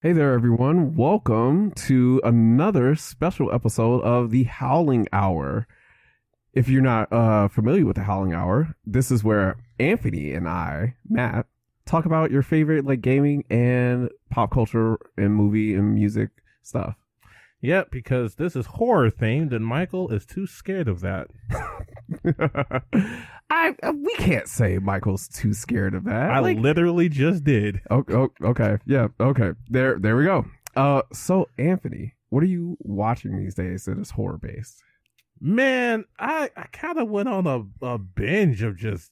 [0.00, 0.94] Hey there, everyone.
[0.94, 5.66] Welcome to another special episode of the Howling Hour.
[6.52, 10.94] If you're not uh, familiar with the Howling Hour, this is where Anthony and I,
[11.08, 11.46] Matt,
[11.84, 16.30] talk about your favorite like gaming and pop culture and movie and music
[16.62, 16.94] stuff.
[17.66, 21.26] Yep, because this is horror themed and Michael is too scared of that.
[23.50, 26.30] I uh, we can't say Michael's too scared of that.
[26.30, 27.80] I Like- literally just did.
[27.90, 28.78] Oh, oh, okay.
[28.86, 29.08] Yeah.
[29.18, 29.50] Okay.
[29.68, 30.44] There, there we go.
[30.76, 34.82] Uh, so Anthony, what are you watching these days that is horror based?
[35.40, 39.10] Man, I, I kind of went on a, a binge of just,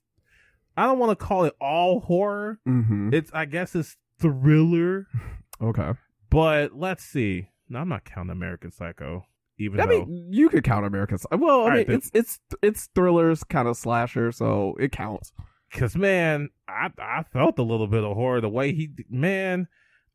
[0.77, 2.61] I don't want to call it all horror.
[2.69, 3.13] Mm-hmm.
[3.13, 5.07] It's, I guess it's thriller,
[5.61, 5.93] Okay.
[6.31, 7.49] but let's see.
[7.69, 9.27] No, I'm not counting American Psycho,
[9.59, 10.05] even I though.
[10.07, 11.19] mean, you could count American.
[11.33, 15.33] Well, I All mean, right, it's it's it's thrillers, kind of slasher, so it counts.
[15.73, 19.67] Cause man, I I felt a little bit of horror the way he man,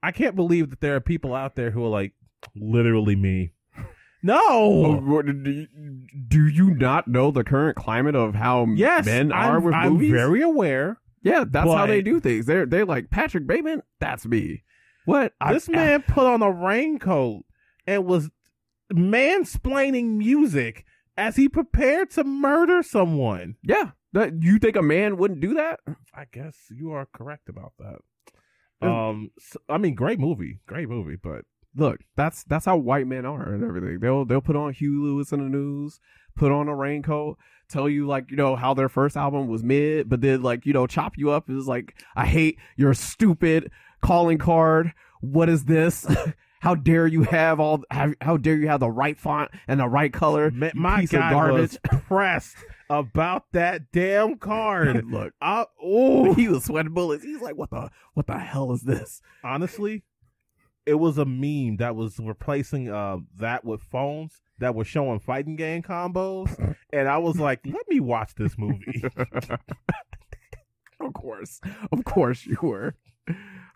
[0.01, 2.13] I can't believe that there are people out there who are like
[2.55, 3.51] literally me.
[4.21, 4.37] No.
[4.37, 5.67] Oh, do, you,
[6.27, 9.93] do you not know the current climate of how yes, men I'm, are with I'm
[9.93, 10.11] movies?
[10.11, 10.99] very aware.
[11.21, 12.45] yeah, that's how they do things.
[12.45, 13.81] They're they're like Patrick Bateman.
[14.01, 14.63] That's me.
[15.09, 17.43] What This I, man put on a raincoat
[17.87, 18.29] and was
[18.93, 20.85] mansplaining music
[21.17, 23.55] as he prepared to murder someone.
[23.63, 25.79] Yeah, that you think a man wouldn't do that?
[26.13, 28.87] I guess you are correct about that.
[28.87, 31.43] Um, so- I mean, great movie, great movie, but
[31.75, 33.99] look, that's that's how white men are and everything.
[33.99, 35.99] They'll they'll put on Huey Lewis and the News,
[36.35, 37.37] put on a raincoat,
[37.67, 40.71] tell you like you know how their first album was mid, but then like you
[40.73, 43.71] know chop you up is like I hate your stupid
[44.01, 44.93] calling card.
[45.21, 46.07] What is this?
[46.59, 47.83] how dare you have all?
[47.89, 50.51] How, how dare you have the right font and the right color?
[50.51, 51.77] My piece of guy garbage.
[51.89, 52.57] was pressed
[52.89, 55.05] about that damn card.
[55.11, 57.23] look, I, oh, he was sweating bullets.
[57.23, 59.21] He's like, what the what the hell is this?
[59.43, 60.03] honestly,
[60.85, 65.55] it was a meme that was replacing uh that with phones that were showing fighting
[65.55, 69.01] game combos, and I was like, let me watch this movie.
[70.99, 71.61] of course,
[71.91, 72.95] of course you were.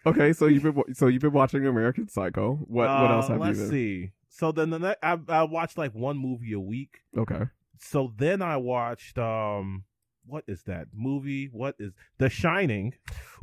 [0.05, 2.55] Okay, so you've been so you've been watching American Psycho.
[2.67, 3.71] What what Uh, else have let's you been?
[3.71, 4.11] see.
[4.29, 6.99] So then the ne- I I watched like one movie a week.
[7.17, 7.43] Okay,
[7.79, 9.83] So then I watched um
[10.25, 11.47] what is that movie?
[11.51, 12.93] What is The Shining?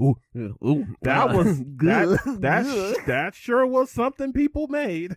[0.01, 1.47] ooh, ooh, That was
[1.79, 2.41] that good.
[2.43, 5.17] that that sure was something people made.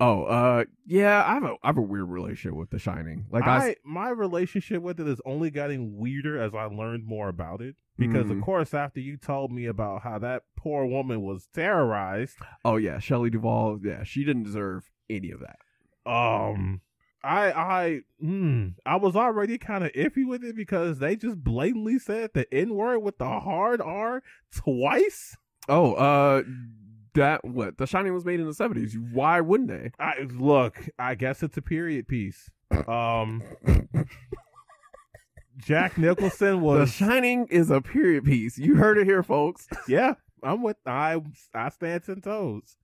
[0.00, 3.26] Oh, uh, yeah, I have a I have a weird relationship with The Shining.
[3.30, 7.28] Like I, I my relationship with it is only getting weirder as I learned more
[7.28, 7.76] about it.
[7.96, 8.38] Because Mm.
[8.38, 12.98] of course, after you told me about how that poor woman was terrorized, oh yeah,
[12.98, 13.78] Shelley Duvall.
[13.84, 15.58] Yeah, she didn't deserve any of that.
[16.10, 16.80] um,
[17.22, 21.98] I I mm, I was already kind of iffy with it because they just blatantly
[22.00, 24.22] said the N word with the hard R
[24.52, 25.36] twice.
[25.68, 26.42] Oh, uh,
[27.14, 28.96] that what The Shining was made in the seventies.
[29.12, 29.90] Why wouldn't they?
[29.98, 32.50] I look, I guess it's a period piece.
[32.86, 33.42] Um,
[35.56, 38.58] Jack Nicholson was The Shining is a period piece.
[38.58, 39.66] You heard it here, folks.
[39.88, 40.14] yeah.
[40.42, 41.20] I'm with I
[41.54, 42.76] I stand ten toes.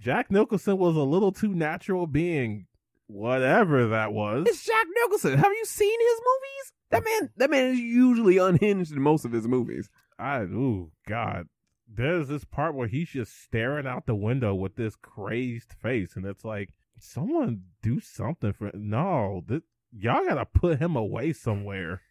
[0.00, 2.66] Jack Nicholson was a little too natural being,
[3.06, 4.46] whatever that was.
[4.48, 5.38] It's Jack Nicholson.
[5.38, 6.72] Have you seen his movies?
[6.90, 9.88] That man, that man is usually unhinged in most of his movies.
[10.18, 11.46] I ooh God.
[11.96, 16.26] There's this part where he's just staring out the window with this crazed face, and
[16.26, 19.42] it's like, someone do something for no.
[19.46, 19.62] This,
[19.92, 22.02] y'all gotta put him away somewhere.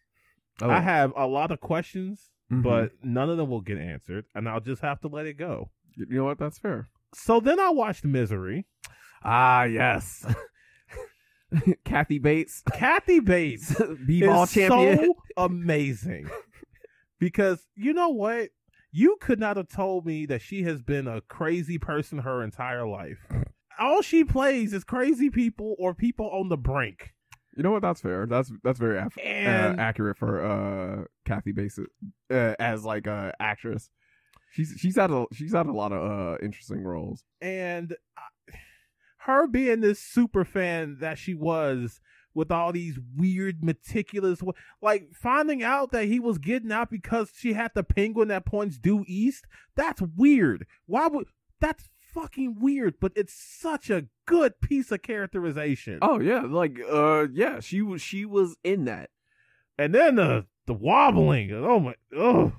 [0.62, 2.62] Oh, I have a lot of questions, mhm.
[2.62, 5.70] but none of them will get answered, and I'll just have to let it go.
[5.96, 6.38] you know what?
[6.38, 6.88] That's fair.
[7.14, 8.66] So then I watched Misery.
[9.22, 10.24] Ah, yes.
[11.84, 13.74] Kathy Bates, Kathy Bates
[14.06, 14.98] b-ball champion.
[14.98, 16.28] so amazing
[17.20, 18.48] because you know what?
[18.96, 22.86] You could not have told me that she has been a crazy person her entire
[22.86, 23.18] life.
[23.76, 27.12] All she plays is crazy people or people on the brink.
[27.56, 27.82] You know what?
[27.82, 28.24] That's fair.
[28.26, 31.76] That's that's very af- uh, accurate for uh Kathy Bates
[32.30, 33.90] uh, as like a actress.
[34.52, 37.24] She's she's had a she's had a lot of uh interesting roles.
[37.40, 38.52] and uh,
[39.22, 42.00] her being this super fan that she was
[42.34, 44.40] with all these weird meticulous
[44.82, 48.76] like finding out that he was getting out because she had the penguin that points
[48.78, 49.44] due east
[49.76, 51.26] that's weird why would
[51.60, 57.26] that's fucking weird but it's such a good piece of characterization Oh yeah, like uh
[57.32, 59.10] yeah, she was she was in that.
[59.78, 62.52] and then the the wobbling oh my oh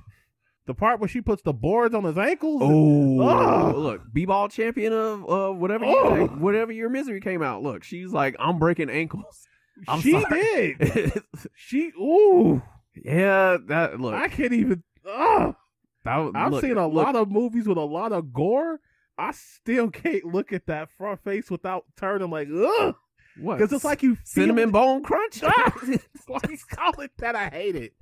[0.67, 5.29] the part where she puts the boards on his ankles Oh, look, b-ball champion of
[5.29, 6.15] uh whatever Oh.
[6.15, 7.61] year, whatever your misery came out.
[7.63, 9.47] Look, she's like, I'm breaking ankles.
[9.87, 10.75] I'm she sorry.
[10.79, 11.23] did.
[11.55, 12.61] She ooh.
[13.03, 14.13] yeah, that look.
[14.13, 14.83] I can't even.
[15.07, 15.55] Ugh.
[16.03, 18.79] that, I've look, seen a look, lot of movies with a lot of gore.
[19.17, 22.95] I still can't look at that front face without turning like ugh,
[23.39, 24.71] what because it's like you cinnamon it.
[24.71, 25.41] bone crunch.
[25.43, 25.73] Ah!
[26.27, 27.35] Why you call it that?
[27.35, 27.93] I hate it.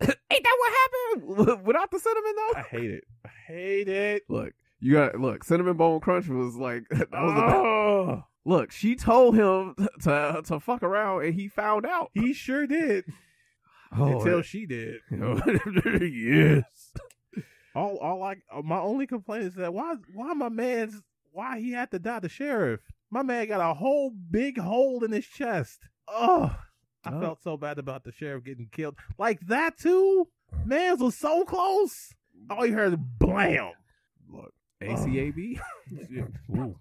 [0.00, 2.58] Ain't that what happened without the cinnamon though?
[2.60, 3.04] I hate it.
[3.24, 4.22] I hate it.
[4.28, 5.44] Look, you got look.
[5.44, 8.24] Cinnamon bone crunch was like that was the best.
[8.44, 12.10] Look, she told him to to fuck around, and he found out.
[12.14, 13.04] he sure did.
[13.96, 14.96] Oh, Until she did.
[15.12, 16.64] yes.
[17.76, 21.00] All, all I, my only complaint is that why, why my man's,
[21.30, 22.80] why he had to die the sheriff.
[23.12, 25.78] My man got a whole big hole in his chest.
[26.08, 26.56] Oh,
[27.04, 27.20] I Oh.
[27.20, 28.96] felt so bad about the sheriff getting killed.
[29.16, 30.26] Like that too.
[30.64, 32.12] Man's was so close.
[32.50, 33.74] All you heard is blam.
[34.28, 34.52] Look,
[34.82, 35.60] ACAB.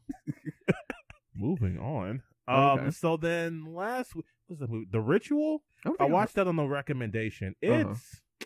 [1.36, 2.22] Moving on.
[2.50, 2.82] Okay.
[2.86, 2.92] Um.
[2.92, 4.88] So then last week what's the movie?
[4.92, 5.64] The Ritual.
[6.00, 7.56] I watched that on the recommendation.
[7.62, 7.86] It's
[8.42, 8.46] Uh-huh.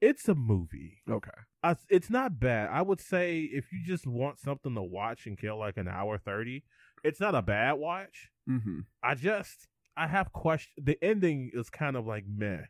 [0.00, 0.98] it's a movie.
[1.08, 1.30] Okay.
[1.62, 2.68] I, it's not bad.
[2.70, 6.18] I would say if you just want something to watch and kill like an hour
[6.18, 6.64] thirty,
[7.02, 8.30] it's not a bad watch.
[8.48, 8.80] Mm-hmm.
[9.02, 9.66] I just
[9.96, 10.82] I have question.
[10.84, 12.62] The ending is kind of like meh.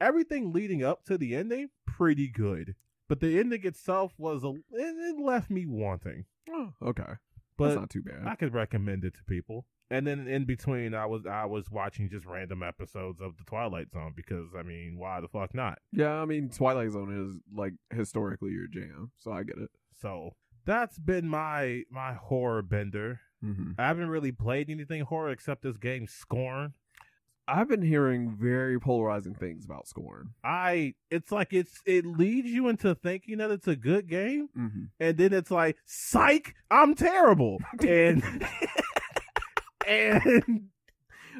[0.00, 2.74] Everything leading up to the ending pretty good,
[3.08, 6.24] but the ending itself was a it, it left me wanting.
[6.50, 7.12] Oh, okay.
[7.56, 8.26] But That's not too bad.
[8.26, 9.66] I could recommend it to people.
[9.90, 13.90] And then in between, I was I was watching just random episodes of the Twilight
[13.92, 15.78] Zone because I mean, why the fuck not?
[15.92, 19.68] yeah, I mean, Twilight Zone is like historically your jam, so I get it.
[20.00, 20.30] So
[20.64, 23.20] that's been my my horror bender.
[23.44, 23.72] Mm-hmm.
[23.76, 26.72] I haven't really played anything horror except this game Scorn.
[27.54, 30.30] I've been hearing very polarizing things about Scorn.
[30.42, 34.84] I it's like it's it leads you into thinking that it's a good game, Mm-hmm.
[34.98, 38.22] and then it's like psych, I'm terrible, and
[39.86, 40.68] and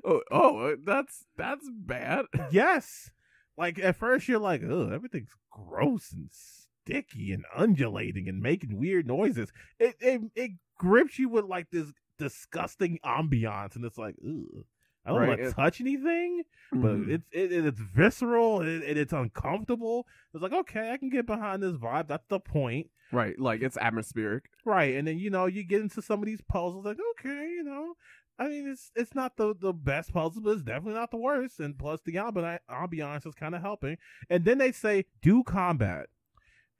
[0.04, 2.24] Oh, oh, that's that's bad.
[2.50, 3.10] yes,
[3.56, 9.06] like at first you're like, oh, everything's gross and sticky and undulating and making weird
[9.06, 9.52] noises.
[9.78, 14.64] It it it grips you with like this disgusting ambiance, and it's like, ugh.
[15.04, 17.08] I don't Right, want to it- touch anything, but Mhm.
[17.10, 20.06] it's it, it's visceral and, and it's uncomfortable.
[20.32, 22.08] It's like okay, I can get behind this vibe.
[22.08, 24.44] That's the point, right, like it's atmospheric.
[24.64, 24.94] right?
[24.94, 27.94] And then you know you get into some of these puzzles, like okay, you know,
[28.38, 31.58] I mean it's it's not the the best puzzle, but it's definitely not the worst.
[31.58, 33.96] And plus the ambi- ambiance is kind of helping.
[34.30, 36.06] And then they say do combat,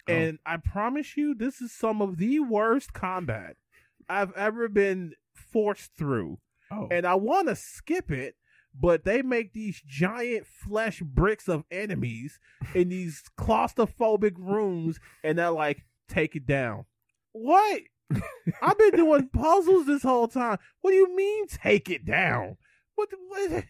[0.09, 0.13] Oh.
[0.13, 3.57] and I promise you, this is some of the worst combat
[4.09, 6.39] I've ever been forced through
[6.73, 8.37] Oh, and I want to skip it,
[8.79, 12.39] but they make these giant flesh bricks of enemies
[12.75, 16.87] in these claustrophobic rooms, and they're like, "Take it down."
[17.33, 17.83] What?
[18.63, 20.59] I've been doing puzzles this whole time.
[20.81, 22.57] What do you mean, take it down?
[22.95, 23.11] What?
[23.11, 23.65] the- what?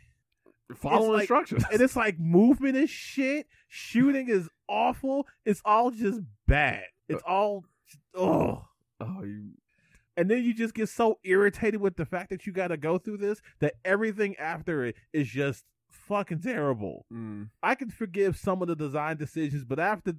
[0.77, 1.65] follow instructions.
[1.71, 3.47] And it's like movement is shit.
[3.69, 5.27] Shooting is awful.
[5.45, 6.85] It's all just bad.
[7.09, 7.65] It's uh, all.
[8.15, 8.65] Oh.
[9.01, 9.51] oh, you
[10.17, 12.99] And then you just get so irritated with the fact that you got to go
[12.99, 17.07] through this that everything after it is just fucking terrible.
[17.13, 20.15] mm, I can forgive some of the design decisions, but after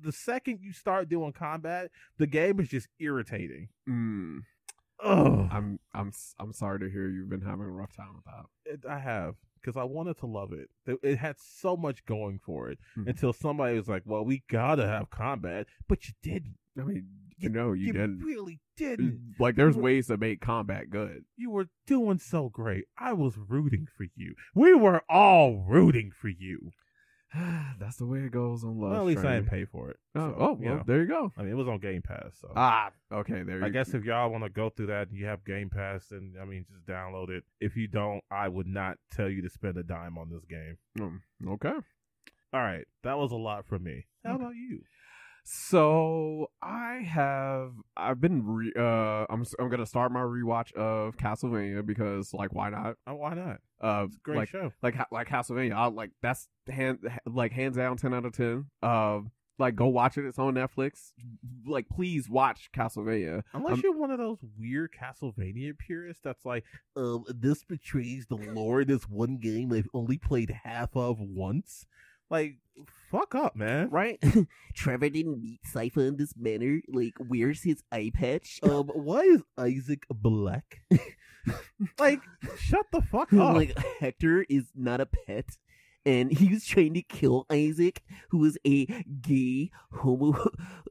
[0.00, 3.68] the second you start doing combat, the game is just irritating.
[3.88, 4.40] mm.
[5.04, 8.24] Oh, I'm I'm s- I'm sorry to hear you've been having a rough time with
[8.24, 8.44] that.
[8.72, 10.70] it, I have because I wanted to love it.
[10.86, 13.08] It- It had so much going for it Mhm.
[13.08, 16.56] until somebody was like, "Well, we gotta have combat," but you didn't.
[16.78, 17.08] I mean,
[17.42, 18.18] you know, you, You didn't.
[18.20, 19.34] really didn't.
[19.38, 21.24] Like, there's You- ways to make combat good.
[21.36, 22.84] You were doing so great.
[22.98, 24.34] I was rooting for you.
[24.54, 26.70] We were all rooting for you.
[27.80, 28.90] That's the way it goes on Love.
[28.90, 29.96] well, at least I didn't pay for it.
[30.14, 30.82] Oh, So, oh you well, know.
[30.86, 31.32] there you go.
[31.38, 33.62] I mean, it was on Game Pass, so Ah, okay, there.
[33.62, 36.08] I you guess if y'all want to go through that and you have Game Pass,
[36.10, 37.44] then I mean, just download it.
[37.58, 40.76] If you don't, I would not tell you to spend a dime on this game.
[40.98, 41.20] Mm,
[41.54, 41.72] okay.
[42.52, 44.04] All right, that was a lot for me.
[44.24, 44.42] How Okay.
[44.44, 44.82] about you?
[45.44, 51.84] So I have I've been re- uh I'm I'm gonna start my rewatch of Castlevania
[51.84, 53.58] because like why not Oh, why not?
[53.80, 54.72] uh It's a great like show.
[54.82, 59.20] like like Castlevania I like that's hand like hands down ten out of ten uh
[59.58, 61.12] like go watch it it's on Netflix
[61.66, 66.64] like please watch Castlevania Unless um, you're one of those weird Castlevania purists that's like,
[66.96, 71.84] um, this betrays the lore this one game I've only played half of once.
[72.32, 72.56] Like,
[73.10, 73.90] fuck up, man.
[73.90, 74.18] right?
[74.74, 76.80] Trevor didn't meet Sypha in this manner.
[76.88, 78.58] Like, where's his eye patch?
[78.64, 80.80] Um, why is Isaac black?
[81.98, 82.20] like,
[82.58, 83.54] shut the fuck up.
[83.54, 85.46] like, Hector is not a pet.
[86.04, 88.86] and he was trying to kill Isaac, who was a
[89.20, 90.34] gay homo,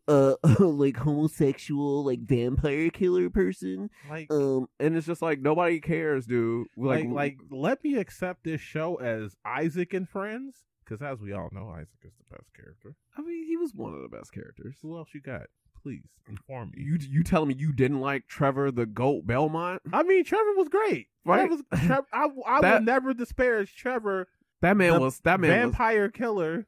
[0.07, 3.89] uh, like homosexual, like vampire killer person.
[4.09, 6.67] Like, Um, and it's just like nobody cares, dude.
[6.77, 11.33] like, Like, like, let me accept this show as Isaac and Friends, because as we
[11.33, 12.95] all know, Isaac is the best character.
[13.17, 14.75] I mean, he was one of the best characters.
[14.81, 15.43] Who else you got?
[15.81, 16.83] Please inform me.
[16.83, 19.81] You you telling me you didn't like Trevor the Goat Belmont?
[19.91, 21.07] I mean, Trevor was great.
[21.25, 21.47] Right.
[21.47, 24.27] Trevor's- Trev- I, I That- will never disparage Trevor,
[24.61, 26.67] That man was that man was vampire killer,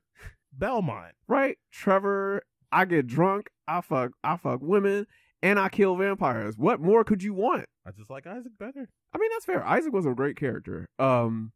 [0.51, 1.13] Belmont.
[1.27, 1.57] right.
[1.71, 5.05] Trevor, I get drunk, I fuck, I fuck women,
[5.41, 6.57] and I kill vampires.
[6.57, 7.65] What more could you want?
[7.85, 8.89] I just like Isaac better.
[9.13, 9.63] I mean, that's fair.
[9.65, 10.87] Isaac was a great character.
[10.97, 11.51] Um,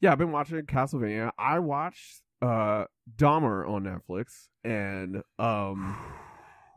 [0.00, 1.30] yeah, I've been watching Castlevania.
[1.38, 2.84] I watched uh
[3.16, 5.96] Dahmer on Netflix, and um,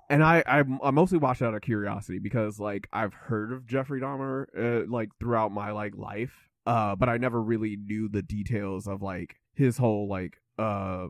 [0.09, 3.67] and I I, I mostly watched it out of curiosity because like I've heard of
[3.67, 8.21] Jeffrey Dahmer uh, like throughout my like life, uh, but I never really knew the
[8.21, 11.07] details of like his whole like uh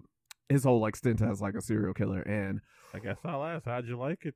[0.50, 2.60] his whole like stint as like a serial killer and
[2.94, 4.36] I guess I'll ask, how'd you like it?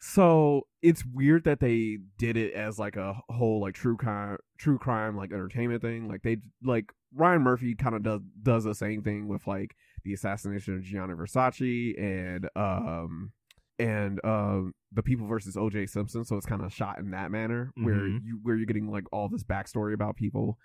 [0.00, 4.78] So it's weird that they did it as like a whole like true crime, true
[4.78, 6.08] crime like entertainment thing.
[6.08, 9.74] Like they like Ryan Murphy kind of does does the same thing with like
[10.04, 13.32] the assassination of Gianni Versace and um
[13.78, 15.86] and um the people versus O.J.
[15.86, 16.24] Simpson.
[16.24, 18.20] So it's kind of shot in that manner where Mhm.
[18.24, 20.58] you where you're getting like all this backstory about people.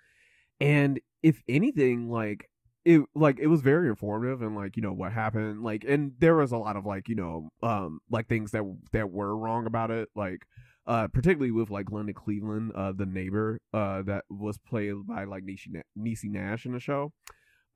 [0.60, 2.48] And if anything, like
[2.84, 6.36] it like it was very informative and like you know what happened like and there
[6.36, 9.90] was a lot of like you know um like things that that were wrong about
[9.90, 10.42] it like
[10.86, 15.44] uh particularly with like Glenda Cleveland uh the neighbor uh that was played by like
[15.44, 17.12] Niecy, Na- Niecy Nash in the show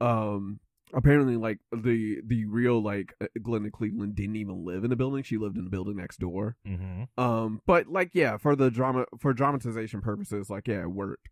[0.01, 0.61] um
[0.95, 5.23] apparently like the the real like uh, Glenda Cleveland didn't even live in the building
[5.23, 7.05] she lived in the building next door Mm-hmm.
[7.23, 11.29] um but like yeah for the drama for dramatization purposes like yeah it worked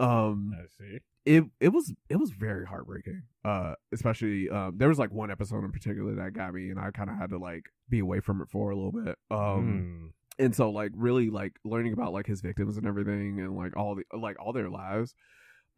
[0.00, 0.98] um I see.
[1.24, 3.22] it it was it was very heartbreaking.
[3.44, 6.90] Uh, especially um, there was like one episode in particular that got me, and I
[6.90, 9.16] kind of had to like be away from it for a little bit.
[9.30, 10.12] Um, Mm.
[10.38, 13.94] And so like really like learning about like his victims and everything, and like all
[13.94, 15.14] the like all their lives,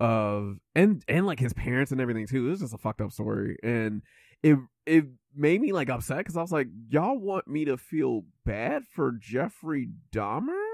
[0.00, 2.47] of and and like his parents and everything too.
[2.47, 4.03] It was just a fucked up story, and
[4.43, 8.23] it it made me like upset because I was like, y'all want me to feel
[8.45, 10.65] bad for Jeffrey Dahmer?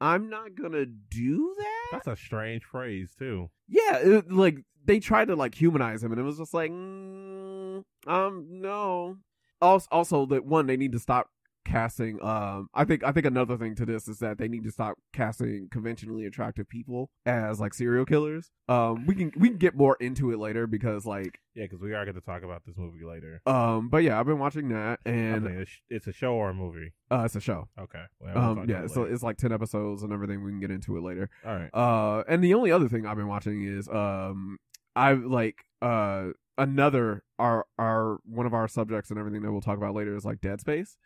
[0.00, 1.88] I'm not gonna do that.
[1.92, 3.50] That's a strange phrase too.
[3.68, 7.82] Yeah, it, like they tried to like humanize him, and it was just like, mm,
[8.06, 9.16] um, no.
[9.62, 11.28] Also, also that one they need to stop
[11.66, 12.22] casting.
[12.22, 14.96] Um, I think I think another thing to this is that they need to stop
[15.12, 18.50] casting conventionally attractive people as like serial killers.
[18.68, 21.92] Um, we can we can get more into it later because like, Yeah, because we
[21.94, 23.42] are going to talk about this movie later.
[23.46, 26.92] um, but yeah, I've been watching that, and it's, it's a show or a movie.
[27.10, 27.68] uh, it's a show.
[27.78, 28.02] Okay.
[28.20, 30.42] Well, Um, yeah, so it's like ten episodes and everything.
[30.42, 31.28] We can get into it later.
[31.44, 31.70] all right.
[31.74, 34.58] Uh, and the only other thing I've been watching is um,
[34.94, 39.76] I like uh another our our one of our subjects and everything that we'll talk
[39.76, 40.96] about later is like Dead Space,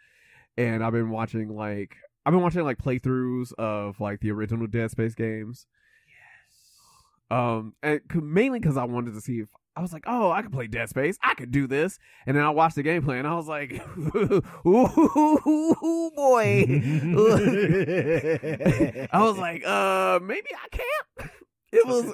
[0.60, 4.90] and I've been watching like I've been watching like playthroughs of like the original Dead
[4.90, 5.66] Space games.
[7.30, 7.38] Yes.
[7.38, 10.52] Um, and mainly because I wanted to see if I was like, oh, I could
[10.52, 13.34] play Dead Space, I could do this, and then I watched the gameplay and I
[13.34, 13.72] was like,
[14.66, 16.66] ooh boy.
[19.12, 21.30] I was like, uh, maybe I can't.
[21.72, 22.12] It was,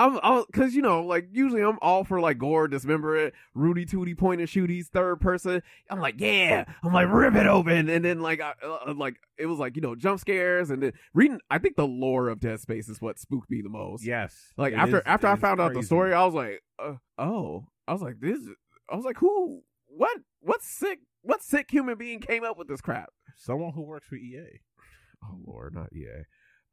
[0.00, 3.84] I'm, I'm, cause you know, like usually I'm all for like gore, dismember it, Rudy
[3.84, 5.60] Tooty point and shooties, third person.
[5.90, 9.46] I'm like, yeah, I'm like rip it open, and then like, I, uh, like it
[9.46, 11.40] was like you know jump scares, and then reading.
[11.50, 14.04] I think the lore of Dead Space is what spooked me the most.
[14.04, 14.52] yes.
[14.56, 17.92] Like after is- after I found out the story, I was like, uh, oh, I
[17.92, 18.38] was like, this.
[18.90, 19.62] I was like, who?
[19.86, 20.16] What?
[20.40, 21.00] What sick?
[21.22, 23.10] What sick human being came up with this crap?
[23.36, 24.60] someone who works for EA.
[25.24, 26.22] Oh Lord, not EA.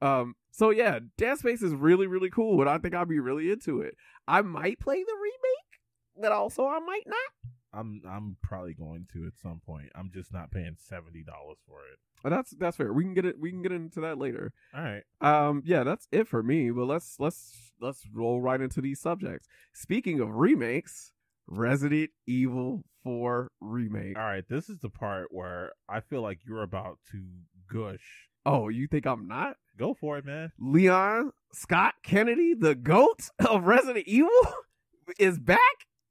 [0.01, 0.35] Um.
[0.51, 3.81] So yeah, Dead Space is really really cool, and I think I'll be really into
[3.81, 3.95] it.
[4.27, 7.51] I might play the remake, but also I might not.
[7.73, 9.89] I'm I'm probably going to at some point.
[9.95, 11.99] I'm just not paying seventy dollars for it.
[12.23, 12.93] But that's that's fair.
[12.93, 13.35] We can get it.
[13.39, 14.53] We can get into that later.
[14.73, 15.03] All right.
[15.21, 15.61] Um.
[15.65, 16.71] Yeah, that's it for me.
[16.71, 19.47] But let's let's let's roll right into these subjects.
[19.73, 21.11] Speaking of remakes,
[21.47, 24.17] Resident Evil Four remake.
[24.17, 24.45] All right.
[24.49, 27.23] This is the part where I feel like you're about to
[27.71, 28.29] gush.
[28.45, 29.57] Oh, you think I'm not?
[29.77, 30.51] Go for it, man.
[30.59, 34.29] Leon Scott Kennedy, the GOAT of Resident Evil,
[35.19, 35.59] is back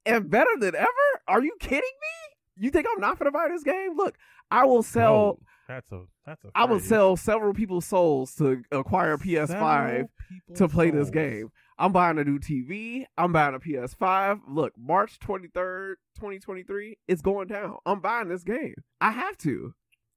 [0.05, 0.87] and better than ever?
[1.27, 2.63] Are you kidding me?
[2.63, 3.95] You think I'm not gonna buy this game?
[3.95, 4.17] Look,
[4.51, 6.49] I will sell No, that's a that's a.
[6.55, 10.07] I will sell several people's souls to acquire a PS5
[10.55, 11.49] to play this game.
[11.77, 13.05] I'm buying a new TV.
[13.17, 14.41] I'm buying a PS5.
[14.47, 17.77] Look, March 23rd, 2023, it's going down.
[17.85, 18.75] I'm buying this game.
[19.01, 19.73] I have to.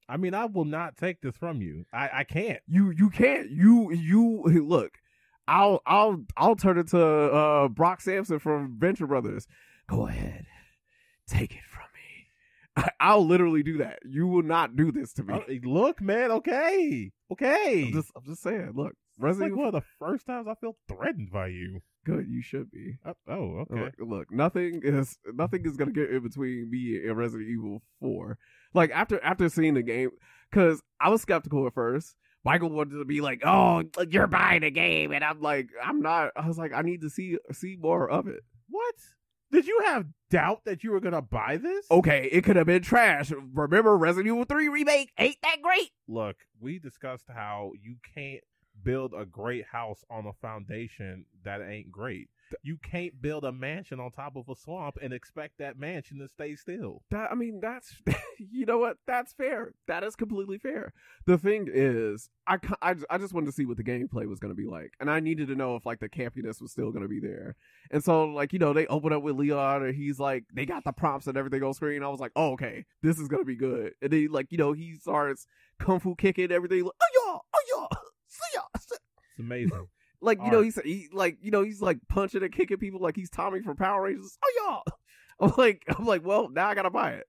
[0.08, 1.84] I mean, I will not take this from you.
[1.92, 2.60] I I can't.
[2.66, 3.50] You you can't.
[3.50, 4.92] You you look.
[5.46, 9.46] I'll I'll I'll turn it to uh, Brock Sampson from Venture Brothers.
[9.88, 10.46] Go ahead,
[11.26, 12.28] take it from me.
[12.76, 14.00] I, I'll literally do that.
[14.04, 15.34] You will not do this to me.
[15.34, 16.30] Oh, look, man.
[16.30, 17.84] Okay, okay.
[17.86, 18.72] I'm just I'm just saying.
[18.74, 21.80] Look, It's like Resident one of the first times I feel threatened by you.
[22.04, 22.96] Good, you should be.
[23.04, 23.80] Oh, oh, okay.
[23.80, 28.38] Look, look, nothing is nothing is gonna get in between me and Resident Evil Four.
[28.74, 30.10] Like after after seeing the game,
[30.50, 32.14] because I was skeptical at first.
[32.44, 36.30] Michael wanted to be like, "Oh, you're buying a game," and I'm like, "I'm not."
[36.36, 38.94] I was like, "I need to see see more of it." What?
[39.50, 41.86] Did you have doubt that you were gonna buy this?
[41.90, 43.32] Okay, it could have been trash.
[43.54, 45.90] Remember, Resident Evil Three remake ain't that great.
[46.06, 48.42] Look, we discussed how you can't
[48.82, 52.28] build a great house on a foundation that ain't great.
[52.62, 56.28] You can't build a mansion on top of a swamp and expect that mansion to
[56.28, 57.02] stay still.
[57.10, 57.94] That I mean, that's
[58.38, 58.98] you know what?
[59.06, 59.74] That's fair.
[59.86, 60.92] That is completely fair.
[61.26, 64.54] The thing is, I I, I just wanted to see what the gameplay was going
[64.54, 67.02] to be like, and I needed to know if like the campiness was still going
[67.02, 67.56] to be there.
[67.90, 70.84] And so, like you know, they open up with Leon, and he's like, they got
[70.84, 72.02] the prompts and everything on screen.
[72.02, 73.92] I was like, oh okay, this is going to be good.
[74.02, 75.46] And then like you know, he starts
[75.78, 76.84] kung fu kicking everything.
[76.84, 78.62] Like, oh yeah, oh yeah, see ya.
[78.78, 78.96] see-"
[79.32, 79.88] It's amazing.
[80.20, 80.64] Like you know, Art.
[80.64, 83.76] he's he like you know he's like punching and kicking people like he's Tommy from
[83.76, 84.36] Power Rangers.
[84.44, 84.82] Oh y'all.
[85.40, 87.26] I'm like I'm like well now I gotta buy it.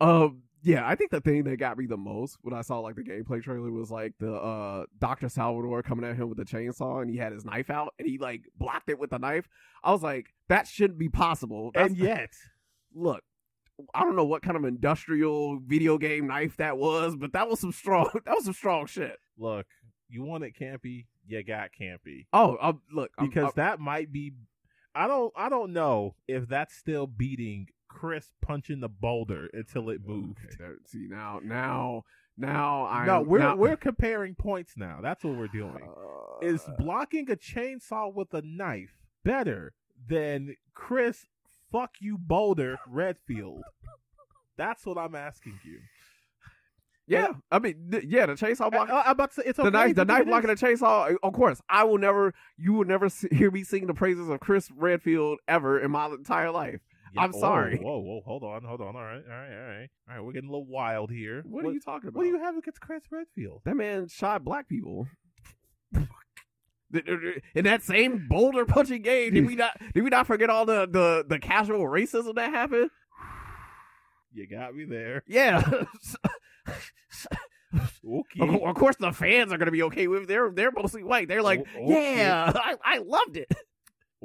[0.00, 2.96] Um yeah, I think the thing that got me the most when I saw like
[2.96, 7.00] the gameplay trailer was like the uh Doctor Salvador coming at him with a chainsaw
[7.00, 9.48] and he had his knife out and he like blocked it with the knife.
[9.82, 11.70] I was like that shouldn't be possible.
[11.74, 12.32] That's, and yet,
[12.94, 13.22] look.
[13.94, 17.60] I don't know what kind of industrial video game knife that was, but that was
[17.60, 18.08] some strong.
[18.24, 19.18] That was some strong shit.
[19.36, 19.66] look,
[20.08, 22.26] you want it campy, you got campy.
[22.32, 24.32] Oh, um, look, I'm- Because I'm- that might be
[24.94, 30.00] I don't I don't know if that's still beating Chris punching the boulder until it
[30.06, 30.38] moved.
[30.44, 32.04] Okay, there- see now, now,
[32.36, 35.00] now I no, we're now, we're comparing points now.
[35.02, 35.86] That's what we're doing.
[35.86, 39.74] Uh, Is blocking a chainsaw with a knife better
[40.08, 41.26] than Chris
[41.72, 43.62] fuck you Boulder Redfield?
[44.56, 45.80] That's what I'm asking you.
[47.06, 47.28] Yeah.
[47.50, 48.90] I mean, th- yeah, the chainsaw block.
[48.90, 49.66] I, am about to say it's okay.
[49.66, 51.12] the knife, the knife it blocking the chainsaw.
[51.12, 52.34] Eh, of course, I will never.
[52.56, 56.50] You will never hear me sing the praises of Chris Redfield ever in my entire
[56.50, 56.80] life.
[57.18, 57.80] I'm whoa, sorry.
[57.82, 58.94] Oh, whoa, whoa, hold on, hold on.
[58.94, 60.24] All right, all right, all right, all right.
[60.24, 61.42] We're getting a little wild here.
[61.46, 62.18] What, are you talking about?
[62.18, 63.62] What do you have against Chris Redfield?
[63.64, 65.06] That man shot black people.
[67.54, 69.76] In that same boulder punching game, did we not?
[69.94, 72.90] Did we not forget all the the the casual racism that happened?
[74.36, 75.22] You got me there.
[75.28, 75.62] Yeah.
[78.08, 78.40] Okay.
[78.40, 80.22] Of, of course, the fans are going to be okay with.
[80.22, 80.28] it.
[80.28, 81.28] They're they're mostly white.
[81.28, 82.16] They're like, okay.
[82.16, 83.52] yeah, I, I loved it.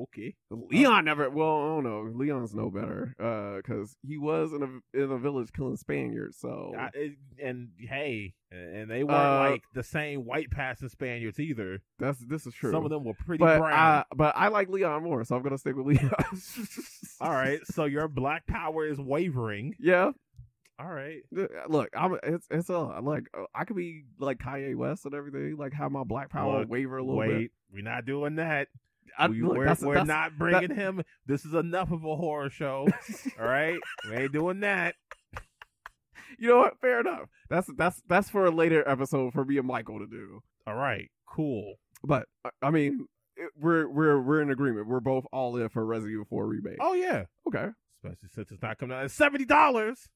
[0.03, 0.35] Okay.
[0.49, 1.29] Leon never.
[1.29, 2.11] Well, I don't know.
[2.13, 3.13] Leon's no better
[3.61, 6.37] because he was in a in a village killing Spaniards.
[6.39, 11.39] So I, it- and hey, and they weren't Uh, like the same white passing Spaniards
[11.39, 11.81] either.
[11.99, 12.71] that's this is true.
[12.71, 13.73] Some of them were pretty but brown.
[13.73, 16.11] I but I like Leon more, so I'm gonna stick with Leon.
[17.21, 19.75] All right, so your black power is wavering.
[19.79, 20.11] yeah.
[20.79, 21.21] All right.
[21.67, 22.17] Look, I'm.
[22.23, 25.55] It's it's a like uh, I could be like Kanye West and everything.
[25.55, 27.51] Like have my black power Look, waver a little Wait, bit.
[27.71, 28.67] we're not doing that.
[29.17, 31.03] I, we, look, are that's- we're that's- not bringing him.
[31.25, 32.87] This is enough of a horror show.
[33.39, 33.77] All right,
[34.09, 34.95] we ain't doing that.
[36.39, 36.79] You know what?
[36.79, 37.29] Fair enough.
[37.49, 40.41] That's that's that's for a later episode for me and Michael to do.
[40.65, 41.75] All right, cool.
[42.03, 43.05] But I- I mean,
[43.59, 44.87] we're we're we're in agreement.
[44.87, 46.77] We're both all in for Resident Evil 4 remake.
[46.79, 47.67] Oh yeah, okay.
[48.03, 50.09] especially since it's not coming out at seventy dollars.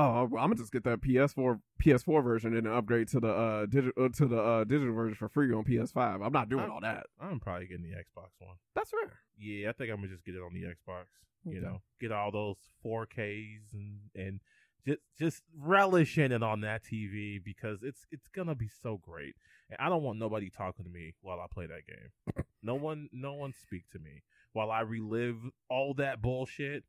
[0.00, 4.04] Oh, I'm gonna just get the PS4 PS4 version and upgrade to the uh digital
[4.04, 6.24] uh, to the uh digital version for free on PS5.
[6.24, 7.06] I'm not doing I'm- all that.
[7.20, 8.54] I'm probably getting the Xbox one.
[8.76, 9.18] That's fair.
[9.36, 11.06] Yeah, I think I'm gonna just get it on the Xbox.
[11.44, 14.40] You know, get all those 4Ks and and
[14.86, 19.34] just just relish in it on that TV because it's it's gonna be so great.
[19.68, 22.44] And I don't want nobody talking to me while I play that game.
[22.62, 26.84] no one, no one speak to me while I relive all that bullshit.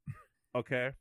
[0.55, 0.91] Okay.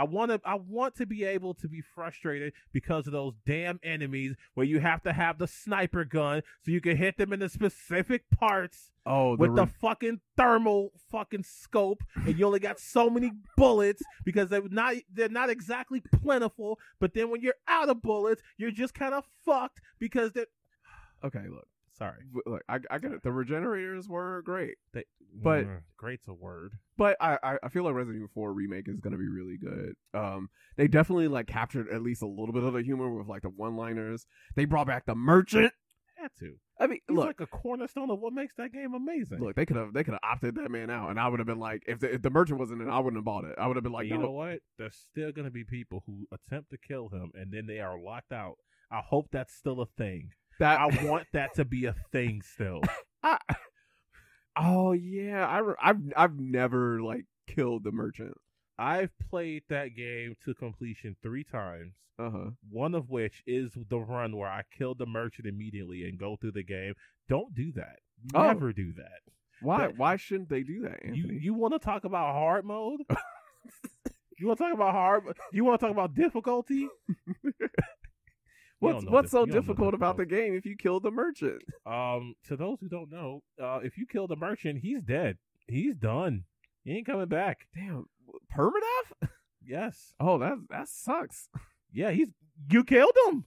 [0.00, 3.78] I want to I want to be able to be frustrated because of those damn
[3.82, 7.40] enemies where you have to have the sniper gun so you can hit them in
[7.40, 13.10] the specific parts Oh, with the fucking thermal fucking scope, and you only got so
[13.10, 16.78] many bullets because they're not they're not exactly plentiful.
[16.98, 20.46] But then when you're out of bullets, you're just kind of fucked because they're
[21.22, 21.44] okay.
[21.46, 21.66] Look,
[22.00, 22.24] sorry.
[22.46, 23.22] look, I I get it.
[23.22, 26.72] The regenerators were great, They, But- Mm, great's a word.
[26.96, 29.94] but I I, feel like Resident Evil 4 remake is gonna be really good.
[30.14, 33.42] Um, they definitely like captured at least a little bit of the humor with like
[33.42, 34.26] the one liners.
[34.56, 35.72] They brought back the merchant.
[36.16, 36.56] Had to.
[36.78, 37.26] I mean, He's look.
[37.26, 39.38] like a cornerstone of what makes that game amazing.
[39.38, 41.46] Look, they could have they could have opted that man out, and I would have
[41.46, 43.54] been like, if the, if the merchant wasn't in, I wouldn't have bought it.
[43.58, 44.58] I would have been like, you no, know what?
[44.78, 48.32] There's still gonna be people who attempt to kill him, and then they are locked
[48.32, 48.56] out.
[48.90, 50.32] I hope that's still a thing.
[50.60, 52.80] That I want that to be a thing still.
[53.22, 53.38] I,
[54.56, 58.34] Oh yeah, I I've I've never like killed the merchant.
[58.78, 61.94] I've played that game to completion three times.
[62.18, 62.50] Uh huh.
[62.70, 66.52] One of which is the run where I kill the merchant immediately and go through
[66.52, 66.94] the game.
[67.28, 67.98] Don't do that.
[68.34, 68.42] Oh.
[68.42, 69.20] Never do that.
[69.62, 73.00] Why That- why shouldn't they do that, You you want to talk about hard mode?
[74.38, 75.24] you want to talk about hard?
[75.52, 76.88] You want to talk about difficulty?
[78.80, 81.62] What's what's so you don't know difficult about the game if you kill the merchant?
[81.86, 85.38] Um, to those who don't know, uh, if you kill the merchant, he's dead.
[85.66, 86.44] He's done.
[86.84, 87.66] He ain't coming back.
[87.74, 88.06] Damn,
[88.56, 89.28] permadeath?
[89.62, 90.14] Yes.
[90.18, 91.48] Oh, that that sucks.
[91.92, 92.28] Yeah, he's
[92.70, 93.44] you killed him.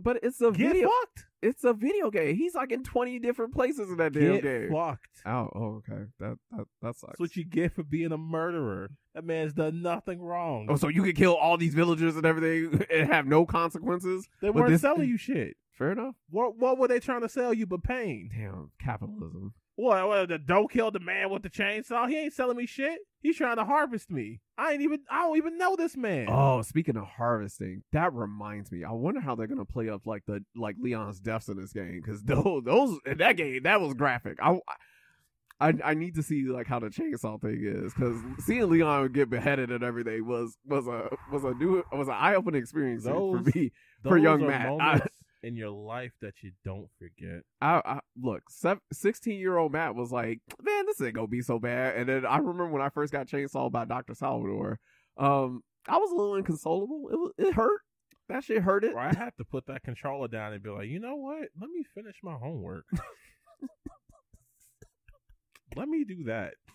[0.00, 0.88] But it's a Get video.
[0.88, 1.24] fucked.
[1.42, 2.36] It's a video game.
[2.36, 4.70] He's like in twenty different places in that damn Get game.
[4.72, 5.08] fucked.
[5.24, 6.04] Oh, oh, okay.
[6.20, 7.12] That that that sucks.
[7.12, 8.90] That's what you get for being a murderer.
[9.14, 10.66] That man's done nothing wrong.
[10.68, 14.28] Oh, so you could kill all these villagers and everything and have no consequences?
[14.42, 15.56] they but weren't this- selling you shit.
[15.78, 16.14] Fair enough.
[16.30, 18.30] What what were they trying to sell you but pain?
[18.34, 19.54] Damn, capitalism.
[19.76, 22.08] What, what the don't kill the man with the chainsaw?
[22.08, 22.98] He ain't selling me shit.
[23.20, 24.40] He's trying to harvest me.
[24.56, 26.28] I ain't even I don't even know this man.
[26.30, 28.84] Oh, speaking of harvesting, that reminds me.
[28.84, 32.00] I wonder how they're gonna play up like the like Leon's deaths in this game
[32.02, 34.38] because those those in that game that was graphic.
[34.42, 34.58] I.
[35.58, 39.30] I, I need to see like how the chainsaw thing is because seeing Leon get
[39.30, 43.40] beheaded and everything was was a was a new was an eye opening experience for
[43.40, 43.72] me.
[44.02, 45.06] For young are Matt, I- moments
[45.46, 47.42] in your life that you don't forget.
[47.60, 48.42] I, I look,
[48.92, 52.26] sixteen year old Matt was like, "Man, this ain't gonna be so bad." And then
[52.26, 54.80] I remember when I first got chainsawed by Doctor Salvador,
[55.16, 57.08] um, I was a little inconsolable.
[57.12, 57.80] It was, it hurt.
[58.28, 58.94] That shit hurt it.
[58.94, 61.48] Or I had to put that controller down and be like, you know what?
[61.60, 62.84] Let me finish my homework.
[65.76, 66.54] Let me do that.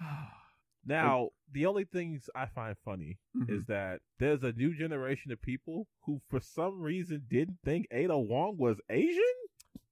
[0.86, 3.50] Now, the only things I find funny Mhm.
[3.50, 8.16] is that there's a new generation of people who, for some reason, didn't think Ada
[8.18, 9.22] Wong was Asian.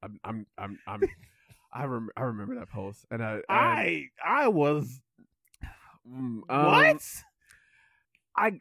[0.03, 1.03] I'm, I'm, I'm, I'm
[1.73, 5.01] I rem- I remember that post, and I, and, I I was
[6.09, 7.03] mm, um, what?
[8.37, 8.53] I,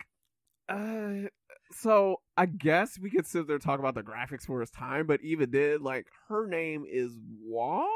[0.69, 1.27] uh,
[1.71, 5.05] so I guess we could sit there and talk about the graphics for his time,
[5.05, 7.11] but even then, like her name is
[7.43, 7.89] Wong.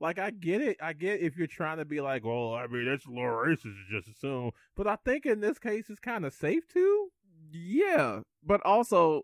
[0.00, 0.76] Like I get it.
[0.80, 3.74] I get if you're trying to be like, well, I mean, it's a little racist
[3.90, 4.50] just assume.
[4.76, 7.08] But I think in this case, it's kind of safe to,
[7.52, 9.22] Yeah, but also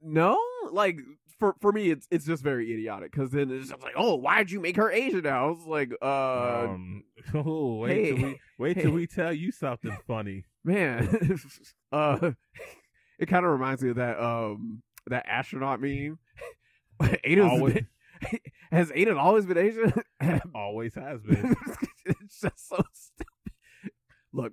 [0.00, 0.38] no,
[0.72, 1.00] like
[1.38, 4.50] for for me, it's it's just very idiotic because then it's just like, oh, why'd
[4.50, 5.46] you make her Asian now?
[5.48, 9.96] I was like, uh, um, oh, wait till we wait till we tell you something
[10.06, 10.44] funny.
[10.64, 11.38] man,
[11.92, 12.30] uh,
[13.18, 16.18] it kind of reminds me of that um that astronaut meme.
[17.24, 17.84] Ada's Always-
[18.70, 19.92] has Ada always been Asian?
[20.54, 21.54] Always has been.
[22.06, 23.26] it's just so stupid.
[24.32, 24.52] Look,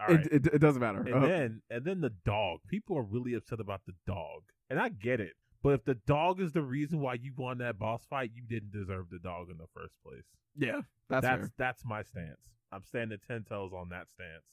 [0.00, 0.26] All right.
[0.26, 1.00] it, it it doesn't matter.
[1.00, 2.60] and Uh, then and then the dog.
[2.68, 5.34] People are really upset about the dog, and I get it.
[5.62, 8.72] But if the dog is the reason why you won that boss fight, you didn't
[8.72, 10.24] deserve the dog in the first place.
[10.56, 11.50] yeah, that's, that's fair.
[11.58, 12.50] that's my stance.
[12.72, 14.44] I'm standing ten toes on that stance.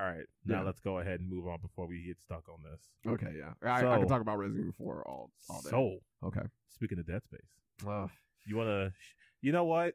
[0.00, 0.62] All right, now Yeah.
[0.62, 2.80] let's go ahead and move on before we get stuck on this.
[3.04, 5.70] Okay, yeah, I, I can talk about Resident Evil 4 all all day.
[5.70, 7.40] So, okay, speaking of Dead Space,
[7.86, 8.06] uh,
[8.46, 8.92] you want to,
[9.42, 9.94] you know what?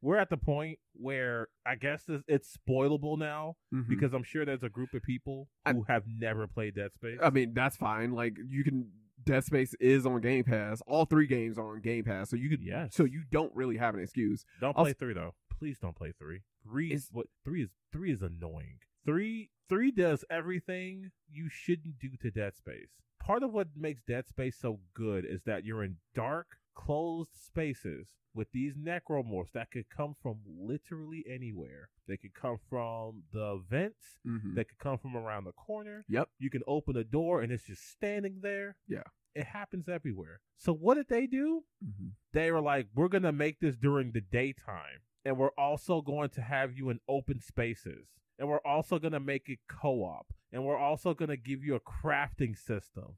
[0.00, 3.88] We're at the point where I guess it's, it's spoilable now mhm.
[3.88, 7.18] because I'm sure there's a group of people I- who have never played Dead Space.
[7.22, 8.12] I mean that's fine.
[8.12, 8.90] Like you can,
[9.24, 10.82] Dead Space is on Game Pass.
[10.88, 12.62] All three games are on Game Pass, so you could.
[12.62, 12.94] Yes.
[12.96, 14.44] So you don't really have an excuse.
[14.60, 15.34] Don't I'll play three though.
[15.56, 16.40] Please don't play three.
[16.64, 18.78] Three Is- is what three is three is annoying.
[19.06, 22.90] Three three does everything you shouldn't do to Dead Space.
[23.24, 28.08] Part of what makes Dead Space so good is that you're in dark, closed spaces
[28.34, 31.90] with these necromorphs that could come from literally anywhere.
[32.08, 34.18] They could come from the vents.
[34.26, 34.54] Mm-hmm.
[34.54, 36.04] They could come from around the corner.
[36.08, 36.28] Yep.
[36.38, 38.76] You can open a door and it's just standing there.
[38.88, 39.02] Yeah.
[39.34, 40.40] It happens everywhere.
[40.56, 41.64] So what did they do?
[41.84, 42.08] Mm-hmm.
[42.32, 45.02] they were like, we're going to make this during the daytime.
[45.24, 48.08] And we're also going to have you in open spaces.
[48.38, 50.26] And we're also going to make it co op.
[50.52, 53.16] And we're also going to give you a crafting system.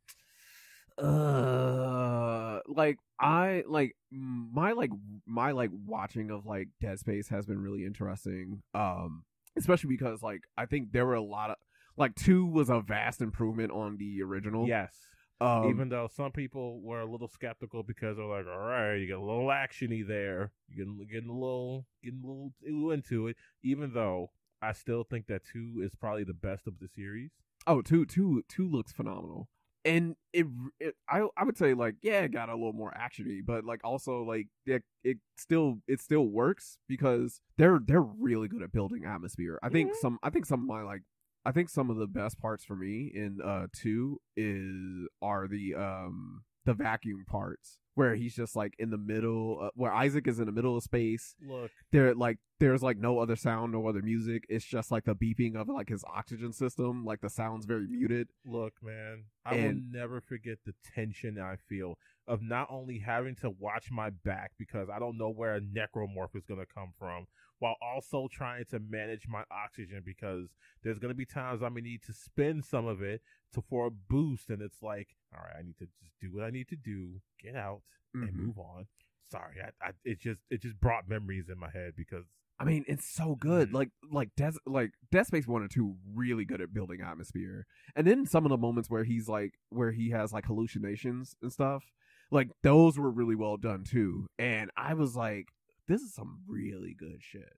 [0.98, 4.90] Uh like i like my like
[5.26, 9.24] my like watching of like dead space has been really interesting um
[9.56, 11.56] especially because like i think there were a lot of
[11.96, 14.94] like two was a vast improvement on the original Yes.
[15.40, 19.06] um, Even though some people were a little skeptical because they're like, all right, you
[19.06, 20.50] get a little actiony there.
[20.68, 22.26] You're getting, getting a little getting a
[22.72, 23.36] little into it.
[23.62, 24.30] Even though
[24.60, 27.30] I still think that two is probably the best of the series.
[27.68, 29.48] oh two two two looks phenomenal
[29.84, 30.46] and it,
[30.80, 33.80] it i i would say like yeah it got a little more actiony but like
[33.84, 39.04] also like it, it still it still works because they're they're really good at building
[39.04, 39.96] atmosphere i think Mhm.
[40.00, 41.02] some i think some of my like
[41.44, 45.74] i think some of the best parts for me in uh two is are the
[45.74, 50.38] um the vacuum parts where he's just like in the middle, uh, where Isaac is
[50.40, 51.34] in the middle of space.
[51.46, 54.44] Look, There, like, there's like no other sound, no other music.
[54.48, 57.04] It's just like the beeping of like his oxygen system.
[57.04, 58.28] Like the sound's very muted.
[58.44, 59.24] look, man.
[59.44, 63.90] I And- will never forget the tension I feel of not only having to watch
[63.90, 67.26] my back because I don't know where a necromorph is going to come from,
[67.58, 70.48] while also trying to manage my oxygen because
[70.82, 73.20] there's going to be times I'm going to need to spend some of it
[73.54, 76.44] to for a boost, and it's like, all right, I need to just do what
[76.44, 77.82] I need to do, get out,
[78.14, 78.46] and Mhm.
[78.46, 78.86] move on.
[79.30, 82.26] Sorry, I, I it just it just brought memories in my head because
[82.58, 83.70] I mean, it's so good.
[83.70, 83.74] Mhm.
[83.74, 87.66] Like, like Des, like Dead Space One and Two, really good at building atmosphere.
[87.96, 91.52] And then some of the moments where he's like, where he has like hallucinations and
[91.52, 91.82] stuff,
[92.30, 94.26] like those were really well done too.
[94.38, 95.48] And I was like,
[95.86, 97.52] this is some really good shit.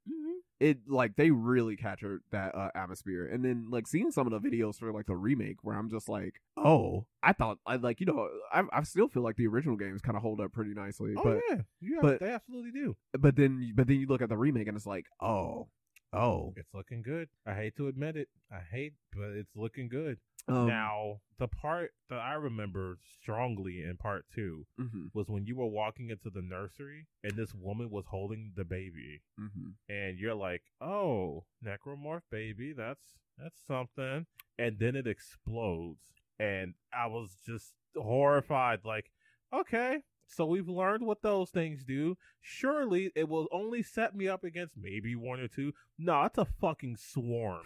[0.58, 3.26] It like they really captured that uh, atmosphere.
[3.26, 6.08] And then like seeing some of the videos for like the remake, where I'm just
[6.08, 9.76] like, oh, I thought I like you know I I still feel like the original
[9.76, 12.96] games kind of hold up pretty nicely, oh but yeah, yeah, but- they absolutely do.
[13.12, 15.68] but then but then you look at the remake and it's like, oh,
[16.16, 16.54] oh.
[16.56, 17.28] It's looking good.
[17.46, 18.28] I hate to admit it.
[18.50, 20.18] I hate, but it's looking good.
[20.48, 25.56] Um, now, the part that I remember strongly in part two mhm, was when you
[25.56, 29.74] were walking into the nursery and this woman was holding the baby, mhm.
[29.88, 34.26] and you're like, "Oh, necromorph baby, that's that's something."
[34.56, 38.84] And then it explodes, and I was just horrified.
[38.84, 39.10] Like,
[39.52, 42.16] okay, so we've learned what those things do.
[42.40, 45.72] Surely it will only set me up against maybe one or two.
[45.98, 47.64] No, it's a fucking swarm.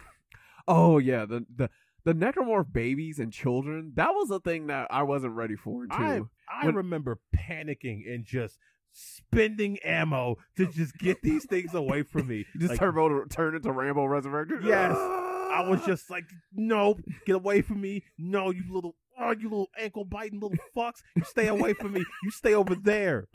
[0.67, 1.69] Oh yeah, the the
[2.03, 3.93] the necromorph babies and children.
[3.95, 5.91] That was a thing that I wasn't ready for too.
[5.91, 8.57] I I When- remember panicking and just
[8.93, 12.45] spending ammo to just get these things away from me.
[12.57, 14.63] Just Like, turn Turbo turn into Rambo Resurrected.
[14.63, 14.95] Yes.
[15.51, 18.03] I was just like, no, get away from me.
[18.17, 21.01] No, you little, oh, you little ankle biting little fucks.
[21.15, 22.03] You stay away from me.
[22.23, 23.27] You stay over there.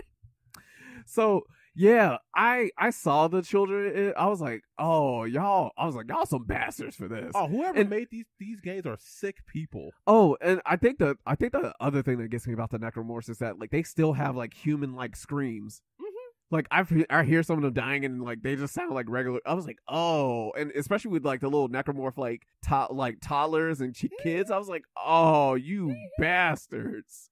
[1.07, 1.42] so
[1.79, 4.14] yeah, I I saw the children.
[4.16, 5.72] I was like, oh y'all.
[5.77, 7.33] I was like, y'all some bastards for this.
[7.35, 9.90] Oh, whoever And- made these these games are sick people.
[10.07, 12.79] Oh, and I think the I think the other thing that gets me about the
[12.79, 15.83] necromorphs is that like they still have like human like screams.
[16.50, 19.40] Like I I hear some of them dying and like they just sound like regular.
[19.44, 23.80] I was like, oh, and especially with like the little necromorph like to- like toddlers
[23.80, 24.50] and kids.
[24.50, 27.30] I was like, oh, you bastards.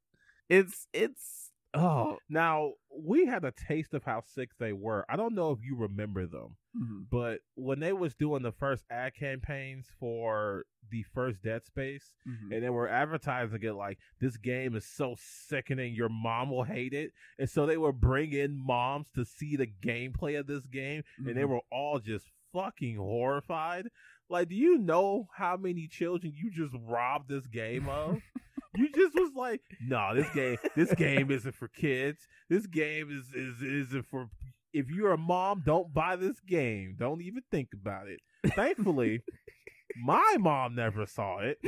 [0.48, 1.43] It's it's
[1.75, 2.19] oh.
[2.29, 5.05] Now we had a taste of how sick they were.
[5.09, 6.57] I don't know if you remember them.
[6.77, 7.07] Mhm.
[7.11, 12.53] But when they was doing the first ad campaigns for the first Dead Space, Mhm.
[12.55, 16.93] and they were advertising it like this game is so sickening, your mom will hate
[16.93, 21.03] it, and so they would bring in moms to see the gameplay of this game,
[21.19, 21.49] and they Mhm.
[21.49, 23.89] were all just fucking horrified.
[24.29, 28.21] Like, do you know how many children you just robbed this game of?
[28.77, 32.27] you just was like, no, this game, this game isn't for kids.
[32.49, 34.29] This game is is isn't for.
[34.73, 36.97] If you're a mom, don't buy this game.
[36.99, 38.21] Don't even think about it.
[38.55, 39.23] Thankfully,
[40.05, 41.59] my mom never saw it,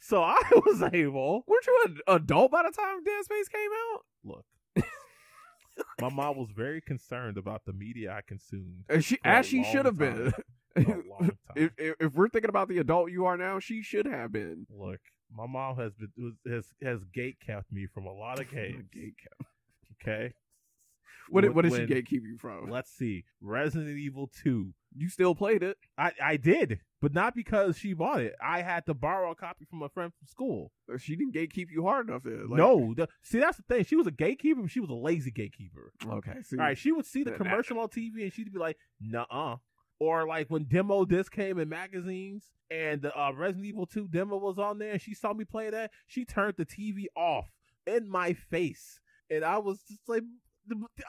[0.00, 1.44] so I was able.
[1.46, 4.00] Weren't you an adult by the time Dead Space came out?
[4.24, 4.44] Look,
[6.00, 8.84] my mom was very concerned about the media I consumed.
[8.88, 10.32] And she as she should have been.
[10.76, 10.84] Time.
[10.84, 11.36] For a long time.
[11.56, 14.66] if, if if we're thinking about the adult you are now, she should have been.
[14.70, 15.00] Look,
[15.32, 18.84] my mom has been has has gate kept me from a lot of games.
[18.96, 19.46] Gatekeep.
[20.02, 20.32] Okay,
[21.28, 22.70] What did, what did When- she gatekeep you from?
[22.70, 24.72] Let's see, Resident Evil Two.
[24.96, 25.76] You still played it.
[25.98, 28.34] I I did, but not because she bought it.
[28.42, 30.72] I had to borrow a copy from a friend from school.
[30.92, 32.22] Uh, she didn't gatekeep you hard enough.
[32.24, 32.48] Then.
[32.48, 33.84] Like, no, the, see that's the thing.
[33.84, 35.92] She was a gatekeeper, but she was a lazy gatekeeper.
[36.08, 36.42] Okay.
[36.42, 38.78] See, All right, she would see the That- commercial on TV and she'd be like,
[39.00, 39.56] "Nuh-uh."
[40.00, 44.36] Or like when demo disc came in magazines and the uh, Resident Evil 2 demo
[44.38, 47.50] was on there and she saw me play that, she turned the TV off
[47.86, 48.98] in my face,
[49.30, 50.22] and I was just like,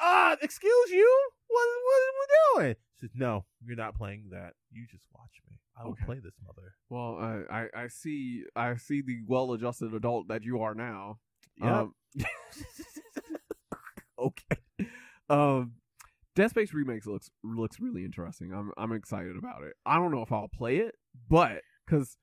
[0.02, 1.30] "Ah, excuse you?
[1.48, 4.54] What what are we doing?" She said, "No, you're not playing that.
[4.72, 5.58] You just watch me.
[5.78, 6.06] I will Okay.
[6.06, 10.62] play this, mother." Well, I, I I see I see the well-adjusted adult that you
[10.62, 11.20] are now.
[11.58, 11.70] Yep.
[11.72, 11.94] Um,
[14.20, 14.58] okay.
[15.30, 15.74] Um,
[16.36, 18.54] Dead Space remakes looks looks really interesting.
[18.54, 19.74] I'm I'm excited about it.
[19.86, 20.96] I don't know if I'll play it,
[21.30, 22.18] but because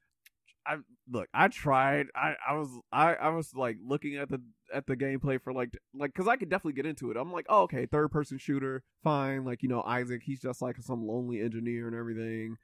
[0.66, 0.76] I
[1.10, 2.06] look, I tried.
[2.14, 4.40] I I was I I was like looking at the
[4.72, 7.16] at the gameplay for like like because I could definitely get into it.
[7.16, 9.44] I'm like, oh, okay, third person shooter, fine.
[9.44, 12.56] Like you know, Isaac, he's just like some lonely engineer and everything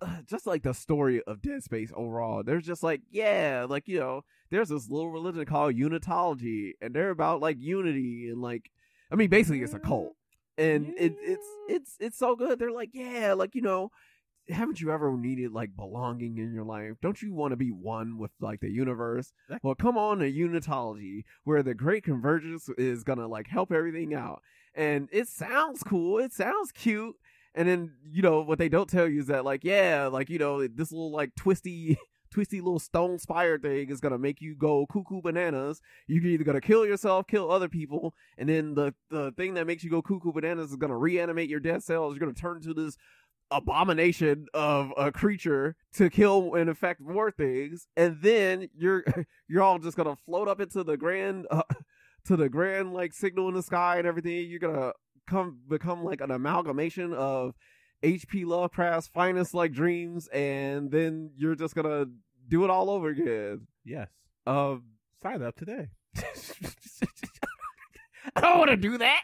[0.00, 2.42] uh, just like the story of Dead Space overall.
[2.42, 7.10] There's just like, yeah, like you know, there's this little religion called Unitology, and they're
[7.10, 8.70] about like unity and like,
[9.10, 10.14] I mean, basically it's a cult,
[10.58, 12.58] and it, it's it's it's so good.
[12.58, 13.90] They're like, yeah, like you know,
[14.48, 16.94] haven't you ever needed like belonging in your life?
[17.02, 19.32] Don't you want to be one with like the universe?
[19.48, 24.14] That- Well, come on to unitology, where the great convergence is gonna like help everything
[24.14, 24.42] out,
[24.74, 26.18] and it sounds cool.
[26.18, 27.16] It sounds cute.
[27.54, 30.38] And then you know what they don't tell you is that like yeah, like you
[30.38, 31.98] know this little like twisty.
[32.30, 35.80] Twisty little stone spire thing is gonna make you go cuckoo bananas.
[36.06, 39.84] You're either gonna kill yourself, kill other people, and then the the thing that makes
[39.84, 42.14] you go cuckoo bananas is gonna reanimate your dead cells.
[42.14, 42.96] You're gonna turn into this
[43.50, 49.04] abomination of a creature to kill and infect more things, and then you're
[49.48, 51.62] you're all just gonna float up into the grand uh,
[52.24, 54.48] to the grand like signal in the sky and everything.
[54.48, 54.92] You're gonna
[55.26, 57.54] come become like an amalgamation of
[58.02, 58.44] H.P.
[58.44, 62.06] Lovecraft's finest like dreams, and then you're just gonna
[62.48, 63.66] do it all over again.
[63.84, 64.08] Yes.
[64.46, 64.84] Um,
[65.22, 65.88] Sign up today.
[68.34, 69.22] I don't want to do that.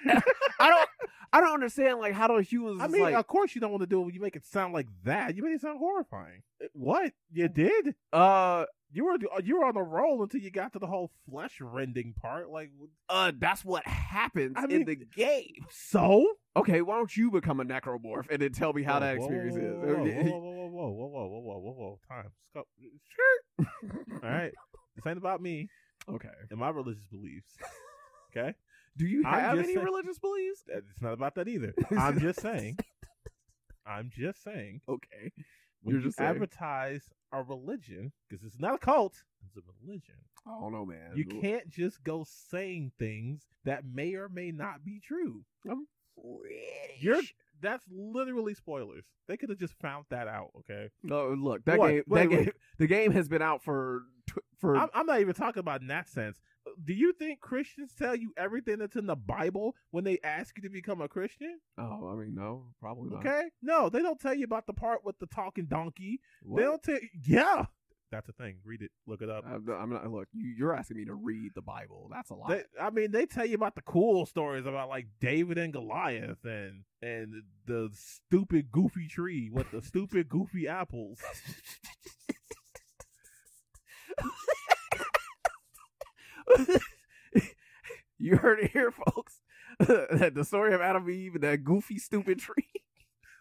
[0.61, 0.89] I don't.
[1.35, 1.99] I don't understand.
[1.99, 2.81] Like, how do humans?
[2.83, 4.45] I mean, like, of course you don't want to do it when you make it
[4.45, 5.35] sound like that.
[5.35, 6.43] You made it sound horrifying.
[6.75, 7.13] What?
[7.33, 7.95] You did?
[8.13, 11.59] uh, You were you were on the roll until you got to the whole flesh
[11.61, 12.51] rending part.
[12.51, 12.71] Like,
[13.09, 15.67] uh, that's what happens I in the game.
[15.71, 16.27] so?
[16.55, 20.05] Okay, why don't you become a necromorph and then tell me how that experience whoa,
[20.05, 20.31] is?
[20.31, 22.31] Whoa, whoa, whoa, whoa, whoa, whoa, whoa, whoa, whoa, whoa, whoa, time.
[22.55, 23.67] Skirt.
[24.23, 24.53] All right.
[24.95, 25.69] This ain't about me
[26.11, 26.29] okay.
[26.51, 27.57] and my religious beliefs.
[28.37, 28.55] Okay?
[28.97, 30.65] Do you have any saying- religious beliefs?
[30.69, 31.73] It's not about that either.
[31.99, 32.79] I'm just saying.
[33.87, 34.81] I'm just saying.
[34.89, 35.33] Okay.
[35.83, 36.31] When You're you just saying.
[36.31, 40.15] advertise a religion, because it's not a cult, it's a religion.
[40.47, 41.13] I don't know, man.
[41.15, 45.45] You can't just go saying things that may or may not be true.
[45.69, 45.87] I'm
[46.23, 46.61] pretty
[47.01, 49.05] You're sure- that's literally spoilers.
[49.29, 50.51] They could have just found that out.
[50.59, 51.89] Okay, No, look, that What?
[51.89, 52.03] game.
[52.07, 52.45] Wait, that wait.
[52.47, 52.53] game.
[52.79, 54.03] The game has been out for
[54.59, 54.77] for.
[54.77, 56.41] I'm, I'm not even talking about in that sense.
[56.85, 60.63] Do you think Christians tell you everything that's in the Bible when they ask you
[60.63, 61.59] to become a Christian?
[61.79, 63.21] oh, I mean, no, probably not.
[63.21, 66.21] Okay, no, they don't tell you about the part with the talking donkey.
[66.43, 66.59] What?
[66.59, 66.99] They don't tell.
[67.27, 67.67] Yeah,
[68.13, 68.59] that's a thing.
[68.65, 68.91] Read it.
[69.07, 69.45] Look it up.
[69.47, 70.09] I'm, I'm not.
[70.09, 72.09] Look, you, you're asking me to read the Bible.
[72.13, 72.51] That's a lot.
[72.51, 76.45] They, I mean, they tell you about the cool stories about like David and Goliath
[76.45, 81.19] and and the stupid goofy tree with the stupid goofy apples.
[88.19, 89.41] you heard it here, folks.
[89.79, 92.69] the story of Adam and Eve and that goofy, stupid tree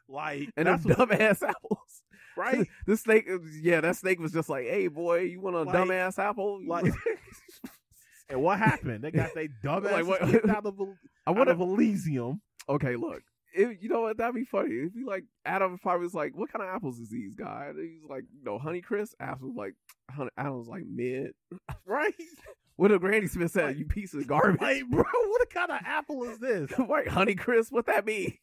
[0.08, 1.81] Like and them dumbass apples.
[2.42, 2.68] Right?
[2.88, 3.30] the snake,
[3.62, 6.92] yeah, that snake was just like, "Hey, boy, you want a Like- dumbass apple?" Like,
[8.30, 9.04] and what happened?
[9.04, 10.80] They got they dumbass Like, what- out of
[11.28, 11.60] I out would of.
[11.60, 12.42] Elysium.
[12.70, 13.22] Okay, look.
[13.54, 14.18] If, you know what?
[14.18, 14.78] That'd be funny.
[14.78, 17.80] It'd be like Adam probably was like, "What kind of apples is these, guy?" And
[17.80, 19.74] he's like, "No, Honey Crisp." Apples like,
[20.10, 21.32] honey, Adam's like mid.
[21.86, 22.14] Right?
[22.78, 23.66] What did Granny Smith said?
[23.66, 24.62] Like- you piece of garbage.
[24.62, 26.72] Like, bro, what kind of apple is this?
[26.80, 27.74] Wait, Honey Crisp?
[27.74, 28.38] What that mean?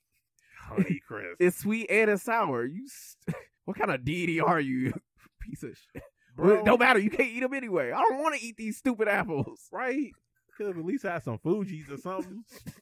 [0.63, 1.37] Honey Chris.
[1.41, 2.67] It's sweet and it's sour.
[2.67, 3.35] You, st-
[3.69, 4.95] what kind of deity are you?
[5.43, 6.03] piece of shit.
[6.35, 6.99] Bro, it don't matter.
[6.99, 7.93] You can't eat them anyway.
[7.93, 9.69] I don't want to eat these stupid apples.
[9.73, 10.11] right?
[10.57, 12.45] Could have at least had some Fuji's or something.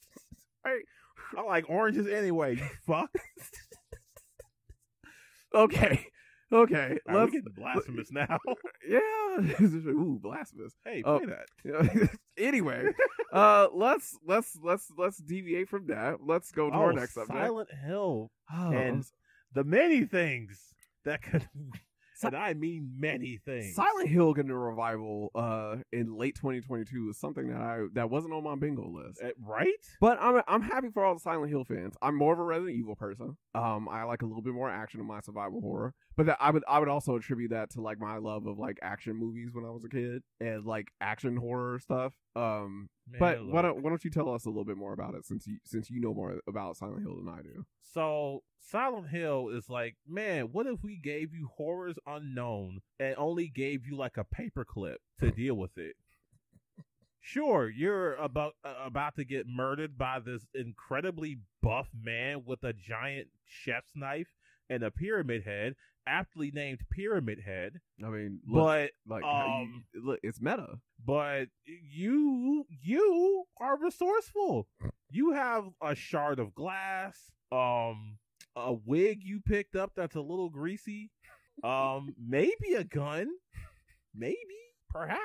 [0.64, 0.82] Right.
[1.38, 2.56] I like oranges anyway.
[2.56, 3.08] You fuck.
[5.54, 6.06] Okay,
[6.52, 6.98] okay.
[7.06, 8.36] Right, Let's, we getting blasphemous now.
[8.88, 8.98] yeah.
[9.90, 10.72] Ooh, blasphemous.
[10.84, 11.20] hey, Oh.
[11.20, 12.10] play that.
[12.36, 12.88] anyway,
[13.32, 16.16] uh, let's let's let's let's deviate from that.
[16.20, 17.38] Let's go to oh, our next subject.
[17.38, 18.32] Silent Hill.
[18.52, 19.04] Oh, and
[19.54, 20.74] the many things
[21.06, 21.48] that could,
[22.16, 23.74] Si- and I mean many things.
[23.74, 28.32] Silent Hill getting a revival uh in late 2022 is something that I that wasn't
[28.32, 29.20] on my bingo list.
[29.22, 29.68] Uh, right?
[30.00, 31.94] But I'm I'm happy for all the Silent Hill fans.
[32.00, 33.36] I'm more of a Resident Evil person.
[33.54, 35.92] Um, I like a little bit more action in my survival horror.
[36.16, 38.78] But that, I would I would also attribute that to like my love of like
[38.80, 42.14] action movies when I was a kid and like action horror stuff.
[42.34, 45.14] Um, Man, but why don't why don't you tell us a little bit more about
[45.14, 47.64] it since you since you know more about Silent Hill than I do?
[47.80, 53.48] So Silent Hill is like, man, what if we gave you horrors unknown and only
[53.48, 55.94] gave you like a paperclip to deal with it?
[57.20, 62.72] Sure, you're about uh, about to get murdered by this incredibly buff man with a
[62.72, 64.28] giant chef's knife
[64.70, 65.74] and a pyramid head,
[66.06, 67.80] aptly named Pyramid Head.
[68.04, 70.78] I mean, look, But like um, you, look, it's meta.
[71.04, 74.68] but you you are resourceful.
[75.10, 77.16] You have a shard of glass,
[77.52, 78.18] um,
[78.56, 81.10] a wig you picked up that's a little greasy,
[81.64, 83.28] um, maybe a gun,
[84.14, 84.36] maybe,
[84.90, 85.20] perhaps.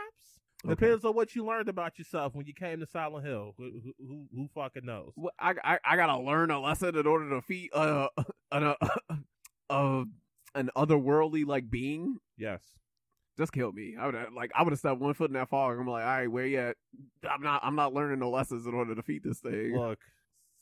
[0.64, 0.76] Okay.
[0.76, 3.56] Depends on what you learned about yourself when you came to Silent Hill.
[3.58, 5.12] Who, who, who, who fucking knows?
[5.16, 8.10] Well, I, I I gotta learn a lesson in order to defeat uh
[8.52, 8.76] an uh,
[10.56, 12.18] an otherworldly like being.
[12.38, 12.62] Yes.
[13.38, 13.96] Just killed me.
[14.00, 15.78] I would have like I would have stepped one foot in that fog.
[15.80, 16.76] I'm like, all right, where you at?
[17.30, 19.76] I'm not I'm not learning no lessons in order to defeat this thing.
[19.76, 20.00] Look,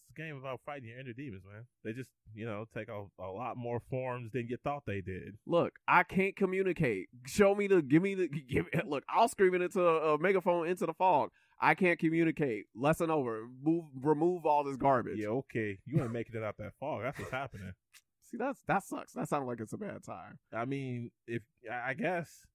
[0.09, 1.65] a game about fighting your inner demons, man.
[1.83, 5.35] They just, you know, take a, a lot more forms than you thought they did.
[5.45, 7.07] Look, I can't communicate.
[7.25, 10.67] Show me the, give me the, give look, I'll scream it into a, a megaphone
[10.67, 11.29] into the fog.
[11.61, 12.65] I can't communicate.
[12.75, 13.45] Lesson over.
[13.61, 15.17] Move, remove all this garbage.
[15.17, 15.77] Yeah, okay.
[15.85, 17.01] You ain't making it out that fog.
[17.03, 17.73] That's what's happening.
[18.29, 19.13] See, that's that sucks.
[19.13, 20.37] That sounds like it's a bad time.
[20.53, 22.45] I mean, if I guess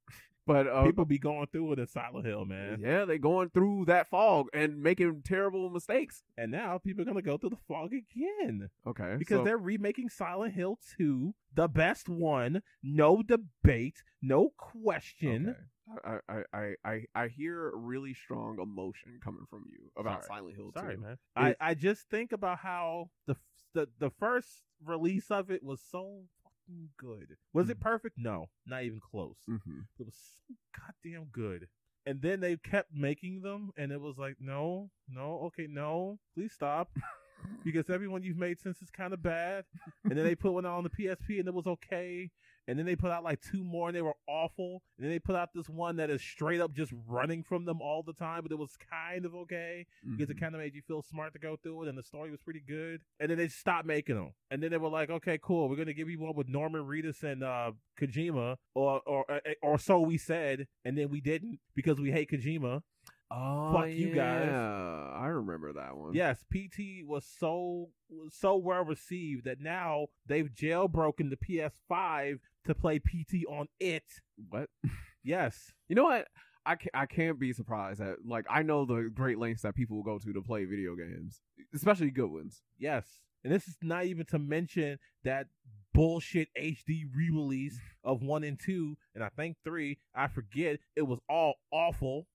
[0.47, 2.79] But uh, people be going through it in Silent Hill, man.
[2.81, 6.23] yeah, they going through that fog and making terrible mistakes.
[6.37, 10.11] And now people are gonna go through the fog again Okay, because so- they're remaking
[10.11, 15.49] Silent Hill 2, the best one, no debate, no question.
[15.49, 15.59] Okay.
[16.05, 20.39] I, I, I, I, I hear really strong emotion coming from you about Sorry.
[20.41, 21.19] Silent Hill Sorry, man.
[21.37, 23.37] I, It- I just think about how the
[23.75, 27.37] the the first release of it was so fucking good.
[27.53, 27.83] Was it Mhm.
[27.83, 28.17] perfect?
[28.19, 29.37] No, not even close.
[29.49, 29.81] Mm-hmm.
[29.99, 30.15] It was
[30.49, 31.69] so goddamn good.
[32.07, 36.53] And then they kept making them, and it was like, no, no, okay, no, please
[36.53, 36.91] stop.
[37.65, 39.65] because everyone you've made since is kind of bad.
[40.05, 42.31] And then they put one out on the PSP, and it was okay.
[42.67, 44.83] And then they put out like two more, and they were awful.
[44.97, 47.81] And then they put out this one that is straight up just running from them
[47.81, 50.45] all the time, but it was kind of okay because it mm-hmm.
[50.45, 52.63] kind of made you feel smart to go through it, and the story was pretty
[52.67, 53.01] good.
[53.21, 55.93] And then they stopped making them, and then they were like, "Okay, cool, we're gonna
[55.93, 60.19] give you one with Norman Reedus and uh, Kojima, or or or, or so we
[60.19, 62.83] said, and then we didn't because we hate Kojima."
[63.31, 64.49] Oh, Fuck you guys.
[64.51, 66.15] I remember that one.
[66.15, 67.89] Yes, PT was so
[68.31, 74.05] so well received that now they've jailbroken the PS5 to play PT on it.
[74.49, 74.69] What?
[75.27, 76.29] Yes, You know what?
[76.67, 79.97] I can't, I can't be surprised that like I know the great lengths that people
[79.97, 81.41] will go to to play video games,
[81.75, 82.61] especially good ones.
[82.79, 83.07] Yes.
[83.43, 85.47] And this is not even to mention that
[85.95, 89.99] bullshit HD re release of one and two, and I think three.
[90.15, 90.79] I forget.
[90.95, 92.27] It was all awful.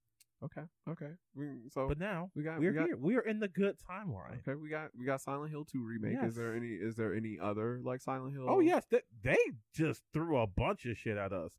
[0.44, 1.12] Okay, okay.
[1.36, 2.98] We, so But now we got we're we got here.
[2.98, 4.40] We're in the good timeline.
[4.48, 4.56] okay.
[4.56, 6.14] We got we got Silent Hill two remake.
[6.14, 6.32] Yes.
[6.32, 8.46] Is there any is there any other like Silent Hill?
[8.48, 8.86] Oh, yes.
[8.90, 9.38] They, they
[9.76, 11.52] just threw a bunch of shit at us.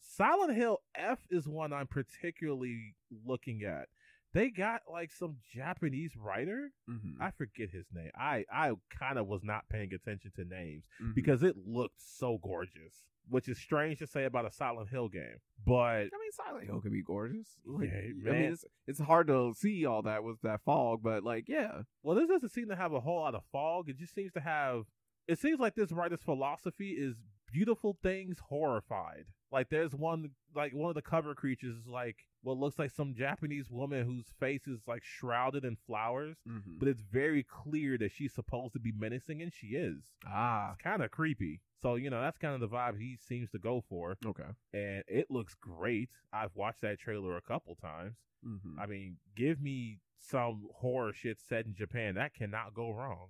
[0.00, 2.94] Silent Hill F is one I'm particularly
[3.26, 3.88] looking at.
[4.36, 6.70] They got like some Japanese writer.
[6.88, 8.10] Mhm, I forget his name.
[8.18, 10.84] I, I kind of was not paying attention to names.
[11.02, 11.14] mhm.
[11.14, 15.38] because it looked so gorgeous, which is strange to say about a Silent Hill game.
[15.66, 17.48] But I mean, Silent Hill can be gorgeous.
[17.64, 21.24] Like, Yeah, I mean, it's it's hard to see all that with that fog, but
[21.24, 23.88] like, yeah, well, this doesn't seem to have a whole lot of fog.
[23.88, 24.82] It just seems to have.
[25.26, 27.16] It seems like this writer's philosophy is
[27.50, 29.24] beautiful things horrified.
[29.52, 33.14] Like there's one, like one of the cover creatures is like what looks like some
[33.14, 36.78] Japanese woman whose face is like shrouded in flowers, Mhm.
[36.78, 40.02] but it's very clear that she's supposed to be menacing, and she is.
[40.26, 41.60] ah, It's kind of creepy.
[41.82, 44.16] So you know that's kind of the vibe he seems to go for.
[44.26, 44.50] okay.
[44.72, 46.10] and it looks great.
[46.32, 48.16] I've watched that trailer a couple times.
[48.42, 52.14] hmm I mean, give me some horror shit set in Japan.
[52.14, 53.28] That cannot go wrong.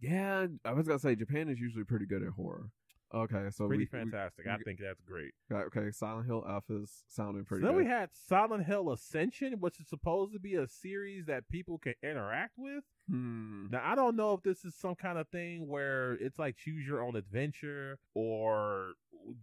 [0.00, 2.70] Yeah, I was gonna say Japan is usually pretty good at horror.
[3.14, 4.46] Okay, so Pretty we, fantastic.
[4.46, 5.32] we I think that's great.
[5.52, 7.84] okay, Silent Hill F is sounding So pretty then good.
[7.84, 11.94] we had Silent Hill Ascension, which is supposed to be a series that people can
[12.02, 12.84] interact with.
[13.10, 13.66] hmm.
[13.70, 16.86] Now, I don't know if this is some kind of thing where it's like choose
[16.86, 18.92] your own adventure, or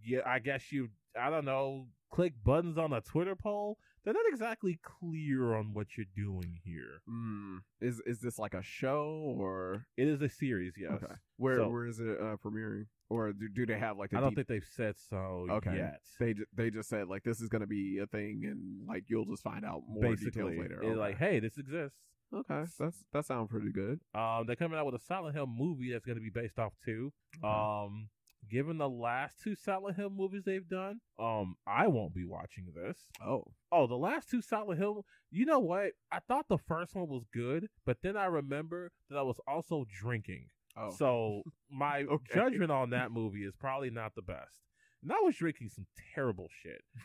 [0.04, 0.88] yeah, I guess you,
[1.20, 3.78] I don't know, click buttons on a Twitter poll.
[4.04, 7.02] They're not exactly clear on what you're doing here.
[7.08, 7.58] Hmm.
[7.80, 10.92] Is is this like a show or It is a series, yes.
[11.02, 11.14] okay?
[11.36, 12.86] Where So- where is it uh, premiering?
[13.10, 15.76] Or do, do they have like the I don't de- think they've said so Okay.
[15.76, 16.00] yet.
[16.20, 19.42] they they just said like this is gonna be a thing and like you'll just
[19.42, 20.78] find out more Basically, details later.
[20.84, 20.94] Okay.
[20.94, 21.98] like, hey, this exists.
[22.32, 23.98] okay, that's that sounds pretty good.
[24.14, 26.72] Um, they're coming out with a Silent Hill movie that's going to be based off
[26.84, 27.12] two.
[27.44, 27.48] Okay.
[27.52, 28.08] Um,
[28.50, 32.98] given the last two Silent Hill movies they've done, um, I won't be watching this.
[33.24, 35.04] oh, Oh, the last two Silent Hill.
[35.30, 35.92] You know what?
[36.12, 39.86] I thought the first one was good, but then I remember that I was also
[39.88, 40.46] drinking.
[40.76, 42.34] oh, So my Okay.
[42.34, 44.60] judgment on that movie is probably not the best.
[45.02, 46.82] And I was drinking some terrible shit.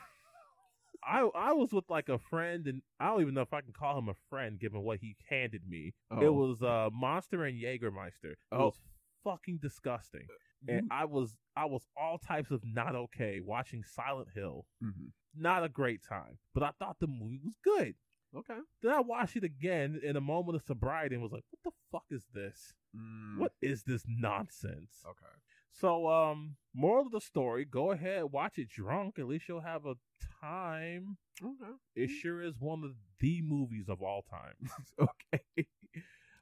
[1.08, 3.74] I I was with like a friend, and I don't even know if I can
[3.74, 5.94] call him a friend given what he handed me.
[6.10, 6.20] oh.
[6.22, 8.32] It was uh, Monster and Jägermeister.
[8.32, 8.66] It Oh.
[8.66, 8.80] was
[9.24, 10.26] fucking disgusting,
[10.68, 14.66] and I was I was all types of not okay watching Silent Hill.
[14.84, 15.12] Mhm.
[15.36, 17.96] Not a great time, but I thought the movie was good.
[18.36, 18.60] okay.
[18.82, 21.72] Then I watched it again in a moment of sobriety and was like, "What the
[21.92, 22.74] fuck is this?
[22.96, 25.34] Mm, What is this nonsense?" Okay.
[25.72, 29.20] So, um, moral of the story: go ahead, watch it drunk.
[29.20, 29.96] At least you'll have a
[30.42, 31.18] time.
[31.42, 31.74] Okay.
[31.96, 34.56] It sure is one of the movies of all time.
[35.00, 35.68] okay.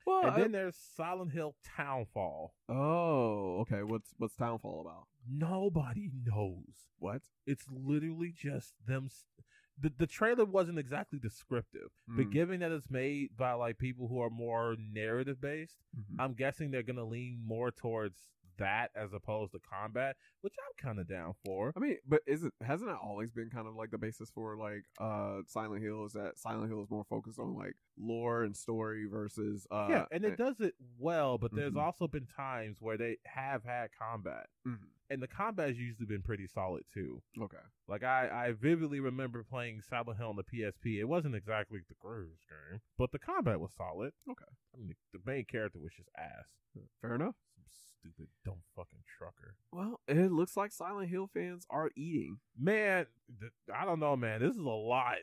[0.06, 2.54] Well, and I- then there's Silent Hill Townfall.
[2.70, 3.84] oh, okay.
[3.84, 5.08] What's what's Townfall about?
[5.30, 6.88] Nobody knows.
[7.00, 7.22] What?
[7.46, 9.10] It's literally just them.
[9.80, 12.32] the the trailer wasn't exactly descriptive, but Mm.
[12.32, 16.16] given that it's made by like people who are more narrative based, Mhm.
[16.20, 21.00] I'm guessing they're gonna lean more towards that as opposed to combat, which I'm kind
[21.00, 21.74] of down for.
[21.76, 24.58] I mean, but is it hasn't it always been kind of like the basis for
[24.58, 28.56] like uh Silent Hill is that Silent Hill is more focused on like lore and
[28.56, 31.82] story versus uh yeah, and it does it well, but there's Mhm.
[31.84, 34.80] also been times where they have had combat, Mhm.
[35.10, 37.22] and the combat has usually been pretty solid too.
[37.40, 37.58] Okay.
[37.88, 41.00] Like I, I vividly remember playing Silent Hill on the PSP.
[41.00, 44.14] It wasn't exactly the greatest game, but the combat was solid.
[44.30, 44.46] Okay.
[44.74, 46.48] I mean, the, the main character was just ass.
[47.02, 47.36] Fair enough.
[48.04, 49.56] Stupid, dumb fucking trucker.
[49.72, 52.40] Well, it looks like Silent Hill fans are eating.
[52.60, 53.06] Man,
[53.40, 54.42] th- I don't know, man.
[54.42, 55.16] This is a lot.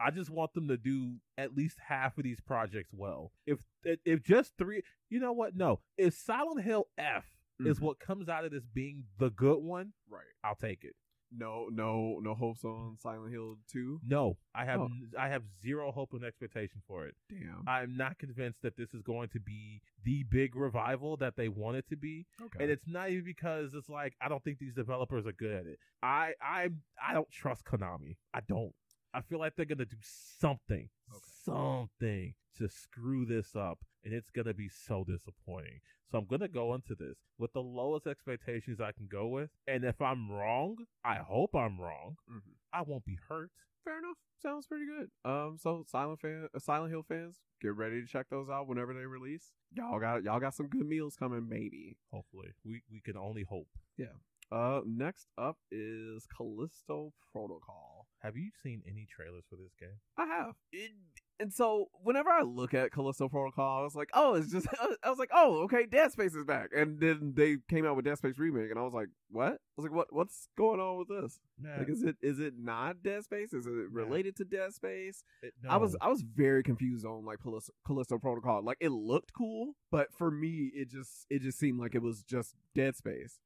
[0.00, 3.32] I just want them to do at least half of these projects well.
[3.46, 5.54] If if just three, you know what?
[5.54, 7.26] No, if Silent Hill F
[7.60, 7.82] is Mhm.
[7.82, 10.24] what comes out of this being the good one, Right.
[10.42, 10.96] I'll take it.
[11.34, 14.00] No, no, no hopes on Silent Hill 2.
[14.06, 14.88] No, I have Oh.
[15.18, 17.14] I have zero hope and expectation for it.
[17.30, 17.64] Damn.
[17.66, 21.76] I'm not convinced that this is going to be the big revival that they want
[21.78, 22.26] it to be.
[22.40, 22.62] Okay.
[22.64, 25.66] And it's not even because it's like I don't think these developers are good at
[25.66, 25.78] it.
[26.02, 26.68] I I
[27.02, 28.16] I don't trust Konami.
[28.34, 28.74] I don't.
[29.14, 31.20] I feel like they're gonna do something, Okay.
[31.44, 35.80] something to screw this up, and it's gonna be so disappointing.
[36.12, 39.82] So I'm gonna go into this with the lowest expectations I can go with, and
[39.82, 42.16] if I'm wrong, I hope I'm wrong.
[42.30, 42.54] Mhm.
[42.72, 43.50] I won't be hurt.
[43.82, 44.18] Fair enough.
[44.38, 45.10] Sounds pretty good.
[45.24, 48.92] Um, so Silent fan, uh, Silent Hill fans, get ready to check those out whenever
[48.92, 49.52] they release.
[49.72, 51.96] Y'all got y'all got some good meals coming, maybe.
[52.12, 53.68] Hopefully, we we can only hope.
[53.96, 54.12] Yeah.
[54.50, 58.06] Uh, next up is Callisto Protocol.
[58.18, 59.98] Have you seen any trailers for this game?
[60.18, 60.54] I have.
[60.72, 60.90] It,
[61.42, 64.68] and so whenever I look at Callisto Protocol, I was like, oh, it's just,
[65.02, 66.70] I was like, oh, okay, Dead Space is back.
[66.76, 69.54] And then they came out with Dead Space Remake, and I was like, what?
[69.54, 70.06] I was like, what?
[70.10, 71.40] What's going on with this?
[71.78, 73.52] Like, is it is it not Dead Space?
[73.52, 75.24] Is it related to Dead Space?
[75.42, 75.96] it- I was.
[76.00, 78.62] I was very confused on like Callisto, Callisto Protocol.
[78.62, 82.22] Like, it looked cool, but for me, it just it just seemed like it was
[82.22, 83.40] just Dead Space.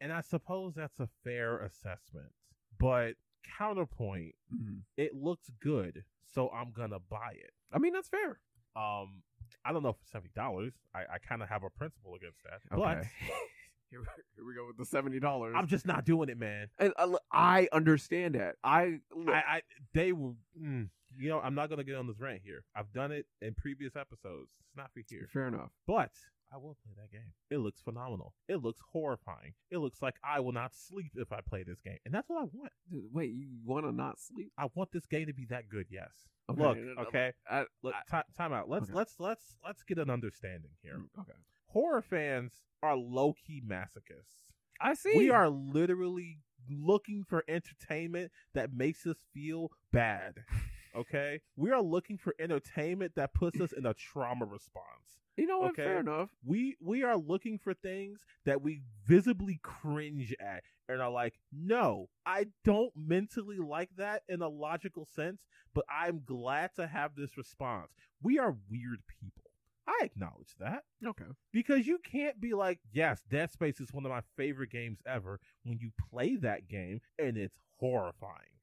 [0.00, 2.32] and I suppose that's a fair assessment.
[2.78, 3.14] But
[3.58, 4.78] counterpoint, mm-hmm.
[4.96, 6.04] it looks good,
[6.34, 7.52] so I'm gonna buy it.
[7.72, 8.38] I mean, that's fair.
[8.76, 9.22] Um,
[9.64, 10.72] I don't know for seventy dollars.
[10.94, 13.08] I, I kind of have a principle against that, Okay.
[13.90, 14.06] here, we-
[14.36, 15.54] here we go with the seventy dollars.
[15.56, 16.68] I'm just not doing it, man.
[16.78, 18.56] And uh, I understand that.
[18.64, 19.62] I, look, I, I
[19.92, 22.64] they were, mm, you know, I'm not gonna get on this rant here.
[22.74, 24.50] I've done it in previous episodes.
[24.60, 25.70] It's not for here, fair enough.
[25.86, 26.10] but
[26.52, 27.32] I will play that game.
[27.50, 28.34] It looks phenomenal.
[28.48, 29.54] It looks horrifying.
[29.70, 32.42] It looks like I will not sleep if I play this game, and that's what
[32.42, 32.72] I want.
[32.90, 34.52] Dude, wait, you want to not sleep?
[34.58, 35.86] I want this game to be that good.
[35.90, 36.10] Yes.
[36.50, 37.32] Okay, Look, no, no, okay.
[37.50, 38.68] I, Look, ti- time out.
[38.68, 38.92] Let's Okay.
[38.94, 40.98] let's let's let's get an understanding here.
[40.98, 41.38] Mm, okay.
[41.68, 44.52] Horror fans are low key masochists.
[44.80, 45.16] I see.
[45.16, 46.38] We are literally
[46.68, 50.44] looking for entertainment that makes us feel bad.
[50.96, 55.23] Okay, we are looking for entertainment that puts us in a trauma response.
[55.36, 55.70] You know what?
[55.72, 55.84] okay.
[55.84, 56.30] Fair enough.
[56.44, 62.08] We we are looking for things that we visibly cringe at and are like, no,
[62.24, 65.42] I don't mentally like that in a logical sense,
[65.74, 67.88] but I'm glad to have this response.
[68.22, 69.42] We are weird people.
[69.86, 71.26] I acknowledge that Okay.
[71.52, 75.40] because you can't be like, yes, Dead Space is one of my favorite games ever
[75.64, 78.53] when you play that game and it's horrifying.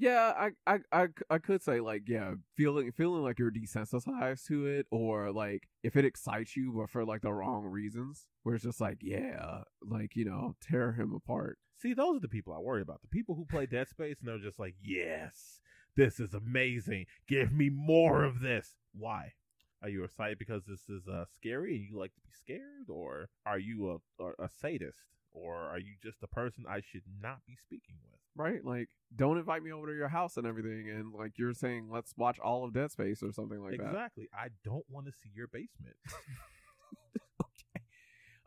[0.00, 4.66] Yeah, I, I, I, I could say like, yeah, feeling, feeling like you're desensitized to
[4.66, 8.64] it, or like if it excites you, but for like the wrong reasons, where it's
[8.64, 11.58] just like, yeah, like you know, tear him apart.
[11.78, 13.02] See, those are the people I worry about.
[13.02, 15.60] The people who play Dead Space and they're just like, yes,
[15.96, 17.06] this is amazing.
[17.28, 18.74] Give me more of this.
[18.92, 19.32] Why?
[19.82, 22.88] Are you excited because this is uh, scary and you like to be scared?
[22.88, 24.98] Or are you a, a, a sadist?
[25.32, 28.18] Or are you just a person I should not be speaking with?
[28.38, 28.64] Right?
[28.64, 32.14] Like, don't invite me over to your house and everything, and like you're saying, let's
[32.16, 33.86] watch all of Dead Space or something like that.
[33.86, 34.28] exactly.
[34.32, 35.96] I don't want to see your basement.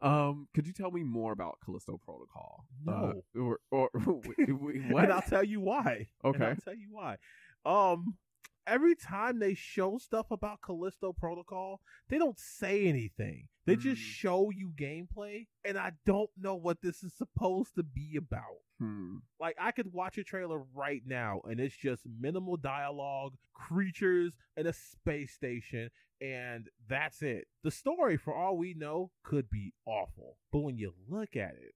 [0.01, 2.65] Um, could you tell me more about Callisto Protocol?
[2.83, 3.21] No.
[3.35, 5.03] Uh, or or what?
[5.03, 6.07] And I'll tell you why.
[6.23, 6.45] And Okay.
[6.47, 7.17] I'll tell you why.
[7.65, 8.17] Um,
[8.65, 13.47] every time they show stuff about Callisto Protocol, they don't say anything.
[13.66, 14.05] They just Hmm.
[14.07, 18.57] show you gameplay, and I don't know what this is supposed to be about.
[18.80, 19.18] hmm.
[19.39, 24.66] Like I could watch a trailer right now, and it's just minimal dialogue, creatures, and
[24.68, 27.47] a space station, and that's it.
[27.64, 30.38] The story, for all we know, could be awful.
[30.51, 31.76] But when you look at it,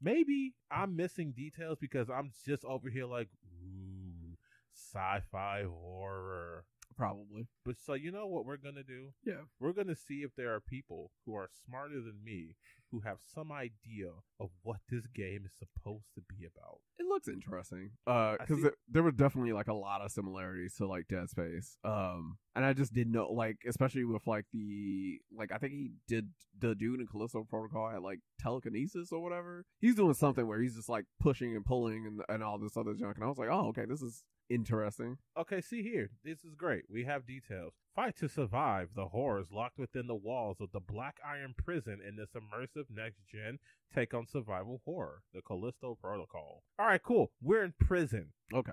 [0.00, 4.36] maybe I'm missing details because I'm just over here like, ooh,
[4.72, 6.64] sci-fi horror.
[6.98, 7.46] Probably.
[7.64, 9.12] But so you know what we're gonna do?
[9.24, 9.46] Yeah.
[9.60, 12.56] We're gonna see if there are people who are smarter than me
[12.90, 14.08] who have some idea
[14.40, 16.78] of what this game is supposed to be about.
[16.98, 17.90] It looks interesting.
[18.06, 21.76] Uh, because there were definitely like a lot of similarities to like Dead Space.
[21.84, 25.90] Um, and I just didn't know, like, especially with like the like, I think he
[26.08, 29.64] did the dude in Callisto Protocol had like telekinesis or whatever.
[29.80, 32.94] He's doing something where he's just like pushing and pulling and and all this other
[32.94, 33.16] junk.
[33.16, 35.18] And I was like, oh, okay, this is interesting.
[35.36, 36.10] Okay, see here.
[36.24, 36.84] This is great.
[36.90, 37.74] We have details.
[37.94, 42.16] Fight to survive the horrors locked within the walls of the Black Iron Prison in
[42.16, 43.58] this immersive next gen
[43.94, 46.62] take on survival horror, the Callisto Protocol.
[46.78, 47.32] All right, cool.
[47.42, 48.32] We're in prison.
[48.54, 48.72] Okay.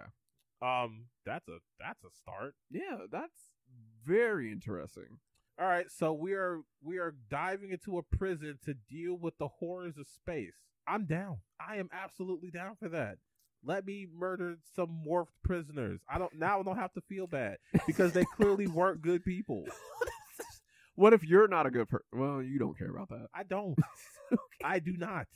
[0.62, 2.56] Um, that's a that's a start.
[2.70, 3.52] Yeah, that's
[4.06, 5.20] very interesting.
[5.60, 9.48] All right, so we are we are diving into a prison to deal with the
[9.48, 10.56] horrors of space.
[10.88, 11.38] I'm down.
[11.60, 13.18] I am absolutely down for that.
[13.66, 16.00] Let me murder some morphed prisoners.
[16.08, 17.58] I don't now I don't have to feel bad
[17.88, 19.66] because they clearly weren't good people.
[20.96, 22.06] What if you're not a good person?
[22.14, 23.28] Well, you don't care about that.
[23.34, 23.78] I don't.
[24.64, 25.28] I do not.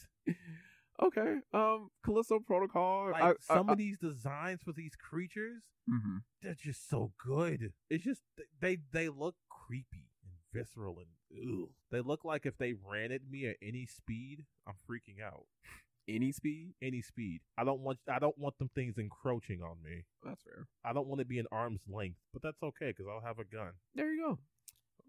[1.01, 1.35] Okay.
[1.53, 3.11] Um, Callisto Protocol.
[3.11, 6.21] Like I, some I, of these designs for these creatures, mhm.
[6.41, 7.73] they're just so good.
[7.89, 8.21] It's just
[8.61, 11.71] they they look creepy and visceral and ew.
[11.91, 15.45] They look like if they ran at me at any speed, I'm freaking out.
[16.09, 16.73] Any speed.
[16.81, 17.41] Any speed.
[17.57, 20.03] I don't want I don't want them things encroaching on me.
[20.23, 20.67] That's fair.
[20.83, 23.45] I don't want to be an arm's length, but that's okay because I'll have a
[23.45, 23.71] gun.
[23.95, 24.39] There you go.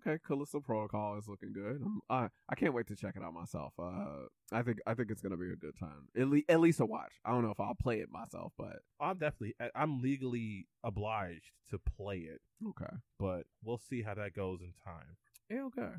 [0.07, 1.85] Okay, Callisto Protocol is looking good.
[2.09, 3.75] I I can't wait to check it out myself.
[3.79, 6.09] Uh, I think I think it's gonna be a good time.
[6.19, 7.13] At, le- at least a watch.
[7.25, 11.79] I don't know if I'll play it myself, but I'm definitely I'm legally obliged to
[11.79, 12.97] play it, okay.
[13.19, 15.17] but we'll see how that goes in time.
[15.51, 15.93] Yeah, okay.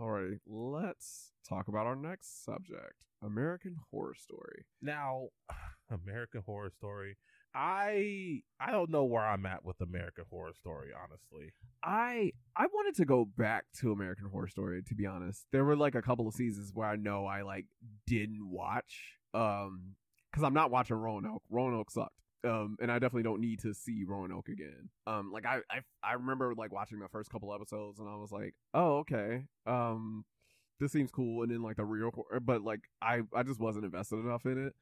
[0.00, 4.64] Alrighty, let's talk about our next subject: American Horror Story.
[4.80, 5.28] Now,
[5.90, 7.16] American Horror Story.
[7.54, 11.52] I I don't know where I'm at with American Horror Story, honestly.
[11.82, 15.46] I I wanted to go back to American Horror Story to be honest.
[15.50, 17.66] There were like a couple of seasons where I know I like
[18.06, 19.96] didn't watch um
[20.32, 21.42] cuz I'm not watching Roanoke.
[21.50, 22.14] Roanoke sucked.
[22.44, 24.90] Um and I definitely don't need to see Roanoke again.
[25.06, 28.30] Um like I I I remember like watching the first couple episodes and I was
[28.30, 29.44] like, "Oh, okay.
[29.66, 30.24] Um
[30.80, 32.12] this seems cool." And then like the real
[32.42, 34.74] but like I I just wasn't invested enough in it.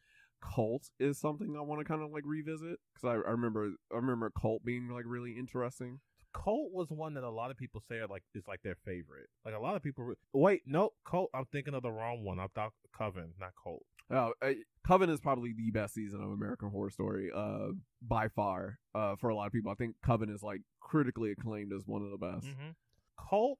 [0.42, 3.96] Cult is something I want to kind of like revisit cuz I, I remember I
[3.96, 6.00] remember Cult being like really interesting.
[6.34, 9.28] Cult was one that a lot of people say are like is like their favorite.
[9.44, 10.04] Like a lot of people.
[10.04, 11.30] Re- Wait, no, Cult.
[11.32, 12.38] I'm thinking of the wrong one.
[12.38, 13.84] I thought Coven, not Colt.
[14.10, 14.50] Oh, uh,
[14.86, 17.68] Coven is probably the best season of American Horror Story, uh,
[18.00, 18.78] by far.
[18.94, 22.02] Uh, for a lot of people, I think Coven is like critically acclaimed as one
[22.02, 22.46] of the best.
[22.46, 22.70] Mm-hmm.
[23.18, 23.58] Colt.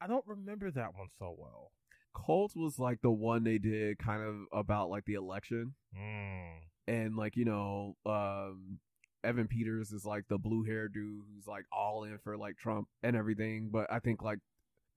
[0.00, 1.72] I don't remember that one so well.
[2.14, 6.50] Cult was like the one they did kind of about like the election, Mm.
[6.88, 8.78] and like you know, um,
[9.22, 12.88] Evan Peters is like the blue hair dude who's like all in for like Trump
[13.02, 13.68] and everything.
[13.72, 14.38] But I think like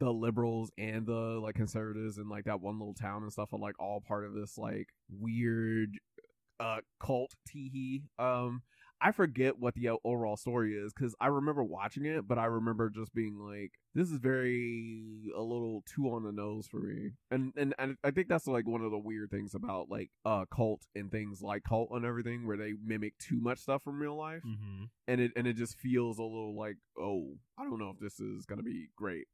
[0.04, 3.60] the liberals and the like conservatives and like that one little town and stuff are
[3.60, 5.98] like all part of this like weird
[6.60, 8.04] uh cult teehee.
[8.20, 8.64] Um
[9.02, 12.90] I forget what the overall story is because I remember watching it, but I remember
[12.90, 17.52] just being like, "This is very a little too on the nose for me," and
[17.58, 20.84] and and I think that's like one of the weird things about like uh cult
[20.96, 24.44] and things like cult and everything, where they mimic too much stuff from real life,
[24.46, 24.86] Mm-hmm.
[25.10, 28.22] and it and it just feels a little like, oh, I don't know if this
[28.22, 29.28] is gonna be great.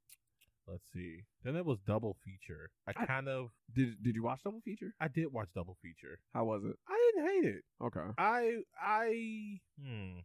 [0.69, 1.21] Let's see.
[1.43, 2.69] Then it was double feature.
[2.87, 4.93] I I- kind of Did Did you watch Double Feature?
[4.99, 6.19] I did watch double feature.
[6.33, 6.75] How was it?
[6.87, 7.63] I didn't hate it.
[7.83, 8.07] Okay.
[8.17, 10.19] I I hmm.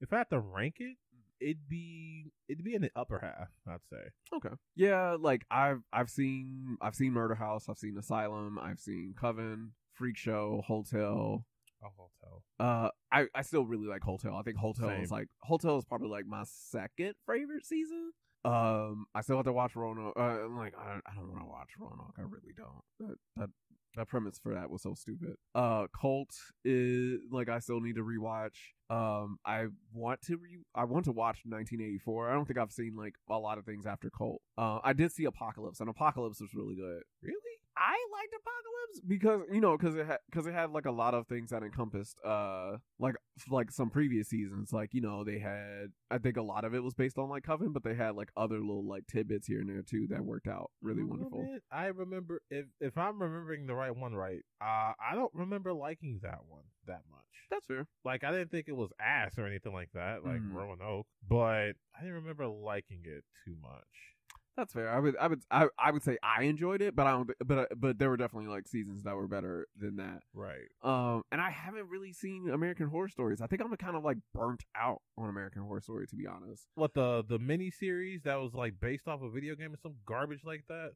[0.00, 0.96] If I had to rank it,
[1.40, 3.48] it'd be it'd be in the upper half.
[3.66, 4.10] I'd say.
[4.36, 4.54] Okay.
[4.76, 9.72] Yeah, like I've I've seen I've seen Murder House, I've seen Asylum, I've seen Coven,
[9.94, 11.44] Freak Show, Hotel.
[11.84, 12.42] A hotel.
[12.60, 14.36] Uh, I I still really like Hotel.
[14.36, 15.02] I think Hotel Same.
[15.02, 18.11] is like Hotel is probably like my second favorite season.
[18.44, 20.14] Um, I still have to watch Roanoke.
[20.16, 22.14] Uh, I'm like I, I don't want to watch Roanoke.
[22.18, 22.82] I really don't.
[23.00, 23.50] That that
[23.96, 25.36] that premise for that was so stupid.
[25.54, 26.30] Uh, Cult
[26.64, 28.56] is like I still need to rewatch.
[28.90, 32.30] Um, I want to re I want to watch 1984.
[32.30, 34.40] I don't think I've seen like a lot of things after Cult.
[34.58, 37.02] Uh, I did see Apocalypse, and Apocalypse was really good.
[37.22, 37.51] Really?
[37.76, 41.14] I liked Apocalypse because you know because it had because it had like a lot
[41.14, 43.14] of things that encompassed uh like
[43.50, 46.82] like some previous seasons like you know they had I think a lot of it
[46.82, 49.68] was based on like Coven but they had like other little like tidbits here and
[49.70, 51.38] there too that worked out really I don't know, wonderful.
[51.44, 51.60] man.
[51.70, 56.20] I remember if if I'm remembering the right one right, uh, I don't remember liking
[56.22, 57.20] that one that much.
[57.50, 57.86] That's fair.
[58.04, 60.52] Like I didn't think it was ass or anything like that, like Mhm.
[60.54, 64.11] Roanoke, but I didn't remember liking it too much.
[64.56, 64.90] That's fair.
[64.90, 67.30] I would, I would, I, I would say I enjoyed it, but I don't.
[67.44, 70.20] But but there were definitely like seasons that were better than that.
[70.34, 70.68] Right.
[70.82, 73.40] Um, and I haven't really seen American Horror Stories.
[73.40, 76.66] I think I'm kind of like burnt out on American Horror Story, to be honest.
[76.74, 79.94] What the the mini series that was like based off a video game or some
[80.04, 80.90] garbage like that?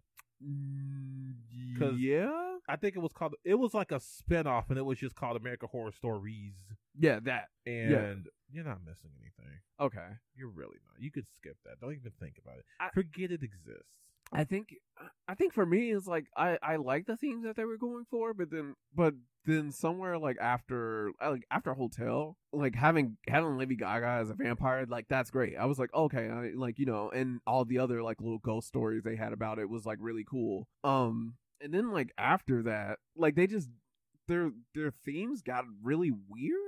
[1.79, 3.35] 'Cause- yeah, I think it was called.
[3.45, 6.55] It was like a spinoff, and it was just called American Horror Stories.
[6.99, 7.49] Yeah, that.
[7.67, 9.53] And you're not missing anything.
[9.81, 10.07] Okay.
[10.35, 11.03] You're really not.
[11.03, 11.81] You could skip that.
[11.81, 12.65] Don't even think about it.
[12.81, 13.91] I- Forget it exists.
[14.33, 14.75] I think
[15.29, 18.05] I think for me it's like I I like the themes that they were going
[18.11, 23.77] for, but then but then somewhere like after like after Hotel, like having having Lady
[23.77, 25.57] Gaga as a vampire, like that's great.
[25.57, 28.67] I was like okay, I, like you know, and all the other like little ghost
[28.67, 30.67] stories they had about it was like really cool.
[30.83, 33.69] Um, and then like after that, like they just
[34.27, 36.66] their their themes got really weird.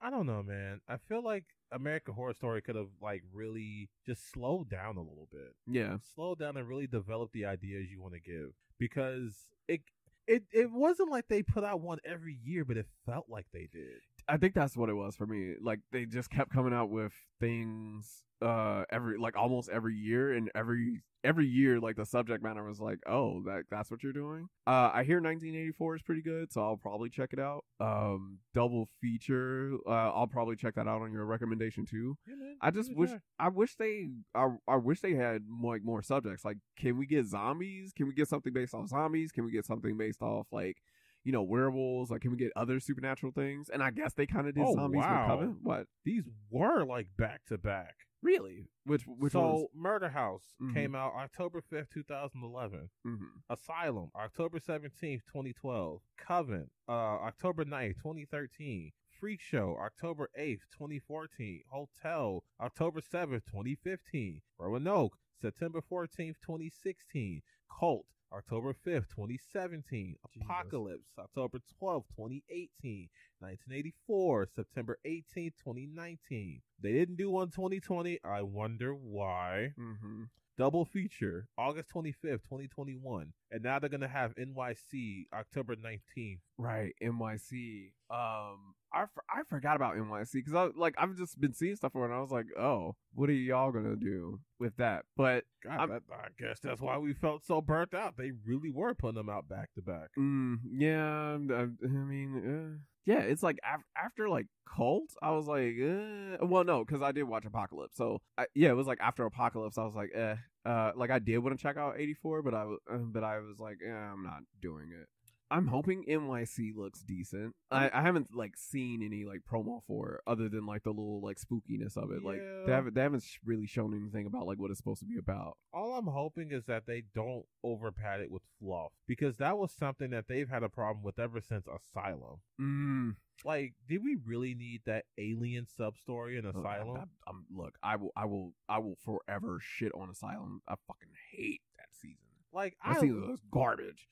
[0.00, 0.80] I don't know, man.
[0.88, 5.28] I feel like American Horror Story could have like really just slowed down a little
[5.30, 5.54] bit.
[5.66, 9.34] Yeah, slow down and really develop the ideas you want to give because
[9.68, 9.82] it
[10.26, 13.68] it it wasn't like they put out one every year, but it felt like they
[13.72, 14.00] did.
[14.28, 15.54] I think that's what it was for me.
[15.60, 20.50] Like they just kept coming out with things uh every like almost every year and
[20.54, 24.48] every every year like the subject matter was like, "Oh, that that's what you're doing?"
[24.66, 27.64] Uh I hear 1984 is pretty good, so I'll probably check it out.
[27.78, 32.16] Um double feature, uh I'll probably check that out on your recommendation too.
[32.26, 33.20] Yeah, man, I just give it a wish.
[33.38, 36.44] I wish they I, I wish they had more, like more subjects.
[36.44, 37.92] Like can we get zombies?
[37.94, 39.32] Can we get something based off zombies?
[39.32, 40.78] Can we get something based off like
[41.22, 43.68] you know, werewolves, like can we get other supernatural things?
[43.68, 45.54] And I guess they kind of did Oh, zombies wow.
[45.62, 45.86] What?
[46.02, 47.94] these were like back to back.
[48.22, 48.66] Really?
[48.84, 49.68] Which which so ones?
[49.74, 50.74] Murder House Mhm.
[50.74, 52.90] came out October fifth, two thousand eleven.
[53.06, 53.24] Mm-hmm.
[53.48, 56.02] Asylum October seventeenth, twenty twelve.
[56.18, 58.92] Coven uh October 9th, twenty thirteen.
[59.18, 61.62] Freak Show October eighth, twenty fourteen.
[61.70, 64.42] Hotel October seventh, twenty fifteen.
[64.58, 67.42] Roanoke September fourteenth, twenty sixteen.
[67.78, 70.16] Cult October 5th, 2017.
[70.32, 70.46] Jesus.
[70.48, 73.08] Apocalypse, October 12th, 2018.
[73.40, 76.60] 1984, September 18th, 2019.
[76.82, 78.20] They didn't do one 2020.
[78.24, 79.72] I wonder why.
[79.78, 80.24] Mm-hmm.
[80.60, 83.32] Double feature, August 25th, 2021.
[83.50, 86.40] And now they're going to have NYC October 19th.
[86.58, 87.92] Right, NYC.
[88.10, 91.92] Um, I, for- I forgot about NYC because I like I've just been seeing stuff
[91.92, 95.04] for it, and I was like, oh, what are y'all gonna do with that?
[95.16, 98.18] But God, that, I guess that's why we felt so burnt out.
[98.18, 100.08] They really were putting them out back to back.
[100.18, 104.46] Mm, yeah, I, I mean, uh, yeah, it's like af- after like
[104.76, 108.70] Cult, I was like, uh, well, no, because I did watch Apocalypse, so I, yeah,
[108.70, 111.62] it was like after Apocalypse, I was like, eh, uh, like I did want to
[111.62, 114.42] check out eighty four, but I was, uh, but I was like, eh, I'm not
[114.60, 115.08] doing it.
[115.50, 117.54] I'm hoping NYC looks decent.
[117.72, 121.20] I, I haven't like seen any like promo for it other than like the little
[121.20, 122.22] like spookiness of it.
[122.22, 125.06] Like they haven't they haven't sh- really shown anything about like what it's supposed to
[125.06, 125.56] be about.
[125.72, 130.10] All I'm hoping is that they don't overpad it with fluff because that was something
[130.10, 132.38] that they've had a problem with ever since Asylum.
[132.60, 133.16] Mm.
[133.44, 136.96] Like, did we really need that alien sub story in Look, I- Asylum?
[136.98, 140.60] I, I'm, look, I will, I will, I will forever shit on Asylum.
[140.68, 142.18] I fucking hate that season.
[142.52, 144.06] like, That I season was garbage.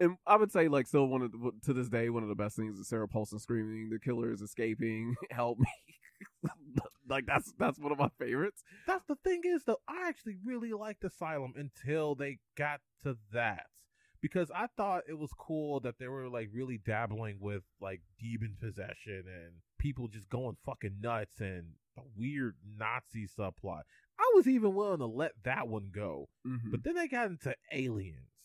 [0.00, 2.34] And I would say, like, still one of the, to this day, one of the
[2.34, 5.14] best things is Sarah Paulson screaming, "The killer is escaping!
[5.30, 5.66] Help me!"
[7.08, 8.62] like that's that's one of my favorites.
[8.86, 13.66] that's the thing is though i actually really liked asylum until they got to that
[14.20, 18.56] because i thought it was cool that they were like really dabbling with like demon
[18.60, 21.64] possession and people just going fucking nuts and
[21.96, 23.82] a weird nazi subplot
[24.18, 26.70] i was even willing to let that one go Mm-hmm.
[26.72, 28.37] but then they got into aliens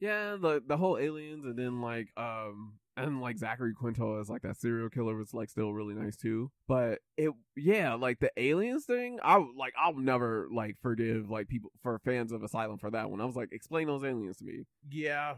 [0.00, 4.42] Yeah, the the whole aliens, and then like um and like Zachary Quinto as like
[4.42, 6.50] that serial killer was like still really nice too.
[6.66, 11.70] But it yeah, like the aliens thing, I like I'll never like forgive like people
[11.82, 13.20] for fans of Asylum for that one.
[13.20, 14.64] I was like, explain those aliens to me.
[14.90, 15.34] yeah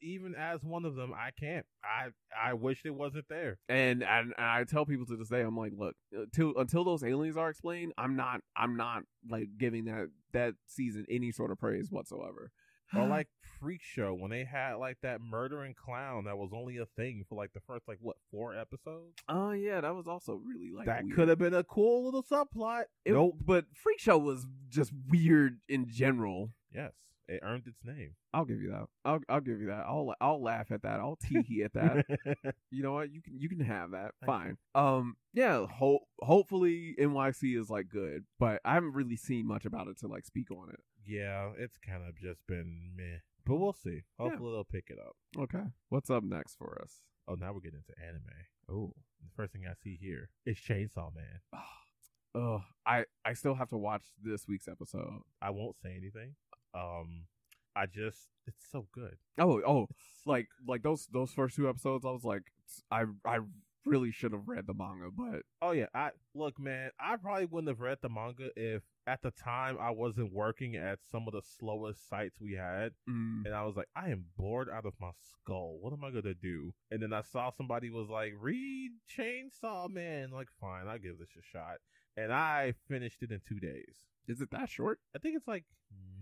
[0.00, 2.08] even as one of them i can't i
[2.42, 5.56] i wish it wasn't there And and, and I tell people to this day, I'm
[5.56, 10.08] like, look, until until those aliens are explained, I'm not I'm not like giving that
[10.32, 12.50] that season any sort of praise whatsoever.
[12.96, 13.28] Or like
[13.60, 17.36] freak show when they had like that murdering clown that was only a thing for
[17.36, 21.04] like the first like what four episodes oh yeah, that was also really like that
[21.14, 25.60] could have been a cool little subplot It- nope but Freak Show was just weird
[25.68, 26.50] in general.
[26.74, 26.92] yes
[27.28, 28.86] it earned its name I'll give you that.
[29.04, 29.84] I'll I'll give you that.
[29.86, 31.00] I'll I'll laugh at that.
[31.00, 32.06] I'll tee hee at that.
[32.70, 33.12] you know what?
[33.12, 34.12] You can you can have that.
[34.20, 34.56] Thank Fine.
[34.74, 35.16] Um.
[35.34, 35.66] Yeah.
[35.66, 40.08] Ho- hopefully NYC is like good, but I haven't really seen much about it to
[40.08, 40.80] like speak on it.
[41.06, 45.16] Yeah it's kind of just been meh but we'll see hopefully they'll pick it up
[45.38, 45.64] Okay.
[45.88, 47.00] What's up next for us?
[47.28, 48.22] oh now we're getting into anime
[48.70, 48.92] Oh.
[49.22, 51.40] the first thing i see here is chainsaw man
[52.34, 55.20] Oh, I I still have to watch this week's episode.
[55.42, 56.34] I won't say anything.
[56.74, 57.26] Um,
[57.76, 59.18] I just it's so good.
[59.38, 59.88] Oh, oh,
[60.24, 62.44] like like those those first two episodes, I was like,
[62.90, 63.40] I I
[63.84, 66.92] really should have read the manga, but Oh yeah, I look, man.
[66.98, 70.98] I probably wouldn't have read the manga if at the time I wasn't working at
[71.10, 74.68] some of the slowest sites we had, mm, and I was like, I am bored
[74.72, 75.78] out of my skull.
[75.80, 76.72] What am I gonna do?
[76.90, 80.30] And then I saw somebody was like, read Chainsaw Man.
[80.30, 81.78] Like, fine, I'll give this a shot.
[82.16, 83.94] And I finished it in two days.
[84.28, 85.00] is it that short?
[85.16, 85.64] I think it's like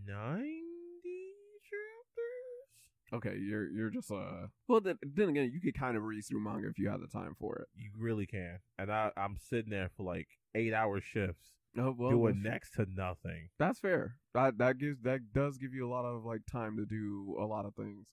[0.06, 3.12] ninety chapters.
[3.12, 4.46] Okay, you're you're just uh.
[4.68, 7.08] Well, then then again, you could kind of read through manga if you have the
[7.08, 7.68] time for it.
[7.74, 8.60] You really can.
[8.78, 12.86] And I, I'm sitting there for like eight hour shifts Oh well, doing next to
[12.92, 13.48] nothing.
[13.58, 14.16] That's fair.
[14.34, 17.44] That that gives that does give you a lot of like time to do a
[17.44, 18.06] lot of things.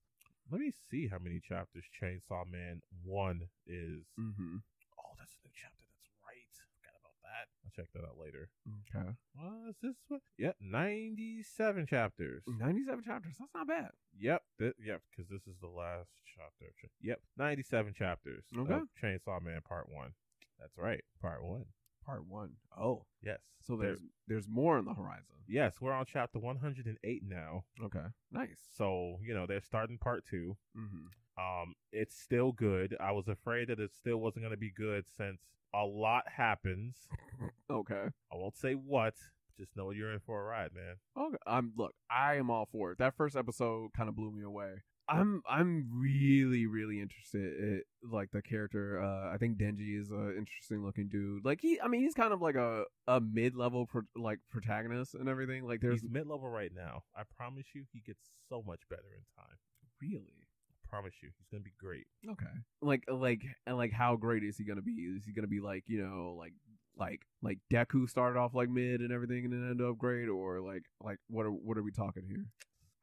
[0.51, 4.05] Let me see how many chapters Chainsaw Man 1 is.
[4.17, 4.57] Mm-hmm.
[4.97, 5.83] Oh, that's a new chapter.
[5.91, 6.47] That's right.
[6.79, 7.51] Forgot about that.
[7.65, 8.47] I'll check that out later.
[8.87, 9.09] Okay.
[9.37, 10.21] Uh, is this what?
[10.37, 12.43] Yep, 97 chapters.
[12.47, 13.35] Ninety-seven chapters.
[13.39, 13.89] That's not bad.
[14.19, 16.71] Yep, th- yep, because this is the last chapter.
[17.01, 18.73] Yep, 97 chapters Okay.
[18.73, 20.13] of Chainsaw Man Part 1.
[20.59, 21.65] That's right, Part 1.
[22.07, 22.53] Part one.
[22.75, 23.39] Oh, Yes.
[23.61, 25.35] so There- there's there's more on the horizon.
[25.47, 27.65] Yes, we're on chapter 108 now.
[27.81, 28.05] Okay.
[28.31, 28.59] Nice.
[28.75, 30.57] So, you know, they're starting Part 2.
[30.75, 31.41] Mm-hmm.
[31.61, 32.95] Um, it's still good.
[32.99, 35.41] I was afraid that it still wasn't going to be good since
[35.73, 37.07] a lot happens.
[37.69, 38.05] Okay.
[38.31, 39.13] I won't say what.
[39.57, 40.95] Just know you're in for a ride, man.
[41.17, 41.37] Okay.
[41.45, 41.93] I'm look.
[42.09, 42.97] I am all for it.
[42.99, 44.75] That first episode kind of blew me away.
[45.09, 49.01] I'm I'm really really interested in like the character.
[49.01, 51.45] Uh, I think Denji is an interesting looking dude.
[51.45, 55.15] Like he, I mean, he's kind of like a a mid level pro- like protagonist
[55.15, 55.65] and everything.
[55.65, 57.03] Like there's He's mid level right now.
[57.15, 59.57] I promise you, he gets so much better in time.
[60.01, 62.07] really I promise you, he's gonna be great.
[62.29, 62.45] okay.
[62.81, 64.91] Like like and like how great is he gonna be?
[64.91, 66.53] Is he gonna be like you know like
[66.97, 70.59] like like Deku started off like mid and everything and then ended up great or
[70.61, 72.45] like like what are what are we talking here?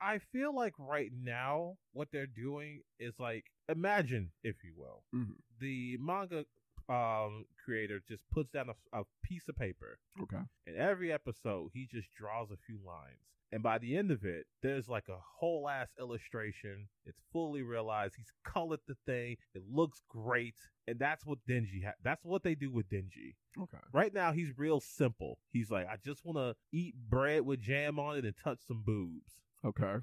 [0.05, 5.36] I feel like right now what they're doing is like imagine, if you will, Mhm.
[5.61, 6.44] the manga
[6.90, 10.42] um creator just puts down a, a piece of paper Okay.
[10.66, 13.20] and every episode he just draws a few lines.
[13.52, 16.88] And by the end of it there's like a whole ass illustration.
[17.07, 18.16] It's fully realized.
[18.16, 19.36] He's colored the thing.
[19.55, 20.57] It looks great.
[20.86, 23.36] And that's what Denji ha- that's what they do with Denji.
[23.59, 23.78] Okay.
[23.92, 25.38] right now he's real simple.
[25.52, 28.82] He's like i just want to eat bread with jam on it and touch some
[28.84, 29.32] boobs
[29.64, 29.94] Okay.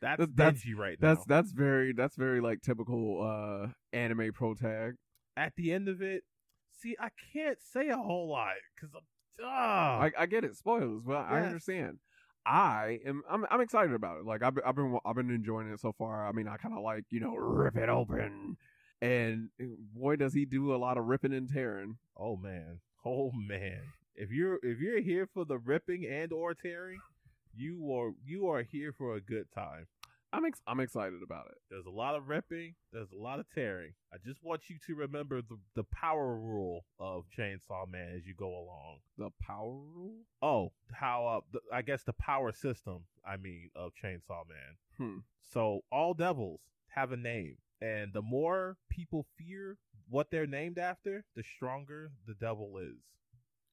[0.00, 4.94] that's That's- right now That's that's very that's very like typical uh anime pro tag.
[5.36, 6.22] at the end of it
[6.80, 9.02] see i can't say a whole lot because i'm
[9.42, 11.98] ah, I, I get it, spoilers, but I understand.
[12.46, 14.24] I am I'm I'm excited about it.
[14.24, 16.26] Like I've I've been I've been enjoying it so far.
[16.26, 18.56] I mean, I kind of like you know rip it open,
[19.00, 19.48] and
[19.94, 21.96] boy does he do a lot of ripping and tearing.
[22.18, 22.80] Oh man.
[23.04, 23.80] Oh man.
[24.14, 26.98] If you're if you're here for the ripping and or tearing,
[27.54, 29.86] you are you are here for a good time.
[30.32, 31.58] I'm ex- I'm excited about it.
[31.70, 33.94] There's a lot of ripping, there's a lot of tearing.
[34.12, 38.34] I just want you to remember the the power rule of Chainsaw Man as you
[38.34, 38.98] go along.
[39.18, 40.18] The power rule.
[40.40, 44.76] Oh, how uh the, I guess the power system, I mean, of Chainsaw Man.
[44.96, 45.18] Hmm.
[45.52, 49.78] So all devils have a name, and the more people fear
[50.08, 52.98] what they're named after, the stronger the devil is.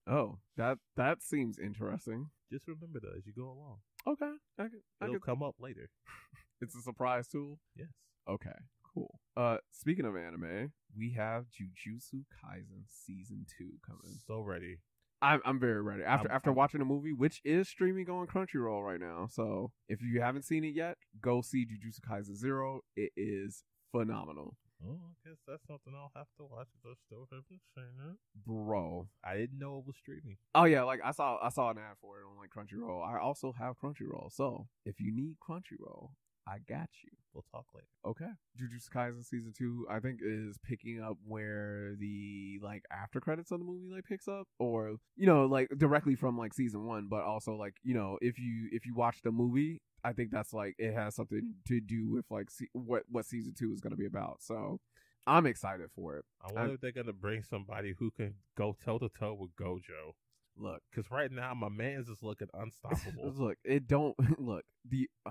[0.10, 2.30] Oh, that that seems interesting.
[2.52, 3.78] Just remember that as you go along.
[4.08, 5.90] Okay, I could, I It'll could, come up later.
[6.62, 7.60] it's a surprise tool.
[7.76, 7.90] Yes.
[8.30, 8.56] Okay,
[8.94, 9.20] cool.
[9.36, 14.18] Uh, speaking of anime, we have Jujutsu Kaisen season two coming.
[14.26, 14.78] So ready.
[15.22, 16.04] I'm I'm very ready.
[16.04, 19.28] After I'm- after I'm- watching the movie, which is streaming on Crunchyroll right now.
[19.30, 22.82] So if you haven't seen it yet, go see Jujutsu Kaisen Zero.
[22.96, 24.56] It is phenomenal,
[24.86, 28.18] Oh, I guess that's something I'll have to watch if I still haven't seen it.
[28.46, 29.08] bro.
[29.24, 30.38] I didn't know it was streaming.
[30.54, 33.04] Oh yeah, like I saw I saw an ad for it on like Crunchyroll.
[33.06, 36.10] I also have Crunchyroll, so if you need Crunchyroll,
[36.48, 37.12] I got you.
[37.34, 37.88] We'll talk later.
[38.06, 38.32] Okay.
[38.60, 43.60] Jujutsu Kaisen season two, I think, is picking up where the like after credits of
[43.60, 47.22] the movie like picks up, or you know, like directly from like season one, but
[47.22, 50.76] also like you know, if you if you watch the movie, I think that's like
[50.78, 53.98] it has something to do with like se- what what season two is going to
[53.98, 54.38] be about.
[54.42, 54.80] So
[55.26, 56.26] I'm excited for it.
[56.42, 60.14] I wonder if they're gonna bring somebody who can go toe to toe with Gojo.
[60.60, 63.34] Look, Because right now my man's is looking unstoppable.
[63.36, 65.10] look, it don't look the.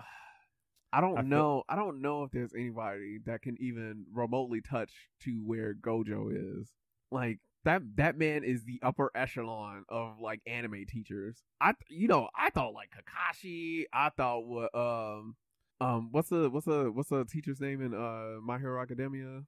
[0.93, 1.63] I don't I feel- know.
[1.69, 4.93] I don't know if there's anybody that can even remotely touch
[5.25, 6.71] to where Gojo is.
[7.11, 7.83] Like that.
[7.97, 11.43] That man is the upper echelon of like anime teachers.
[11.61, 13.85] I, you know, I thought like Kakashi.
[13.93, 15.37] I thought what um
[15.81, 19.43] um what's the what's the what's the teacher's name in uh My Hero Academia?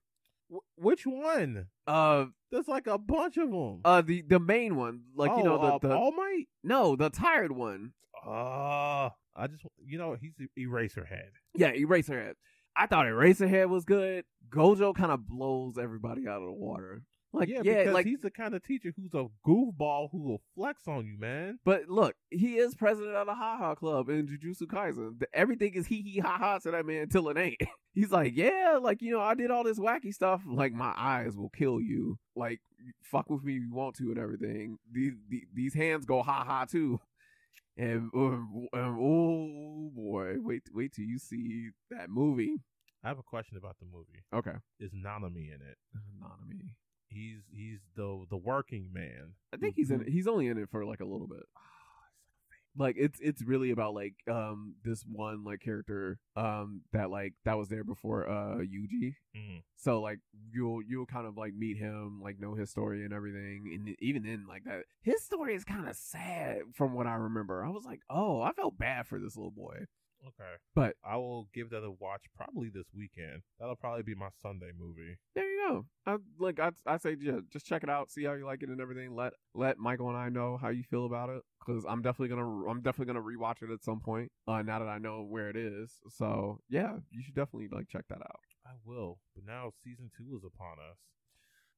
[0.53, 1.67] Wh- which one?
[1.87, 3.81] Uh, There's like a bunch of them.
[3.85, 6.45] uh, the the main one, like you know the, uh, the All Might.
[6.63, 7.93] no the tired one.
[8.27, 11.31] Uh, I just you know he's Eraserhead.
[11.55, 12.35] Yeah, Eraserhead.
[12.77, 14.25] I thought Eraserhead was good.
[14.51, 17.03] Gojo kind of blows everybody out of the water.
[17.33, 20.41] Like yeah, yeah, because like he's the kind of teacher who's a goofball who will
[20.55, 21.59] flex on you, man.
[21.65, 25.19] But look, he is president of the Ha Ha Club in Jujutsu Kaisen.
[25.19, 27.61] The- Everything is hee hee ha ha to that man until it ain't.
[27.95, 30.41] He's like, yeah, like you know, I did all this wacky stuff.
[30.47, 32.19] Like my eyes will kill you.
[32.35, 32.61] Like
[33.03, 34.79] fuck with me if you want to and everything.
[34.91, 36.99] These these, these hands go ha ha too.
[37.77, 42.55] And um, um, oh boy, wait wait till you see that movie.
[43.05, 44.25] I have a question about the movie.
[44.35, 45.77] Okay, Is Nanami in it?
[45.95, 46.71] Nanami.
[47.09, 49.35] He's he's the the working man.
[49.53, 50.05] I think he's in.
[50.07, 51.45] He's only in it for like a little bit.
[52.77, 57.59] Like it's it's really about like um this one like character um that like that
[57.59, 59.15] was there before uh Yuji.
[59.37, 59.63] Mhm.
[59.77, 60.21] So like
[60.53, 64.23] you'll you'll kind of like meet him, like know his story and everything, and even
[64.23, 67.65] then like that his story is kind of sad from what I remember.
[67.65, 69.87] I was like, oh, I felt bad for this little boy.
[70.27, 73.43] Okay, But- I will give that a watch probably this weekend.
[73.59, 75.17] That'll probably be my Sunday movie.
[75.35, 75.87] There you go.
[76.07, 78.69] I like I I say yeah, just check it out, see how you like it
[78.69, 79.15] and everything.
[79.15, 82.67] Let let Michael and I know how you feel about it because I'm definitely gonna
[82.69, 84.33] I'm definitely gonna rewatch it at some point.
[84.47, 88.05] Uh, now that I know where it is, so yeah, you should definitely like check
[88.09, 88.41] that out.
[88.67, 90.99] I will, but now season two is upon us.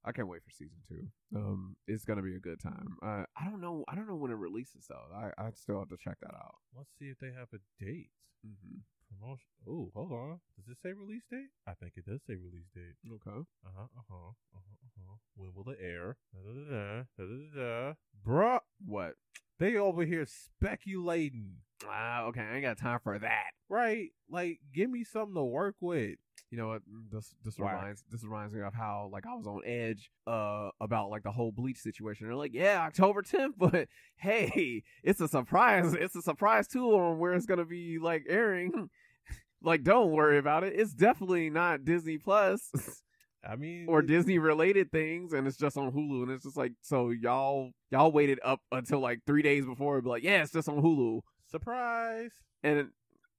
[0.05, 1.07] I can't wait for season two.
[1.37, 2.97] Um, it's gonna be a good time.
[3.03, 5.07] Uh, I don't know I don't know when it releases though.
[5.15, 6.55] I I still have to check that out.
[6.77, 8.11] Let's see if they have a date.
[8.47, 8.79] Mm-hmm.
[9.19, 9.51] Promotion.
[9.69, 10.41] Oh, hold on.
[10.57, 11.51] Does it say release date?
[11.67, 12.95] I think it does say release date.
[13.07, 13.31] Okay.
[13.67, 13.83] Uh huh.
[13.99, 14.31] Uh huh.
[14.55, 14.77] Uh huh.
[14.87, 15.17] Uh huh.
[15.35, 16.17] When will it air?
[16.33, 17.95] Da da da da da da.
[18.25, 19.15] Bruh, What?
[19.59, 21.57] they over here speculating,
[21.89, 22.41] Ah, okay.
[22.41, 23.51] I ain't got time for that.
[23.69, 24.09] right?
[24.31, 26.17] Like, give me something to work with.
[26.51, 29.61] you know what this this reminds this reminds me of how like I was on
[29.65, 32.27] edge uh about like the whole bleach situation.
[32.27, 35.95] They're like, yeah, October 10th, but hey, it's a surprise.
[35.95, 38.91] It's a surprise too on where it's gonna be like airing.
[39.63, 40.73] like, don't worry about it.
[40.77, 42.71] It's definitely not Disney Plus
[43.49, 46.25] I mean, or Disney related things, and it's just on Hulu.
[46.25, 50.11] And it's just like, so y'all y'all waited up until like three days before be
[50.11, 51.21] like, yeah, it's just on Hulu,
[51.51, 52.31] surprise.
[52.63, 52.79] and.
[52.79, 52.87] It,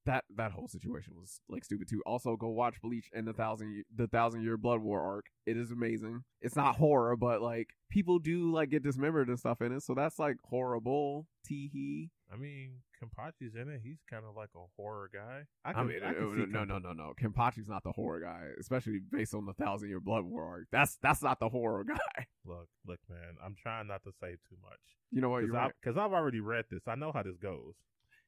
[0.05, 2.01] that that whole situation was like stupid too.
[2.05, 5.25] Also, go watch Bleach and the thousand the thousand year Blood War arc.
[5.45, 6.23] It is amazing.
[6.41, 9.93] It's not horror, but like people do like get dismembered and stuff in it, so
[9.93, 11.27] that's like horrible.
[11.49, 12.09] Teehee.
[12.31, 13.81] I mean, Kenpachi's in it.
[13.83, 15.41] He's kind of like a horror guy.
[15.65, 17.13] I, I, mean, I can see no, no, no, no.
[17.21, 20.67] Kenpachi's not the horror guy, especially based on the thousand year Blood War arc.
[20.71, 22.25] That's that's not the horror guy.
[22.45, 23.35] Look, look, man.
[23.43, 24.79] I'm trying not to say too much
[25.11, 25.43] You know what?
[25.43, 25.71] You're right.
[25.81, 26.81] because I've already read this.
[26.87, 27.75] I know how this goes.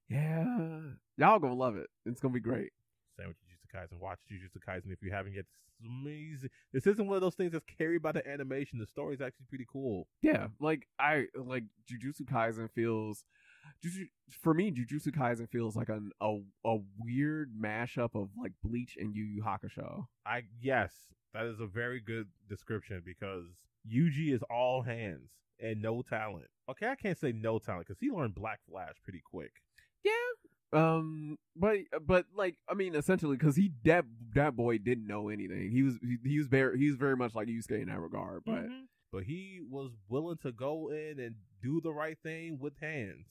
[0.10, 0.80] Yeah,
[1.18, 1.88] y'all gonna love it.
[2.06, 2.72] It's gonna be great.
[3.18, 4.00] Same with Jujutsu Kaisen.
[4.00, 5.46] Watch Jujutsu Kaisen if you haven't yet.
[5.80, 6.50] It's amazing.
[6.72, 8.80] This isn't one of those things that's carried by the animation.
[8.80, 10.08] The story is actually pretty cool.
[10.22, 13.24] Yeah, like I like Jujutsu Kaisen feels
[13.82, 14.06] Juju,
[14.42, 19.16] for me Jujutsu Kaisen feels like an, a a weird mashup of like Bleach and
[19.16, 20.06] Yu Yu Hakusho.
[20.26, 20.94] I yes,
[21.34, 23.46] that is a very good description because
[23.90, 26.48] Yuji is all hands and no talent.
[26.70, 29.52] Okay, I can't say no talent because he learned Black Flash pretty quick.
[30.72, 35.70] Um, but but like I mean, essentially because he that that boy didn't know anything.
[35.72, 38.42] He was he, he was very he was very much like Yusuke in that regard.
[38.44, 38.86] But Mhm.
[39.12, 43.28] but he was willing to go in and do the right thing with hands.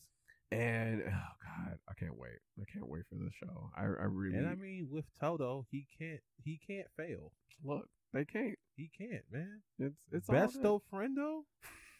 [0.53, 2.39] and oh god, I can't wait.
[2.61, 3.71] I can't wait for this show.
[3.77, 7.33] I I really And I mean, with Todo, he can't he can't fail.
[7.65, 7.89] look.
[8.13, 8.57] They can't.
[8.77, 9.63] He can't, man.
[9.81, 10.83] It's it's all Besto good.
[10.93, 11.43] friendo.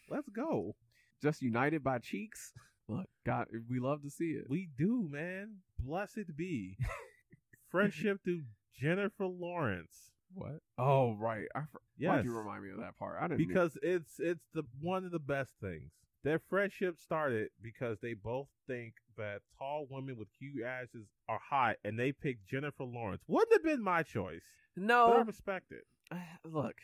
[0.09, 0.75] Let's go.
[1.21, 2.53] just united by cheeks.
[2.87, 4.45] Look, God, we love to see it.
[4.49, 5.57] We do, man.
[5.79, 6.77] Blessed be.
[7.71, 8.41] Friendship to
[8.75, 10.11] Jennifer Lawrence.
[10.33, 10.59] What?
[10.77, 11.45] Oh, right.
[11.55, 12.09] I, fr- Yes.
[12.09, 13.17] Why'd you remind me of that part?
[13.21, 13.47] I didn't.
[13.47, 15.91] because it's it's the one of the best things.
[16.23, 21.75] Their friendship started because they both think that tall women with huge asses are hot,
[21.83, 23.21] and they picked Jennifer Lawrence.
[23.27, 24.41] Wouldn't have been my choice,
[24.75, 25.83] No, but I respect it.
[26.45, 26.75] Look,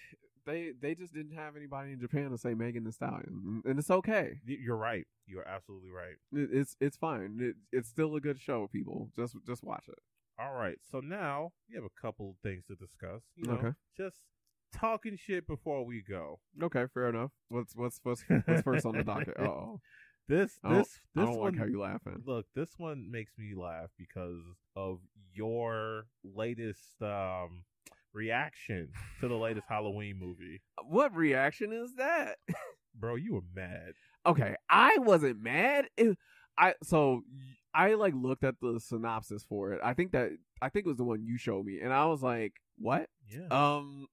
[0.49, 3.91] they they just didn't have anybody in Japan to say Megan Thee Stallion, and it's
[3.91, 4.39] okay.
[4.45, 5.05] You're right.
[5.27, 6.15] You're absolutely right.
[6.33, 7.37] It, it's it's fine.
[7.39, 8.67] It, it's still a good show.
[8.71, 9.99] People just just watch it.
[10.39, 13.21] All right, so now we have a couple things to discuss.
[13.35, 13.71] You know, Okay.
[13.97, 14.17] just
[14.73, 16.39] talking shit before we go.
[16.63, 17.31] Okay, fair enough.
[17.49, 19.35] What's what's what's what's first on the docket?
[19.39, 19.79] Oh,
[20.29, 22.23] This I this I this don't one like how you laughing.
[22.25, 24.43] Look, this one makes me laugh because
[24.75, 24.99] of
[25.33, 27.63] your latest um,
[28.13, 28.89] reaction
[29.21, 30.61] to the latest Halloween movie.
[30.87, 32.37] What reaction is that?
[32.95, 33.93] Bro, you were mad.
[34.25, 35.85] okay, I wasn't mad.
[35.97, 36.17] It-
[36.57, 37.21] I so
[37.73, 39.79] I like looked at the synopsis for it.
[39.81, 40.31] I think that
[40.61, 43.47] I think it was the one you showed me, and I was like, "What?" Yeah.
[43.49, 44.07] Um,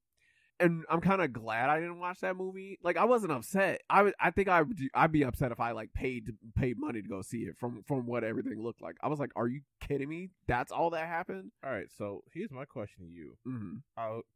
[0.60, 2.78] and I'm kind of glad I didn't watch that movie.
[2.82, 3.82] Like I wasn't upset.
[3.90, 7.02] I would- I think I would I'd be upset if I like paid paid money
[7.02, 8.96] to go see it from from what everything looked like.
[9.02, 10.30] I was like, are you kidding me?
[10.46, 11.50] That's all that happened.
[11.64, 13.36] All right, so here's my question to you.
[13.44, 13.76] hmm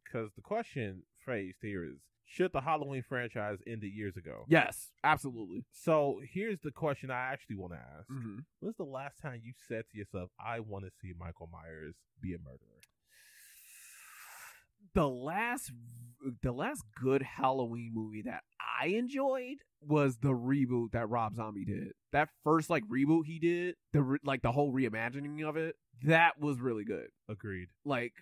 [0.05, 4.45] Because the question phrased here is Should the Halloween franchise ended years ago?
[4.49, 5.65] Yes, absolutely.
[5.73, 8.07] So here's the question I actually want to ask.
[8.09, 11.95] hmm When's the last time you said to yourself, I want to see Michael Myers
[12.21, 12.80] be a murderer?
[14.95, 15.73] The last
[16.43, 18.43] the last good Halloween movie that
[18.81, 21.93] I enjoyed was the reboot that Rob Zombie did.
[22.13, 26.39] That first like reboot he did, the re- like the whole reimagining of it, that
[26.39, 27.09] was really good.
[27.29, 27.69] Agreed.
[27.85, 28.13] like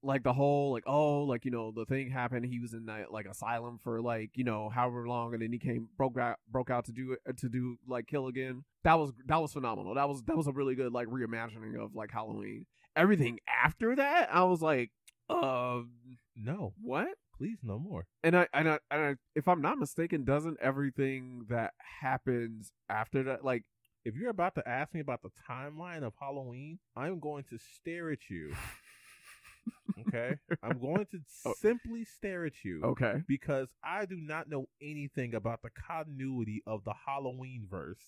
[0.00, 3.10] like the whole like oh like you know the thing happened he was in that
[3.12, 6.70] like asylum for like you know however long and then he came broke out broke
[6.70, 10.08] out to do it to do like kill again that was that was phenomenal that
[10.08, 12.64] was that was a really good like reimagining of like halloween
[12.94, 14.92] everything after that i was like
[15.28, 15.80] uh
[16.36, 18.06] No, what please, no more.
[18.24, 23.22] and I, and I and I if i'm not mistaken doesn't everything that happens after
[23.24, 23.64] that like
[24.04, 28.10] If you're about to ask me about the timeline of Halloween, I'm going to stare
[28.10, 28.54] at you.
[30.08, 30.36] Okay?
[30.62, 31.54] I'm going to Oh.
[31.60, 32.80] simply stare at you.
[32.84, 37.98] okay Because I do not know anything about the continuity of the Halloween verse.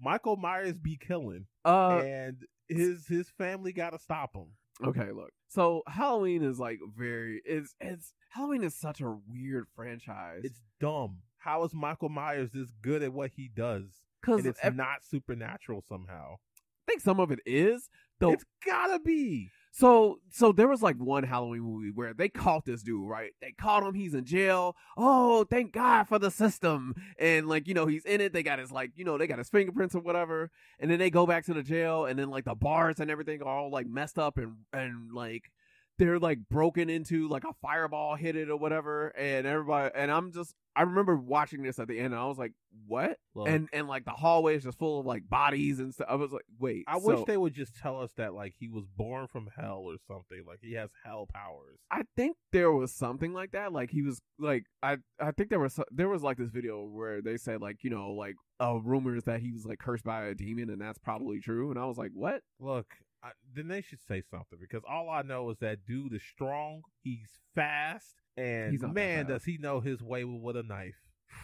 [0.00, 2.36] Michael Myers be killing, uh and
[2.68, 4.48] his his family got to stop him.
[4.84, 5.30] Okay, look.
[5.48, 10.42] So Halloween is like very it's it's Halloween is such a weird franchise.
[10.44, 11.18] It's dumb.
[11.38, 14.02] How is Michael Myers this good at what he does?
[14.26, 16.34] because it's I not supernatural somehow.
[16.34, 18.32] I think some of it is though.
[18.32, 19.50] It's gotta be.
[19.78, 23.32] So so there was like one Halloween movie where they caught this dude, right?
[23.42, 23.92] They caught him.
[23.92, 24.74] He's in jail.
[24.96, 26.94] Oh, thank God for the system.
[27.18, 28.32] And like you know he's in it.
[28.32, 30.50] They got his like you know they got his fingerprints or whatever.
[30.80, 33.42] And then they go back to the jail, and then like the bars and everything
[33.42, 35.52] are all like messed up and and like
[35.98, 40.32] they're like broken into like a fireball hit it or whatever and everybody and i'm
[40.32, 42.52] just i remember watching this at the end and i was like
[42.86, 43.16] what
[43.46, 46.30] and and like the hallway is just full of like bodies and stuff i was
[46.32, 49.26] like wait I so- wish they would just tell us that like he was born
[49.26, 50.42] from hell or something.
[50.46, 51.78] Like he has hell powers.
[51.90, 53.72] I think there was something like that.
[53.72, 57.20] Like he was like I I think there was there was like this video where
[57.22, 60.34] they said like you know like uh rumors that he was like cursed by a
[60.34, 61.70] demon and that's probably true.
[61.70, 62.40] And I was like, what?
[62.60, 62.86] Look,
[63.26, 66.82] I, then they should say something because all I know is that dude is strong.
[67.02, 70.94] He's fast, and He's not man, does he know his way with a knife.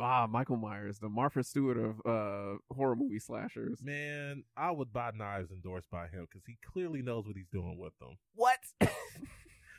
[0.00, 3.80] Ah, Michael Myers, the Martha Stewart of uh horror movie slashers.
[3.82, 7.76] Man, I would buy knives endorsed by him because he clearly knows what he's doing
[7.78, 8.16] with them.
[8.36, 8.60] What?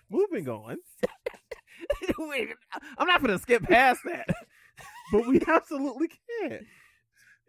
[0.10, 0.76] Moving on,
[2.20, 2.50] Wait,
[2.98, 4.28] I'm not gonna skip past that.
[5.14, 6.10] but we absolutely
[6.42, 6.64] can't.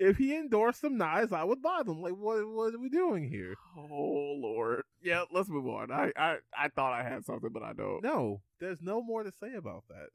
[0.02, 2.00] If he endorsed some knives, I would buy them.
[2.00, 2.38] Like, what?
[2.48, 3.54] What are we doing here?
[3.76, 4.82] Oh Lord.
[5.02, 5.92] Yeah, let's move on.
[5.92, 8.02] I I I thought I had something, but I don't.
[8.02, 10.08] No, there's no more to say about that.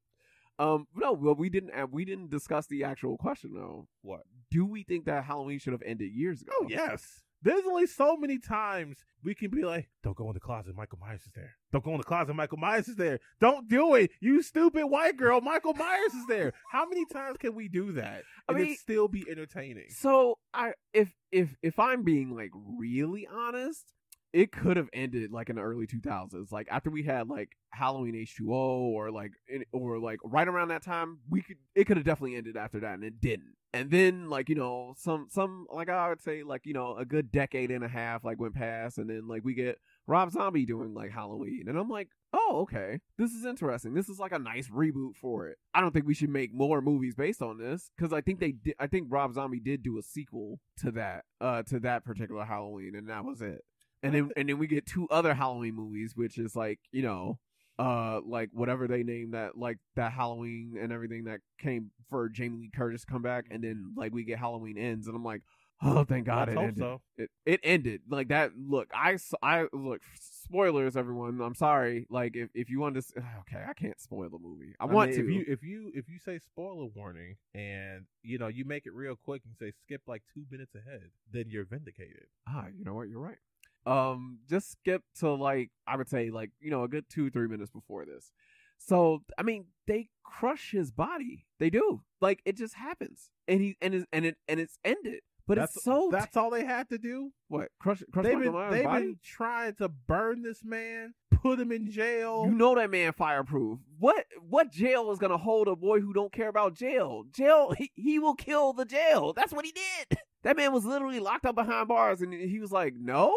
[0.57, 1.71] Um, no, well, we didn't.
[1.71, 3.87] uh, We didn't discuss the actual question though.
[4.01, 4.21] What?
[4.49, 6.51] Do we think that Halloween should have ended years ago?
[6.59, 7.21] Oh yes.
[7.45, 10.75] There's only so many times we can be like, "Don't go in the closet.
[10.75, 11.55] Michael Myers is there.
[11.71, 12.33] Don't go in the closet.
[12.33, 13.19] Michael Myers is there.
[13.39, 14.09] Don't do it.
[14.19, 15.41] You stupid white girl.
[15.41, 18.79] Michael Myers is there." How many times can we do that I and mean- it
[18.79, 19.89] still be entertaining?
[19.89, 23.93] So I, if if if I'm being like really honest,
[24.35, 28.15] it could have ended like in the early 2000s, like after we had like Halloween
[28.15, 29.31] H2O or like
[29.71, 32.95] or like right around that time, we could it could have definitely ended after that,
[32.95, 33.55] and it didn't.
[33.73, 37.05] And then like you know some some like I would say like you know a
[37.05, 40.65] good decade and a half like went past, and then like we get Rob Zombie
[40.65, 42.09] doing like Halloween, and I'm like.
[42.37, 42.99] Oh, okay.
[43.17, 43.93] This is interesting.
[43.93, 45.57] This is like a nice reboot for it.
[45.73, 48.51] I don't think we should make more movies based on this because I think they
[48.51, 48.75] did.
[48.77, 52.93] I think Rob Zombie did do a sequel to that, uh, to that particular Halloween,
[52.93, 53.63] and that was it.
[54.05, 57.39] And then and then we get two other Halloween movies, which is like you know,
[57.79, 62.57] uh, like whatever they name that, like that Halloween and everything that came for Jamie
[62.59, 65.41] Lee Curtis to come back, and then like we get Halloween ends, and I'm like,
[65.83, 66.77] oh, thank God Let's it ended.
[66.77, 67.01] so.
[67.17, 68.51] It it ended like that.
[68.57, 70.01] Look, I I look.
[70.19, 71.41] Spoilers, everyone.
[71.41, 72.05] I'm sorry.
[72.09, 73.01] Like, if, if you want to,
[73.41, 74.73] okay, I can't spoil the movie.
[74.79, 75.25] I, want mean, to.
[75.25, 78.93] If you if you if you say spoiler warning and you know you make it
[78.93, 82.27] real quick and say skip like two minutes ahead, then you're vindicated.
[82.47, 83.09] ah, you know what?
[83.09, 83.37] You're right.
[83.85, 87.47] Um, just skip to like I would say like you know a good two three
[87.47, 88.31] minutes before this.
[88.77, 91.45] So I mean, they crush his body.
[91.59, 92.01] They do.
[92.21, 95.21] Like it just happens, and he and it and it and it's ended.
[95.47, 97.31] But that's it's so that's all they had to do.
[97.49, 99.05] what crush crush They've been they've body.
[99.05, 102.45] been trying to burn this man, put him in jail.
[102.47, 103.77] You know that man fireproof.
[103.99, 107.25] What what jail is gonna hold a boy who don't care about jail?
[107.31, 109.33] Jail he, he will kill the jail.
[109.33, 110.19] That's what he did.
[110.43, 113.33] That man was literally locked up behind bars and he was like, No?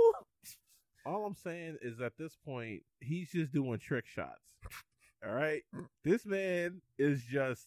[1.09, 4.43] All I'm saying is at this point, he's just doing trick shots.
[5.27, 5.63] All right,
[6.05, 7.67] this man is just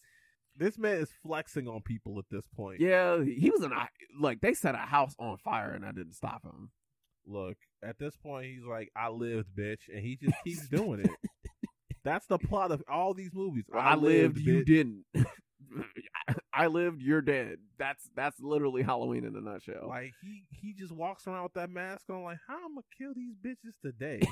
[0.56, 2.80] this man is flexing on people at this point.
[2.80, 3.88] Yeah, he was in a
[4.20, 6.70] like they set a house on fire and I didn't stop him.
[7.26, 11.10] Look, at this point, he's like, "I lived, bitch," and he just keeps doing it.
[12.04, 13.66] That's the plot of all these movies.
[13.74, 15.06] I, lived, you didn't.
[16.53, 17.57] I lived, you're dead.
[17.78, 19.88] That's that's literally Halloween in a nutshell.
[19.88, 23.14] Like he he just walks around with that mask on, like, "How I'm gonna kill
[23.15, 24.22] these bitches today?"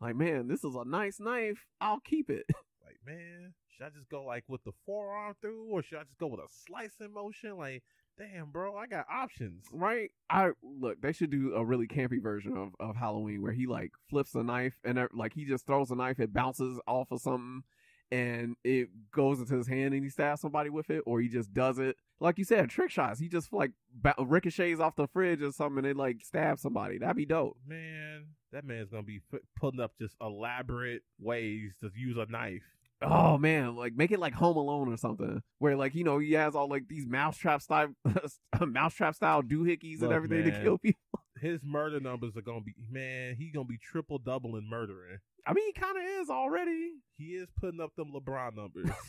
[0.00, 1.64] Like, man, this is a nice knife.
[1.80, 2.44] I'll keep it.
[2.84, 6.18] like, man, should I just go like with the forearm through, or should I just
[6.18, 7.56] go with a slicing motion?
[7.56, 7.82] Like,
[8.18, 9.64] damn, bro, I got options.
[9.72, 10.10] Right?
[10.28, 11.00] I look.
[11.00, 14.42] They should do a really campy version of, of Halloween where he like flips a
[14.42, 16.20] knife and uh, like he just throws a knife.
[16.20, 17.62] It bounces off of something
[18.10, 21.52] and it goes into his hand and he stabs somebody with it, or he just
[21.52, 23.20] does it like you said, trick shots.
[23.20, 23.72] He just like
[24.18, 26.98] ricochets off the fridge or something and it like stabs somebody.
[26.98, 27.56] That'd be dope.
[27.66, 29.20] Man, that man's gonna be
[29.58, 32.62] putting up just elaborate ways to use a knife.
[33.02, 36.32] Oh man, like make it like Home Alone or something, where like you know he
[36.32, 37.88] has all like these mousetrap style,
[38.60, 41.00] mousetrap style doohickeys and Look, everything to kill people.
[41.38, 43.36] His murder numbers are gonna be man.
[43.36, 45.18] He gonna be triple doubling murdering.
[45.46, 46.90] I mean, he kind of is already.
[47.16, 48.90] He is putting up them LeBron numbers.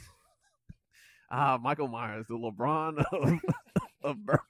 [1.29, 3.39] Ah, Michael Myers, the LeBron of,
[4.01, 4.41] of murders.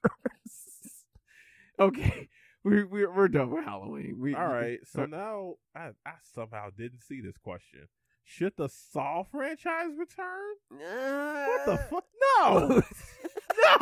[1.79, 2.29] Okay,
[2.63, 4.17] we we we're done with Halloween.
[4.19, 7.87] We All right, so now I I somehow didn't see this question.
[8.23, 10.53] Should the Saw franchise return?
[10.69, 12.03] What the fuck?
[12.37, 12.83] No,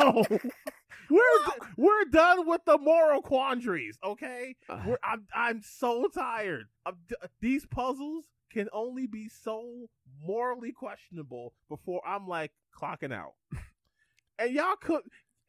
[0.00, 0.24] no.
[1.10, 3.98] We're d- we're done with the moral quandaries.
[4.04, 4.56] Okay,
[4.86, 6.66] we're, I'm I'm so tired.
[6.84, 9.88] I'm, d- these puzzles can only be so
[10.24, 13.34] morally questionable before I'm like clocking out.
[14.38, 15.02] and y'all could.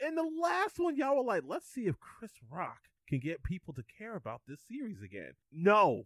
[0.06, 2.80] In the last one, y'all were like, "Let's see if Chris Rock
[3.10, 6.04] can get people to care about this series again." No,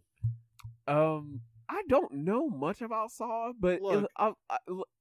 [0.86, 4.10] Um, I don't know much about Saw, but it- Look.
[4.16, 4.56] I, I,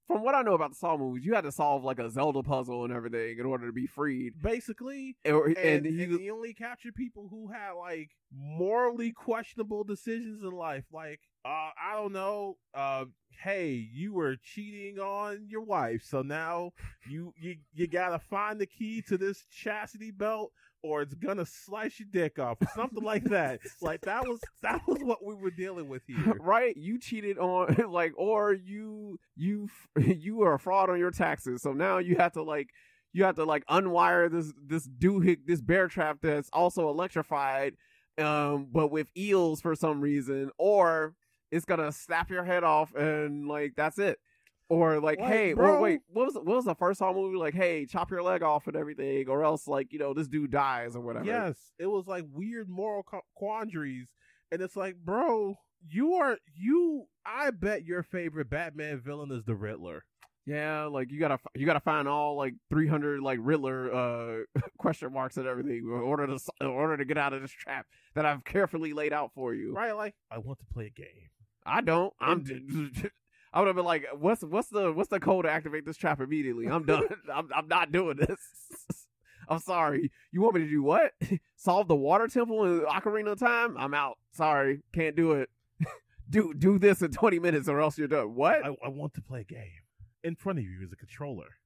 [0.08, 2.44] from what I know about the Saw movies, you had to solve like a Zelda
[2.44, 4.34] puzzle and everything in order to be freed.
[4.42, 9.84] basically, Or, and, and, he and he only captured people who had like morally questionable
[9.84, 13.04] decisions in life like uh i don't know uh
[13.44, 16.72] hey you were cheating on your wife so now
[17.10, 20.52] you you you gotta find the key to this chastity belt
[20.84, 23.60] or it's gonna slice your dick off or something like that.
[23.82, 26.36] Like that was that was what we were dealing with here.
[26.40, 26.76] Right?
[26.76, 31.62] You cheated on like or you you you were a fraud on your taxes.
[31.62, 32.70] So now you have to like
[33.14, 37.76] you have to like unwire this this doohick this bear trap that's also electrified
[38.18, 41.14] um but with eels for some reason or
[41.52, 44.20] it's gonna snap your head off and like that's it
[44.72, 45.76] or like, Like, hey, bro.
[45.76, 47.38] or wait, what was what was the first Saw movie?
[47.38, 50.52] Like, hey, chop your leg off and everything, or else like you know this dude
[50.52, 51.26] dies or whatever.
[51.26, 54.08] Yes, it was like weird moral quandaries,
[54.52, 55.56] and it's like, bro,
[55.90, 57.06] you are you.
[57.26, 60.06] I bet your favorite Batman villain is the Riddler.
[60.46, 65.12] Yeah, like you gotta you gotta find all like three hundred like Riddler uh question
[65.14, 67.86] marks and everything in order to in order to get out of this trap
[68.16, 69.74] that I've carefully laid out for you.
[69.74, 69.92] Right?
[69.96, 71.30] Like, I want to play a game.
[71.66, 72.12] I don't.
[72.20, 72.44] I'm.
[73.54, 76.22] I would have been like, "What's what's the what's the code to activate this trap
[76.22, 77.04] immediately?" I'm done.
[77.34, 78.40] I'm I'm not doing this.
[79.50, 80.12] I'm sorry.
[80.32, 81.14] You want me to do what?
[81.58, 83.76] Solve the water temple in Ocarina of Time?
[83.78, 84.18] I'm out.
[84.32, 85.50] Sorry, can't do it.
[86.30, 88.36] do do this in 20 minutes or else you're done.
[88.36, 88.66] What?
[88.66, 89.84] I, I want to play a game.
[90.24, 91.58] In front of you is a controller,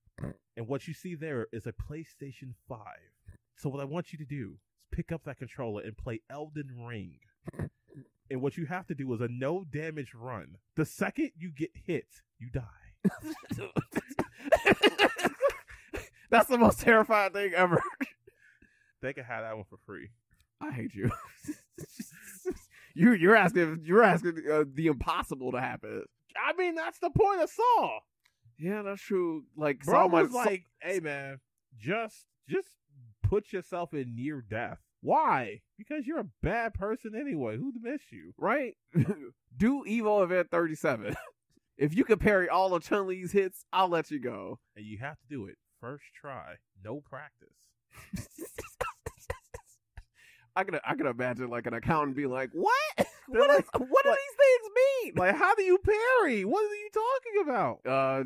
[0.56, 3.12] and what you see there is a PlayStation Five.
[3.58, 4.60] So what I want you to do is
[4.92, 7.20] pick up that controller and play Elden Ring.
[8.30, 10.58] And what you have to do is a no damage run.
[10.76, 12.08] The second you get hit,
[12.40, 12.64] you die.
[16.32, 17.82] That's the most terrifying thing ever.
[19.02, 20.10] They can have that one for free.
[20.60, 21.12] I hate you.
[22.96, 26.04] you you're asking you're asking uh, the impossible to happen.
[26.36, 28.00] I mean, that's the point of Saw.
[28.58, 29.44] Yeah, that's true.
[29.56, 31.40] Like Bro Saw was might- like, "Hey man,
[31.78, 32.70] just just
[33.22, 34.80] put yourself in near death.
[35.06, 35.62] Why?
[35.78, 37.58] Because you're a bad person anyway.
[37.58, 38.34] Who'd miss you?
[38.40, 38.74] right?
[39.58, 41.16] Do Evo Moment 37.
[41.78, 44.58] if you can parry all of Chun Li's hits, I'll let you go.
[44.76, 47.54] And you have to do it first try, no practice.
[50.56, 52.74] I can I can imagine like an accountant be like, "What?
[53.28, 56.46] What, is, like- what do these things mean?" Like, how do you parry?
[56.46, 57.80] What are you talking about?
[57.86, 58.24] uh,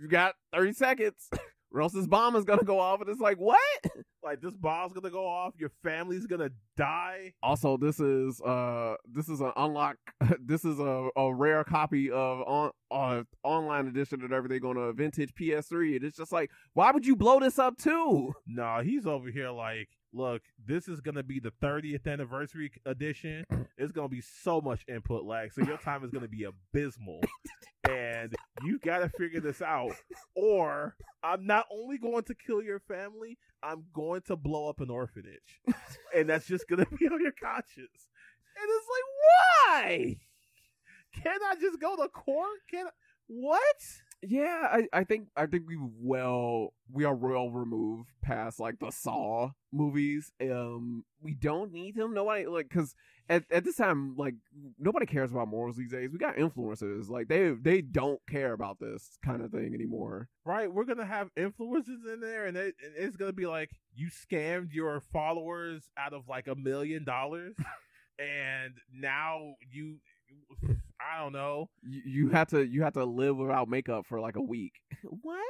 [0.00, 1.30] you got 30 seconds,
[1.72, 3.60] or else this bomb is gonna go off, and it's like, what?
[4.24, 5.54] Like, this bomb's gonna go off.
[5.58, 7.32] Your family's gonna die.
[7.42, 9.96] Also, this is uh this is an unlock.
[10.40, 14.92] This is a, a rare copy of on uh, online edition and everything on a
[14.92, 15.96] vintage PS3.
[15.96, 18.32] And it's just like, why would you blow this up too?
[18.46, 23.44] Nah, he's over here like, Look, this is gonna be the 30th anniversary edition.
[23.78, 27.20] It's gonna be so much input lag, so your time is gonna be abysmal,
[27.88, 28.34] and
[28.64, 29.92] you gotta figure this out.
[30.34, 34.90] Or I'm not only going to kill your family, I'm going to blow up an
[34.90, 35.60] orphanage,
[36.14, 38.08] and that's just gonna be on your conscience.
[38.56, 39.08] And it's like,
[39.84, 40.16] why?
[41.22, 42.60] Can I just go to court?
[42.70, 42.90] Can I,
[43.26, 43.62] what?
[44.24, 48.92] Yeah, I, I think I think we well we are well removed past like the
[48.92, 50.30] Saw movies.
[50.40, 52.14] Um, we don't need them.
[52.14, 52.94] Nobody like because
[53.28, 54.34] at at this time like
[54.78, 56.10] nobody cares about morals these days.
[56.12, 60.28] We got influencers like they they don't care about this kind of thing anymore.
[60.44, 60.72] right?
[60.72, 64.72] We're gonna have influencers in there, and, it, and it's gonna be like you scammed
[64.72, 67.56] your followers out of like a million dollars,
[68.20, 69.96] and now you,
[71.02, 71.68] I don't know.
[71.82, 74.72] You, you have to you have to live without makeup for like a week.
[75.22, 75.42] What?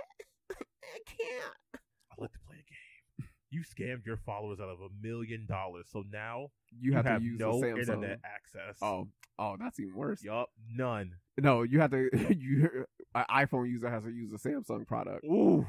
[0.51, 1.55] I can't.
[1.75, 3.29] I like to play a game.
[3.51, 6.49] You scammed your followers out of a million dollars, so now
[6.81, 7.79] You, have, to use no the Samsung.
[7.81, 8.79] internet access.
[8.81, 9.09] Oh
[9.39, 10.25] oh, that's even worse.
[10.25, 11.13] yup, none.
[11.41, 12.09] No, you have to.
[12.39, 15.23] You an iPhone user has to use a Samsung product.
[15.25, 15.67] Ooh,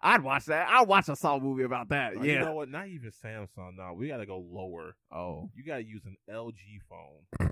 [0.00, 0.68] I'd watch that.
[0.68, 2.12] I'd watch a Saw movie about that.
[2.16, 2.32] Oh, yeah.
[2.34, 2.68] You know what?
[2.68, 3.76] Not even Samsung.
[3.76, 4.94] No, we gotta go lower.
[5.12, 6.54] oh, You gotta use an LG
[6.88, 7.50] phone.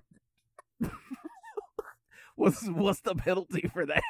[2.36, 4.02] What's what's the penalty for that?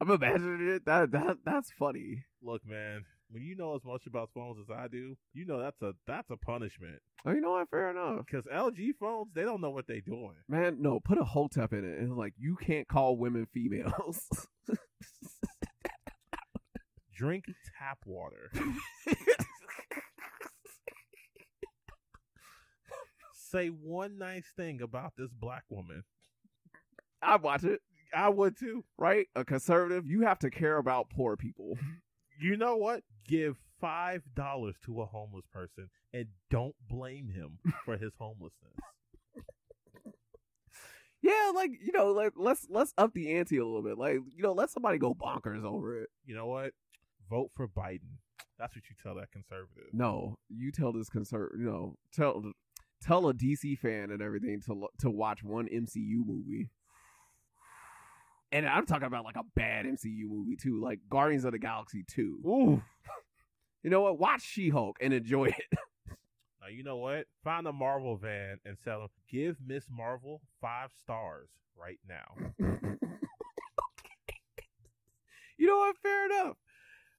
[0.00, 0.86] I'm imagining it.
[0.86, 2.24] That that that's funny.
[2.42, 5.80] Look, man, when you know as much about phones as I do, you know that's
[5.82, 7.00] a that's a punishment.
[7.26, 7.68] Oh, you know what?
[7.68, 8.24] Fair enough.
[8.26, 10.36] Because LG phones, they don't know what they're doing.
[10.48, 11.98] Man, no, put a hotep in it.
[11.98, 14.26] And like you can't call women females.
[17.14, 17.44] Drink
[17.78, 18.50] tap water.
[23.50, 26.04] Say one nice thing about this black woman.
[27.22, 27.80] I'd watch it.
[28.14, 28.84] I would too.
[28.96, 29.26] Right?
[29.34, 31.76] A conservative, you have to care about poor people.
[32.42, 33.02] You know what?
[33.28, 38.72] Give five dollars to a homeless person and don't blame him for his homelessness.
[41.20, 43.98] Yeah, like you know, like let's let's up the ante a little bit.
[43.98, 46.08] Like you know, let somebody go bonkers over it.
[46.24, 46.72] You know what?
[47.28, 48.16] Vote for Biden.
[48.58, 49.92] That's what you tell that conservative.
[49.92, 51.50] No, you tell this concern.
[51.58, 52.42] You know, tell
[53.02, 56.68] tell a DC fan and everything to to watch one MCU movie.
[58.52, 62.04] And I'm talking about like a bad MCU movie too, like Guardians of the Galaxy
[62.06, 62.38] two.
[62.46, 62.82] Ooh.
[63.82, 64.18] You know what?
[64.18, 65.78] Watch She Hulk and enjoy it.
[66.60, 67.24] Now you know what?
[67.42, 69.08] Find a Marvel van and sell them.
[69.30, 72.36] Give Miss Marvel five stars right now.
[75.56, 75.96] you know what?
[76.02, 76.56] Fair enough.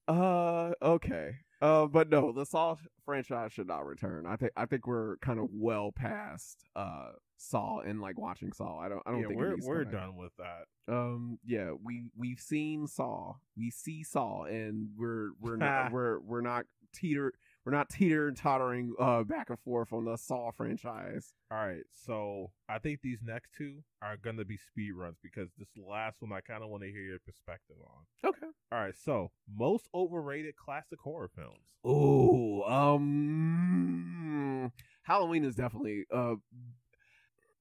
[0.07, 1.31] Uh, okay.
[1.61, 2.75] Uh, but no, the Saw
[3.05, 4.25] franchise should not return.
[4.25, 8.79] I think I think we're kind of well past uh Saw and like watching Saw.
[8.79, 10.93] I don't I don't yeah, think we're we're done with that.
[10.93, 16.41] Um, yeah, we we've seen Saw, we see Saw, and we're we're not we're we're
[16.41, 17.33] not teeter
[17.65, 21.33] we're not teeter and tottering uh back and forth on the Saw franchise.
[21.51, 25.69] All right, so I think these next two are gonna be speed runs because this
[25.77, 28.29] last one I kind of want to hear your perspective on.
[28.29, 28.47] Okay.
[28.71, 31.65] All right, so most overrated classic horror films.
[31.83, 34.71] Oh, um,
[35.03, 36.05] Halloween is definitely.
[36.13, 36.35] Uh,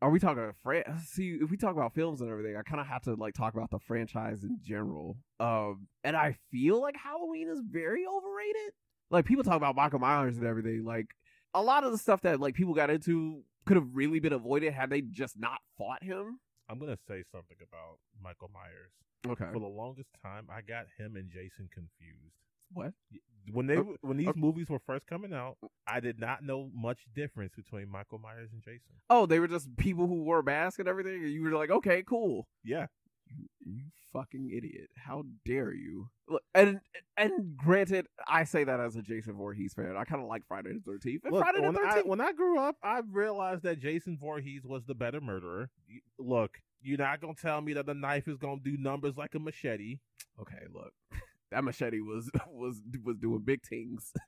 [0.03, 0.51] are we talking?
[0.63, 3.35] Fran- See, if we talk about films and everything, I kind of have to like
[3.35, 5.19] talk about the franchise in general.
[5.39, 8.73] Um, and I feel like Halloween is very overrated.
[9.11, 10.85] Like people talk about Michael Myers and everything.
[10.85, 11.07] Like
[11.55, 14.73] a lot of the stuff that like people got into could have really been avoided
[14.73, 16.39] had they just not fought him.
[16.69, 18.93] I'm gonna say something about Michael Myers.
[19.27, 19.53] Okay.
[19.53, 22.35] For the longest time, I got him and Jason confused.
[22.73, 22.93] What?
[23.53, 24.35] When they Oh, when these oh.
[24.37, 25.57] movies were first coming out,
[25.87, 28.95] I did not know much difference between Michael Myers and Jason.
[29.09, 32.05] Oh, they were just people who wore masks and everything, and you were like, okay,
[32.07, 32.47] cool.
[32.62, 32.87] Yeah,
[33.65, 33.81] you
[34.12, 34.90] fucking idiot!
[34.97, 36.09] How dare you?
[36.28, 36.81] Look, and
[37.16, 39.97] and granted, I say that as a Jason Voorhees fan.
[39.97, 41.23] I kind of like Friday the Thirteenth.
[41.31, 42.07] Look, Friday the when I, Thirteenth.
[42.07, 45.70] when I grew up, I realized that Jason Voorhees was the better murderer.
[46.19, 49.39] Look, you're not gonna tell me that the knife is gonna do numbers like a
[49.39, 49.98] machete.
[50.40, 50.93] Okay, look,
[51.51, 54.12] that machete was was was doing big things.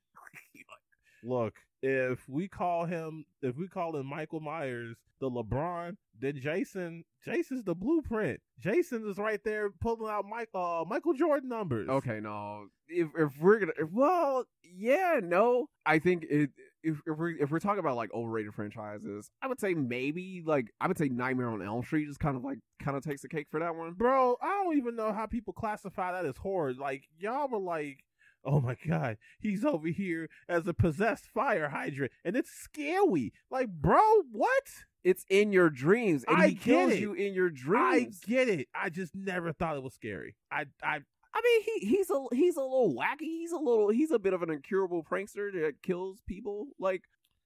[1.22, 7.04] Look, if we call him, if we call him Michael Myers the LeBron, then Jason,
[7.24, 8.40] Jason's the blueprint.
[8.58, 11.88] Jason is right there pulling out Mike, uh, Michael Jordan numbers.
[11.88, 16.50] okay, no, if if we're gonna, if, well, yeah, no, I think it.
[16.84, 20.66] If, if we're if we're talking about like overrated franchises, I would say maybe like
[20.80, 23.28] I would say Nightmare on Elm Street just kind of like kind of takes the
[23.28, 23.92] cake for that one.
[23.92, 26.74] bro, I don't even know how people classify that as horror.
[26.74, 28.02] Like y'all were like,
[28.44, 33.32] oh my god, he's over here as a possessed fire hydrant, and it's scary.
[33.50, 34.00] Like, bro,
[34.30, 34.64] what?
[35.04, 37.00] It's in your dreams, and I he kills it.
[37.00, 38.20] you in your dreams.
[38.24, 38.68] I get it.
[38.74, 40.36] I just never thought it was scary.
[40.50, 41.00] I, I,
[41.34, 43.20] I mean, he he's a he's a little wacky.
[43.22, 46.68] He's a little he's a bit of an incurable prankster that kills people.
[46.78, 47.02] Like,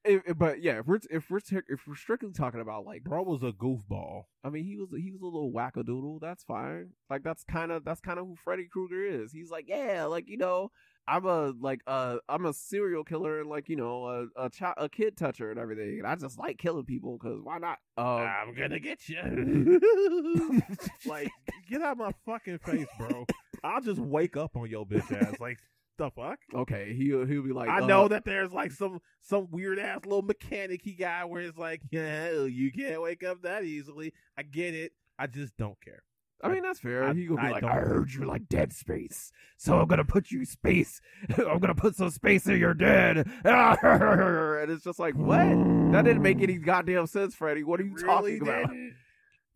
[0.07, 3.43] if, but yeah, if we're if we're if we're strictly talking about like, Bro was
[3.43, 4.25] a goofball.
[4.45, 6.21] I mean, he was he was a little wackadoodle.
[6.21, 6.91] That's fine.
[7.11, 9.33] Like that's kind of that's kind of who Freddy Krueger is.
[9.33, 10.71] He's like, yeah, like you know,
[11.09, 14.75] I'm a like uh I'm a serial killer and like you know a a child
[14.79, 17.79] a kid toucher and everything, and I just like killing people because why not?
[17.97, 19.81] Um, I'm gonna get you.
[21.07, 21.31] like,
[21.69, 23.27] get out of my fucking face, bro.
[23.65, 25.41] I'll just wake up on your bitch ass.
[25.41, 25.59] Like,
[25.99, 26.39] the fuck?
[26.55, 30.01] okay, he'll he'll be like, I uh, know that there's like some some weird ass
[30.05, 34.13] little mechanic he got where it's like, yeah, you can't wake up that easily.
[34.37, 34.93] I get it.
[35.19, 36.03] I just don't care.
[36.43, 37.05] I mean, that's fair.
[37.05, 40.05] I- he gonna be I like, I heard you like dead space, so I'm gonna
[40.05, 41.01] put you space.
[41.39, 43.17] I'm gonna put some space in your dead.
[43.45, 45.39] and it's just like, what?
[45.93, 47.65] That didn't make any goddamn sense, Freddy.
[47.65, 48.71] What are you talking about?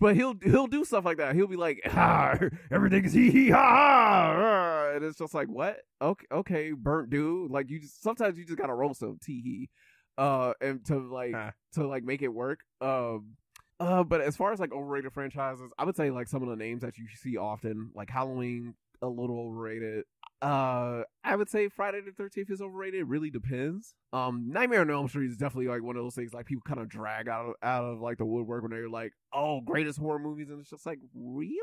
[0.01, 1.35] But he'll he'll do stuff like that.
[1.35, 2.37] He'll be like, ah,
[2.73, 5.83] everything is hee hee ha ha, ah," and it's just like, what?
[6.01, 7.51] Okay, okay, burnt dude.
[7.51, 9.71] Like you just sometimes you just gotta roll some tee hee,
[10.17, 11.51] uh, and to like Huh.
[11.75, 12.61] to like make it work.
[12.81, 13.37] Um,
[13.79, 16.57] uh, but as far as like overrated franchises, I would say like some of the
[16.57, 20.05] names that you see often, like Halloween, a little overrated.
[20.43, 23.01] Uh, I would say Friday the Thirteenth is overrated.
[23.01, 23.95] It really depends.
[24.13, 26.81] Um, Nightmare on Elm Street is definitely like one of those things like people kind
[26.81, 30.19] of drag out of out of like the woodwork when they're like, oh, greatest horror
[30.19, 31.55] movies, and it's just like real.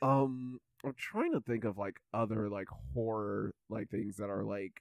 [0.00, 4.72] Um, I'm trying to think of like other like horror like things that are like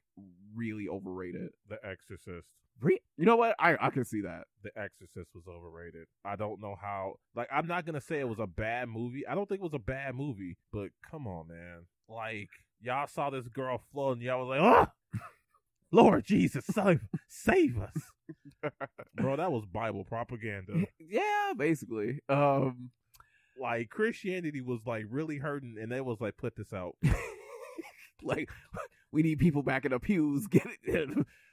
[0.56, 1.50] really overrated.
[1.70, 2.48] The Exorcist.
[2.82, 3.56] Re- you know what?
[3.60, 4.46] I I can see that.
[4.64, 6.08] The Exorcist was overrated.
[6.26, 7.16] I don't know how.
[7.36, 9.26] Like, I'm not gonna say it was a bad movie.
[9.26, 10.58] I don't think it was a bad movie.
[10.74, 11.86] But come on, man.
[12.10, 12.50] Like,
[12.82, 14.24] y'all saw this girl floating.
[14.24, 15.20] Y'all was like, oh,
[15.92, 17.00] Lord Jesus, save,
[17.30, 18.72] save us,
[19.16, 19.38] bro.
[19.38, 20.86] That was Bible propaganda.
[21.00, 22.20] yeah, basically.
[22.28, 22.92] Um,
[23.60, 26.96] Like Christianity was like really hurting, and they was like, put this out.
[28.24, 28.50] like
[29.12, 30.48] we need people back in the pews.
[30.52, 31.10] Get it?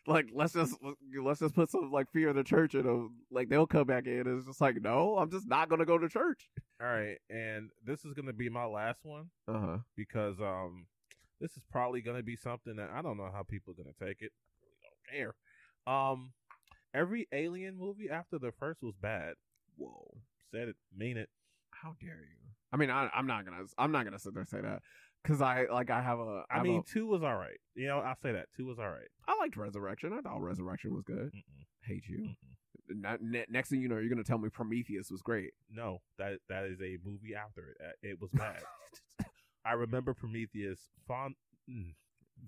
[0.07, 0.75] like let's just
[1.23, 4.07] let's just put some like fear in the church, and uh, like they'll come back
[4.07, 4.25] in.
[4.27, 6.49] It's just like no, I'm just not gonna go to church.
[6.81, 9.31] All right, and this is gonna be my last one.
[9.47, 9.79] Uh huh.
[9.97, 10.87] because um
[11.41, 14.23] this is probably gonna be something that I don't know how people are gonna take
[14.23, 14.33] it.
[14.33, 15.35] I really don't
[15.87, 15.93] care.
[15.95, 16.33] Um
[16.95, 19.35] every alien movie after the first was bad.
[19.77, 20.17] Whoa.
[20.51, 21.29] Said it, mean it.
[21.83, 22.37] How dare you?
[22.73, 24.81] I mean, I, I'm not gonna I'm not gonna sit there and say that
[25.23, 27.59] because I like I have a I have mean, a- two was all right.
[27.75, 29.09] You know, I'll say that two was all right.
[29.29, 30.13] I liked Resurrection.
[30.13, 31.33] I thought Resurrection was good.
[31.35, 32.19] Mm-mm, Hate you.
[32.19, 32.37] mm-mm.
[33.01, 35.53] Not, ne- next thing you know, you're gonna tell me Prometheus was great.
[35.71, 37.77] No, that that is a movie after it.
[37.85, 38.63] Uh, It was bad.
[39.65, 41.35] I remember Prometheus fond
[41.71, 41.95] mm,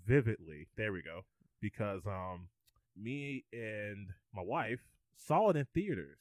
[0.06, 0.69] vividly.
[0.77, 1.23] There we go.
[1.61, 2.48] Because um,
[2.97, 4.81] me and my wife
[5.16, 6.19] saw it in theaters,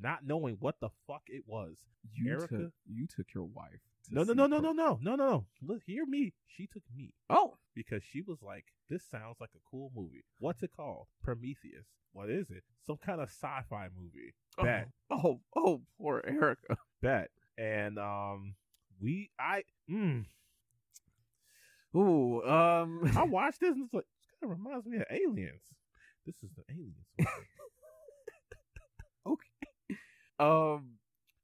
[0.00, 1.76] not knowing what the fuck it was.
[2.14, 2.46] You Erica?
[2.58, 3.80] took you took your wife.
[4.10, 5.46] No, no, no, no, no, no, no, no, no.
[5.62, 6.32] Look, hear me.
[6.46, 10.24] She took me Oh, because she was like, "This sounds like a cool movie.
[10.38, 11.06] What's it called?
[11.22, 11.86] Prometheus.
[12.12, 12.64] What is it?
[12.86, 14.34] Some kind of sci-fi movie.
[14.60, 16.76] Bet, Oh, oh, oh, poor Erica.
[17.00, 18.54] bet." And um,
[19.00, 20.24] we, I, mm,
[21.94, 25.62] Ooh, um, I watched this and it's like, this kind of reminds me of Aliens.
[26.26, 27.38] This is the Aliens.
[30.38, 30.98] Um,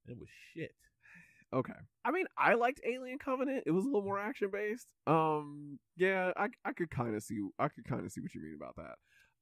[0.07, 0.73] it was shit.
[1.53, 1.73] okay.
[2.05, 3.65] I mean, I liked Alien Covenant.
[3.67, 4.87] It was a little more action based.
[5.07, 8.43] Um, yeah, I I could kind of see I could kind of see what you
[8.43, 8.97] mean about that.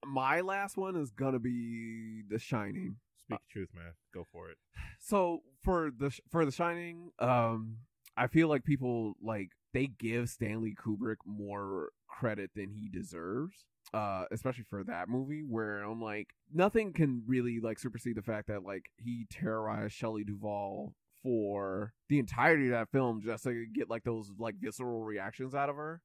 [0.04, 2.96] My last one is gonna be The Shining.
[3.18, 3.92] Speak the truth, man.
[4.14, 4.56] Go for it.
[5.00, 7.78] so for the for the shining um
[8.16, 13.64] i feel like people like they give stanley kubrick more credit than he deserves
[13.94, 18.48] uh especially for that movie where i'm like nothing can really like supersede the fact
[18.48, 23.90] that like he terrorized shelley duvall for the entirety of that film just to get
[23.90, 26.00] like those like visceral reactions out of her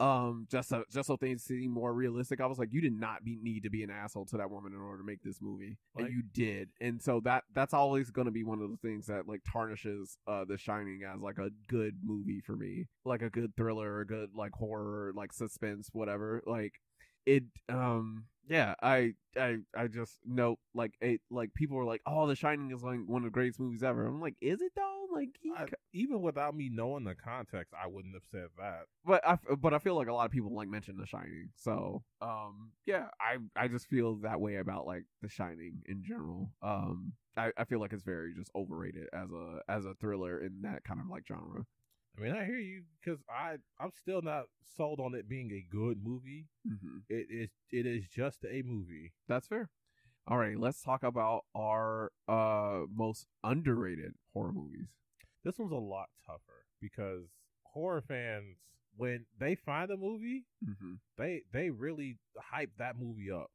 [0.00, 3.24] um just so just so things seem more realistic i was like you did not
[3.24, 5.76] be, need to be an asshole to that woman in order to make this movie.
[5.94, 6.70] Like- and you did.
[6.80, 10.16] And so that that's always going to be one of the things that like tarnishes
[10.26, 12.86] uh the shining as like a good movie for me.
[13.04, 16.42] Like a good thriller a good like horror like suspense whatever.
[16.46, 16.74] Like
[17.26, 22.26] it um yeah i i i just note like it like people were like oh
[22.26, 25.02] the shining is like one of the greatest movies ever i'm like is it though
[25.12, 25.28] like
[25.92, 28.84] even without me knowing the context, I wouldn't have said that.
[29.04, 31.50] but I but I feel like a lot of people like mention The Shining.
[31.56, 36.50] So um yeah, I I just feel that way about like The Shining in general.
[36.62, 40.62] Um I, I feel like it's very just overrated as a as a thriller in
[40.62, 41.64] that kind of like genre.
[42.16, 44.44] I mean, I hear you because I I'm still not
[44.76, 46.46] sold on it being a good movie.
[46.66, 49.12] hmm It is it is just a movie.
[49.28, 49.70] That's fair.
[50.28, 54.88] All right, let's talk about our uh most underrated horror movies.
[55.44, 57.26] This one's a lot tougher because
[57.64, 58.58] horror fans
[58.96, 63.50] when they find a movie, hmm they they really hype that movie up.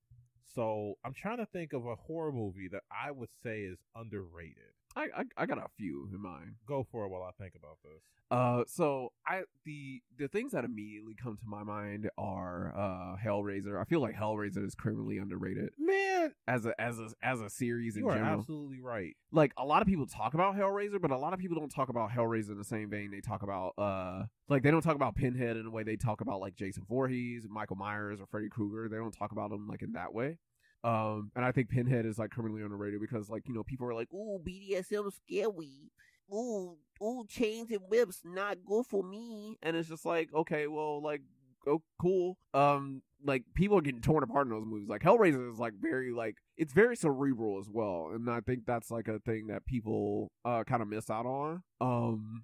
[0.55, 4.73] So I'm trying to think of a horror movie that I would say is underrated.
[4.97, 6.55] I, I I got a few in mind.
[6.67, 8.01] Go for it while I think about this.
[8.29, 13.79] Uh, so I the the things that immediately come to my mind are uh Hellraiser.
[13.79, 17.95] I feel like Hellraiser is criminally underrated Man, as a as a as a series
[17.95, 18.39] in you are general.
[18.39, 19.15] absolutely right.
[19.31, 21.89] like a lot of people talk about Hellraiser, but a lot of people don't talk
[21.89, 25.15] about Hellraiser in the same vein they talk about uh like they don't talk about
[25.15, 28.89] Pinhead in the way they talk about like Jason Voorhees, Michael Myers, or Freddy Krueger.
[28.89, 30.37] They don't talk about them like in that way.
[30.83, 33.93] Um, and I think Pinhead is like criminally underrated because like you know people are
[33.93, 35.91] like, Ooh, BDSM scary.
[36.33, 39.57] Ooh, ooh, chains and whips not good for me.
[39.63, 41.21] and it's just like okay, well like
[41.67, 42.37] oh cool.
[42.53, 44.87] Um, like people are getting torn apart in those movies.
[44.89, 48.91] Like Hellraiser is like very like it's very cerebral as well, and I think that's
[48.91, 51.63] like a thing that people uh kind of miss out on.
[51.81, 52.43] Um,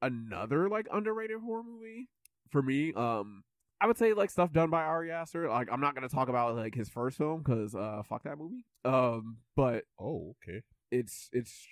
[0.00, 2.08] another like underrated horror movie
[2.50, 2.92] for me.
[2.92, 3.44] Um,
[3.82, 5.48] I would say like stuff done by Ari Aster.
[5.48, 8.64] Like I'm not gonna talk about like his first film because uh fuck that movie.
[8.84, 10.62] Um, but Oh, okay.
[10.90, 11.66] it's it's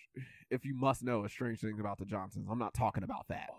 [0.50, 2.48] if you must know a strange thing about the Johnsons.
[2.50, 3.50] I'm not talking about that.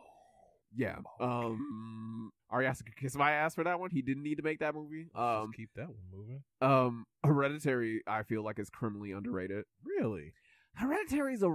[0.75, 0.97] Yeah.
[1.19, 3.89] Um Ari Aster could kiss my ass for that one.
[3.91, 5.07] He didn't need to make that movie.
[5.15, 6.43] Um, Um keep that one moving.
[6.61, 9.63] um Hereditary I feel like is criminally underrated.
[9.83, 10.33] Really?
[10.75, 11.49] Hereditary is a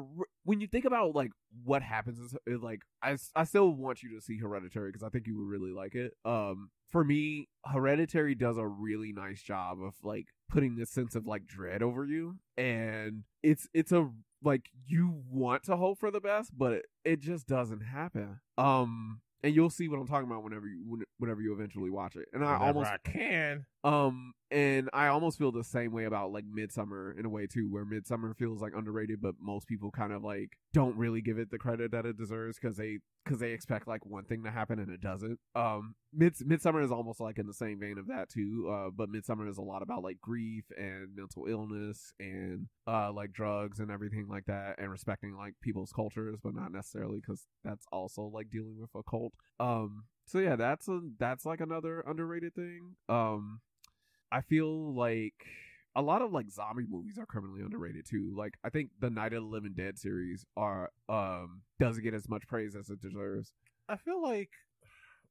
[0.44, 1.30] when you think about like
[1.64, 5.26] what happens is like I, I still want you to see Hereditary because I think
[5.26, 6.12] you would really like it.
[6.24, 11.26] Um, for me, Hereditary does a really nice job of like putting this sense of
[11.26, 14.10] like dread over you, and it's it's a
[14.42, 18.40] like you want to hope for the best, but it, it just doesn't happen.
[18.56, 22.28] Um, and you'll see what I'm talking about whenever you whenever you eventually watch it.
[22.32, 23.66] And I Whenever almost I can.
[23.86, 27.68] Um, and I almost feel the same way about like Midsommar in a way too,
[27.70, 31.50] where Midsommar feels like underrated, but most people kind of like don't really give it
[31.50, 34.80] the credit that it deserves because they because they expect like one thing to happen
[34.80, 35.38] and it doesn't.
[35.54, 38.68] Um, Mid Midsommar is almost like in the same vein of that too.
[38.72, 43.32] Uh, but Midsommar is a lot about like grief and mental illness and uh like
[43.32, 47.86] drugs and everything like that, and respecting like people's cultures, but not necessarily because that's
[47.92, 49.32] also like dealing with a cult.
[49.60, 52.96] Um, so yeah, that's a that's like another underrated thing.
[53.08, 53.60] Um.
[54.32, 55.46] I feel like
[55.94, 58.34] a lot of like zombie movies are criminally underrated too.
[58.36, 62.28] Like I think the Night of the Living Dead series are um doesn't get as
[62.28, 63.52] much praise as it deserves.
[63.88, 64.50] I feel like,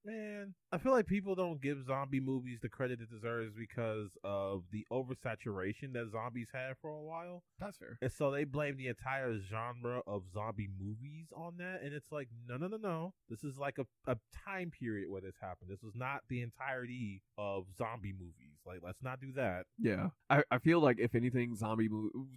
[0.06, 4.64] man, I feel like people don't give zombie movies the credit it deserves because of
[4.72, 7.44] the oversaturation that zombies had for a while.
[7.60, 7.98] That's fair.
[8.02, 11.82] And so they blame the entire genre of zombie movies on that.
[11.84, 13.14] And it's like, no, no, no, no.
[13.30, 14.18] This is like a, a
[14.48, 15.70] time period where this happened.
[15.70, 18.55] This was not the entirety of zombie movies.
[18.66, 19.66] Like, let's not do that.
[19.80, 21.90] Yeah, I, I feel like if anything, zombie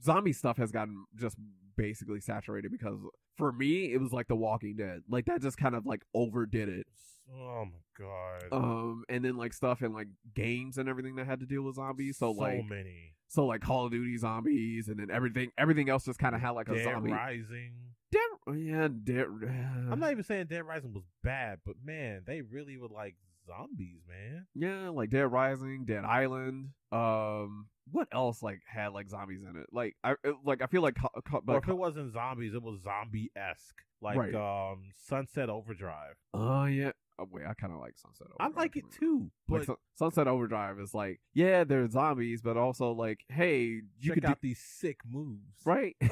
[0.02, 1.36] zombie stuff has gotten just
[1.76, 2.98] basically saturated because
[3.36, 5.02] for me it was like The Walking Dead.
[5.08, 6.86] Like that just kind of like overdid it.
[7.32, 8.44] Oh my god.
[8.52, 11.76] Um, and then like stuff in like games and everything that had to deal with
[11.76, 12.18] zombies.
[12.18, 13.12] So, so like many.
[13.28, 16.50] so like Call of Duty zombies, and then everything everything else just kind of had
[16.50, 17.12] like a Dead zombie.
[17.12, 17.72] Rising.
[18.10, 19.26] Dead, yeah, dead.
[19.90, 23.16] I'm not even saying Dead Rising was bad, but man, they really were like
[23.48, 24.46] zombies, man.
[24.54, 26.68] Yeah, like Dead Rising, Dead Island.
[26.92, 29.66] Um, what else like had like zombies in it?
[29.72, 32.54] Like I it- like I feel like co- co- or but if it wasn't zombies,
[32.54, 34.34] it was zombie esque, like Right.
[34.34, 36.14] um Sunset Overdrive.
[36.34, 36.92] oh yeah.
[37.20, 38.28] Oh, wait, I kind of like Sunset.
[38.38, 38.56] Overdrive.
[38.56, 42.56] I like it too, Like but Sun- Sunset Overdrive is like yeah, they're zombies, but
[42.56, 45.56] also like hey, you check could out do, these sick moves.
[45.64, 45.96] right.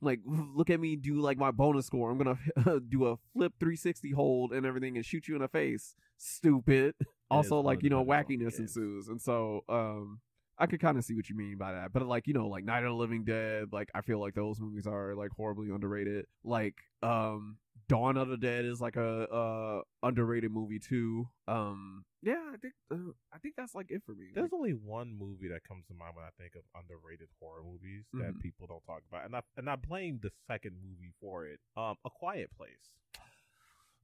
[0.00, 2.10] like look at me do like my bonus score.
[2.10, 5.94] I'm gonna do a flip 360 hold and everything and shoot you in the face.
[6.16, 6.94] Stupid.
[7.30, 10.20] Also, like you know, wackiness ensues, and so um,
[10.58, 11.92] I could kind of see what you mean by that.
[11.92, 14.58] But like you know, like Night of the Living Dead, like I feel like those
[14.60, 16.24] movies are like horribly underrated.
[16.42, 17.58] Like um,
[17.88, 21.28] Dawn of the Dead is like a uh underrated movie too.
[21.46, 24.26] Um, yeah, I think uh, I think that's like it for me.
[24.34, 28.04] There's only one movie that comes to mind when I think of underrated horror movies
[28.14, 28.40] that Mhm.
[28.40, 31.60] people don't talk about, and I and I blame the second movie for it.
[31.76, 32.90] Um, A Quiet Place.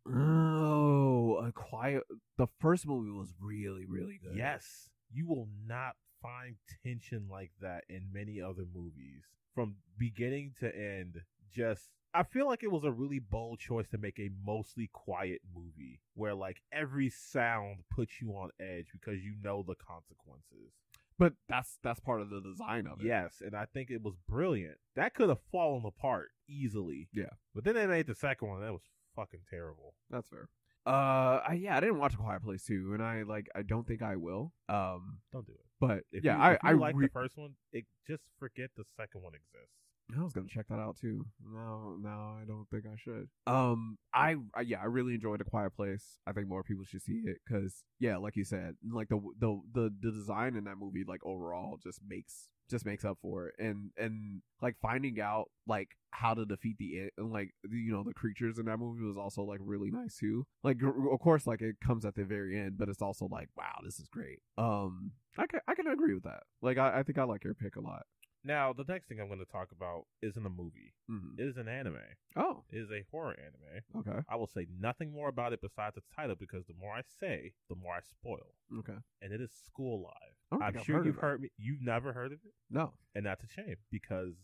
[0.06, 2.02] oh, a quiet.
[2.36, 4.36] The first movie was really really good.
[4.36, 9.24] Yes, you will not find tension like that in many other movies
[9.54, 11.22] from beginning to end.
[11.50, 15.40] Just, I feel like it was a really bold choice to make a mostly quiet
[15.54, 20.72] movie where like every sound puts you on edge because you know the consequences.
[21.18, 23.06] but that's that's part of the design of it.
[23.06, 24.76] Yes, and I think it was brilliant.
[24.96, 27.08] That could have fallen apart easily.
[27.12, 27.30] Yeah.
[27.54, 28.60] but then they made the second one.
[28.60, 28.82] That was
[29.16, 29.94] fucking terrible.
[30.10, 30.48] That's fair.
[30.86, 33.86] Uh, I, yeah, I didn't watch A Quiet Place too, and I like I don't
[33.86, 34.52] think I will.
[34.68, 35.66] Um, Don't do it.
[35.80, 38.84] but If yeah, you, I I like re- the first one, it just forget the
[38.96, 39.74] second one exists.
[40.16, 41.24] I was gonna check that out too.
[41.42, 43.28] No, no, I don't think I should.
[43.46, 46.18] Um, I, I yeah, I really enjoyed A Quiet Place.
[46.26, 49.60] I think more people should see it because, yeah, like you said, like the the
[49.72, 53.54] the the design in that movie, like overall, just makes just makes up for it,
[53.58, 58.04] and and like finding out like how to defeat the it and like you know
[58.04, 60.46] the creatures in that movie was also like really nice too.
[60.62, 63.80] Like of course, like it comes at the very end, but it's also like wow,
[63.82, 64.40] this is great.
[64.58, 66.42] Um, I can I can agree with that.
[66.62, 68.02] Like I, I think I like your pick a lot.
[68.46, 70.92] Now, the next thing I'm going to talk about isn't a movie.
[71.10, 71.38] Mhm.
[71.38, 71.98] It is an anime.
[72.36, 73.82] Oh, It is a horror anime.
[74.06, 77.00] okay, I will say nothing more about it besides its title because the more I
[77.02, 78.54] say, the more I spoil.
[78.80, 78.98] okay.
[79.22, 80.60] And it is School Live.
[80.60, 81.50] I'm sure heard you've heard me.
[81.56, 82.92] You've never heard of it, No.
[83.14, 84.34] and that's a shame because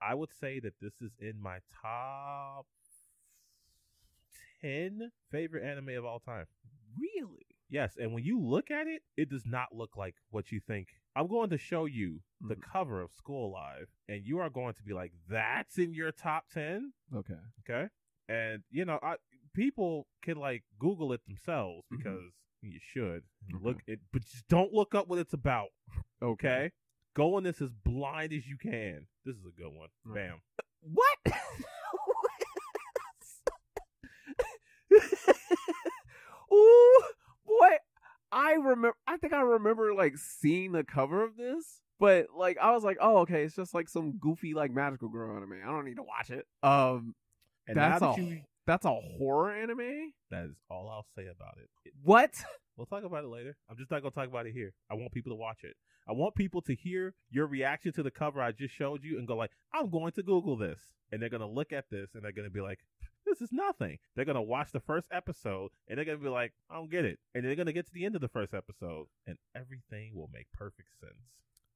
[0.00, 2.66] I would say that this is in my top
[4.60, 6.46] ten favorite anime of all time.
[6.98, 7.46] Really?
[7.68, 10.88] Yes, and when you look at it, it does not look like what you think.
[11.16, 12.62] I'm going to show you the Mhm.
[12.62, 16.48] cover of School Live, and you are going to be like, "That's in your top
[16.50, 16.92] 10?
[17.14, 17.38] Okay.
[17.60, 17.88] Okay,
[18.28, 19.16] and you know, I
[19.54, 21.96] people can like Google it themselves Mhm.
[21.98, 22.32] because
[22.62, 23.24] you should
[23.54, 23.62] Okay.
[23.64, 25.68] look it, but just don't look up what it's about.
[26.20, 26.48] Okay.
[26.48, 26.72] Okay,
[27.14, 29.06] go in this as blind as you can.
[29.24, 29.90] This is a good one.
[30.06, 30.14] Okay.
[30.14, 30.42] Bam.
[30.80, 31.18] What?
[36.52, 37.02] Ooh,
[37.46, 37.76] boy,
[38.30, 38.96] I remember.
[39.14, 42.98] I think I remember like seeing the cover of this, but like I was like,
[43.00, 45.60] oh, okay, it's just like some goofy like magical girl anime.
[45.64, 46.46] I don't need to watch it.
[46.62, 47.14] Um,
[47.68, 50.12] And that's now a you, that's a horror anime.
[50.30, 51.68] that is all I'll say about it.
[51.84, 52.34] It- What?
[52.76, 53.56] We'll talk about it later.
[53.70, 54.72] I'm just not gonna talk about it here.
[54.90, 55.76] I want people to watch it.
[56.08, 59.28] I want people to hear your reaction to the cover I just showed you and
[59.28, 60.80] go like, I'm going to Google this.
[61.12, 62.80] And they're gonna look at this and they're gonna be like,
[63.26, 63.98] this is nothing.
[64.14, 67.18] They're gonna watch the first episode and they're gonna be like, I don't get it.
[67.34, 70.46] And they're gonna get to the end of the first episode and everything will make
[70.52, 71.12] perfect sense.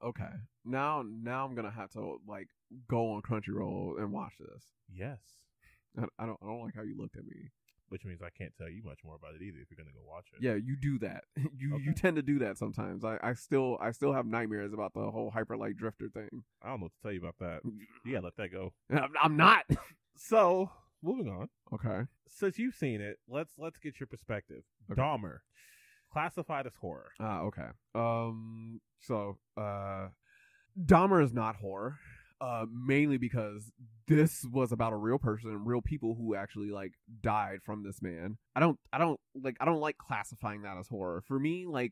[0.05, 0.31] Okay.
[0.65, 2.49] Now, now I'm gonna have to like
[2.89, 4.65] go on Crunchyroll and watch this.
[4.93, 5.19] Yes.
[5.97, 6.39] I, I don't.
[6.43, 7.51] I don't like how you looked at me.
[7.89, 10.03] Which means I can't tell you much more about it either if you're gonna go
[10.07, 10.43] watch it.
[10.43, 11.25] Yeah, you do that.
[11.59, 13.05] You you tend to do that sometimes.
[13.05, 16.45] I, I still I still have nightmares about the whole hyper light drifter thing.
[16.63, 17.61] I don't know what to tell you about that.
[18.05, 18.73] You gotta let that go.
[18.91, 19.65] I'm, I'm not.
[20.21, 20.69] So
[21.03, 21.49] moving on.
[21.73, 22.07] Okay.
[22.29, 24.63] Since you've seen it, let's let's get your perspective.
[24.91, 25.01] Okay.
[25.01, 25.39] Dahmer,
[26.13, 27.11] classified as horror.
[27.21, 27.69] Ah, okay.
[27.95, 28.81] Um.
[29.01, 30.09] So, uh,
[30.79, 31.99] Dahmer is not horror.
[32.41, 33.73] Uh, mainly because
[34.07, 38.39] this was about a real person, real people who actually like died from this man.
[38.55, 41.21] I don't, I don't like, I don't like classifying that as horror.
[41.27, 41.91] For me, like,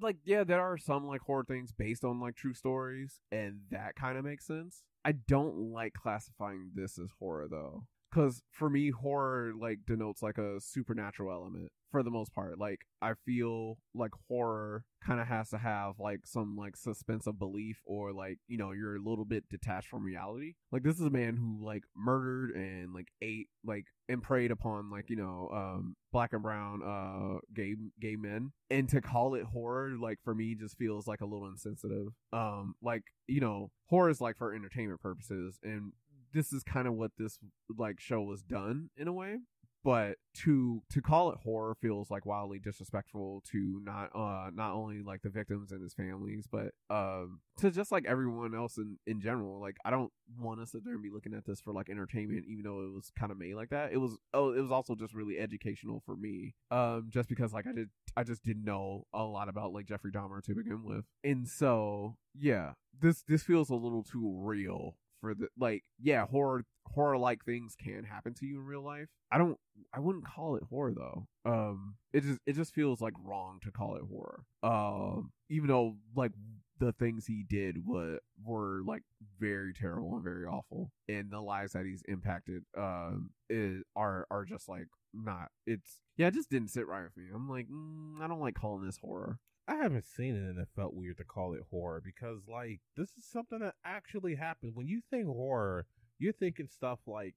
[0.00, 3.94] like yeah, there are some like horror things based on like true stories, and that
[3.94, 4.82] kind of makes sense.
[5.04, 7.84] I don't like classifying this as horror though.
[8.12, 12.58] Cause for me, horror like denotes like a supernatural element for the most part.
[12.58, 17.38] Like I feel like horror kind of has to have like some like suspense of
[17.38, 20.54] belief or like you know you're a little bit detached from reality.
[20.72, 24.90] Like this is a man who like murdered and like ate like and preyed upon
[24.90, 29.44] like you know um black and brown uh gay gay men and to call it
[29.44, 32.08] horror like for me just feels like a little insensitive.
[32.32, 35.92] Um like you know horror is like for entertainment purposes and
[36.32, 37.38] this is kind of what this
[37.76, 39.38] like show was done in a way
[39.84, 45.02] but to to call it horror feels like wildly disrespectful to not uh not only
[45.02, 49.20] like the victims and his families but um to just like everyone else in in
[49.20, 51.90] general like i don't want to sit there and be looking at this for like
[51.90, 53.92] entertainment even though it was kind of made like that.
[53.92, 57.66] It was oh it was also just really educational for me um just because like
[57.66, 61.04] i did i just didn't know a lot about like jeffrey dahmer to begin with.
[61.24, 66.64] And so yeah this this feels a little too real for the like yeah horror
[66.88, 69.08] horror like things can happen to you in real life.
[69.30, 69.56] I don't
[69.94, 71.26] i wouldn't call it horror though.
[71.46, 74.44] Um it just it just feels like wrong to call it horror.
[74.62, 76.32] Um even though like
[76.78, 79.02] the things he did were were like
[79.38, 84.44] very terrible and very awful and the lives that he's impacted um is, are are
[84.44, 87.24] just like not it's yeah it just didn't sit right with me.
[87.32, 90.68] I'm like mm, i don't like calling this horror I haven't seen it and it
[90.74, 94.72] felt weird to call it horror because like this is something that actually happened.
[94.74, 95.86] When you think horror,
[96.18, 97.34] you're thinking stuff like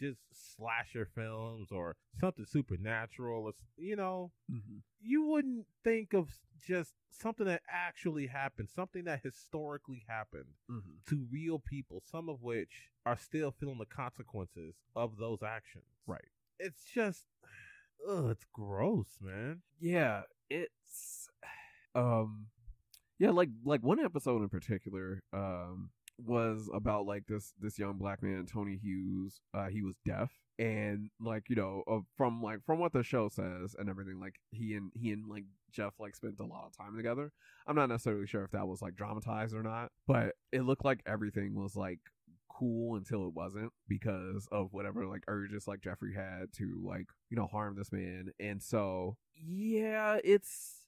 [0.00, 3.48] just slasher films or something supernatural.
[3.48, 4.78] It's, you know, mm-hmm.
[5.00, 6.28] you wouldn't think of
[6.66, 11.10] just something that actually happened, something that historically happened Mm-hmm.
[11.10, 15.84] to real people, some of which are still feeling the consequences of those actions.
[16.06, 16.24] Right.
[16.58, 17.24] It's just,
[18.08, 19.62] ugh, it's gross, man.
[19.80, 21.23] yeah it's
[21.94, 22.46] um
[23.18, 28.22] yeah like like one episode in particular um was about like this this young black
[28.22, 32.78] man tony hughes uh he was deaf and like you know uh, from like from
[32.78, 36.38] what the show says and everything like he and he and like jeff like spent
[36.38, 37.32] a lot of time together.
[37.66, 41.00] I'm not necessarily sure if that was like dramatized or not but it looked like
[41.06, 41.98] everything was like
[42.48, 47.36] cool until it wasn't because of whatever like urges like Jeffrey had to like you
[47.36, 50.83] know harm this man, and so yeah, it's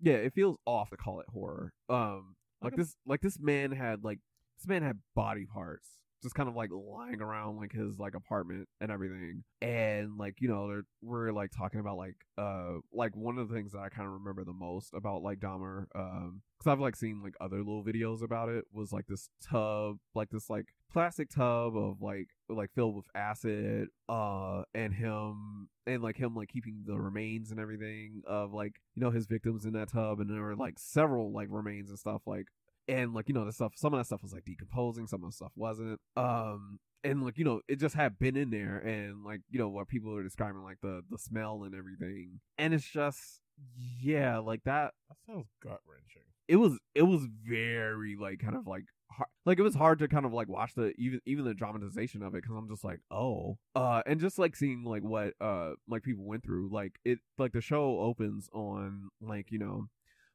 [0.00, 1.72] yeah, it feels off to call it horror.
[1.88, 2.82] Um, like Okay.
[2.82, 4.18] this like this man had like
[4.58, 5.88] this man had body parts
[6.24, 9.44] just kind of like lying around like his like apartment and everything.
[9.62, 13.72] And like you know we're like talking about like uh like one of the things
[13.72, 17.22] that i kind of remember the most about like dahmer um because i've like seen
[17.22, 21.76] like other little videos about it was like this tub like this like plastic tub
[21.76, 26.98] of like like filled with acid uh and him and like him like keeping the
[26.98, 30.56] remains and everything of like you know his victims in that tub and there were
[30.56, 32.46] like several like remains and stuff like
[32.88, 35.30] and like you know the stuff some of that stuff was like decomposing some of
[35.30, 39.24] the stuff wasn't um and like you know it just had been in there and
[39.24, 42.88] like you know what people are describing like the the smell and everything and it's
[42.88, 43.40] just
[44.00, 46.22] yeah like that That sounds gut wrenching.
[46.48, 50.08] it was it was very like kind of like hard, like it was hard to
[50.08, 53.00] kind of like watch the even even the dramatization of it because I'm just like
[53.10, 57.18] oh uh and just like seeing like what uh like people went through like it
[57.38, 59.86] like the show opens on like you know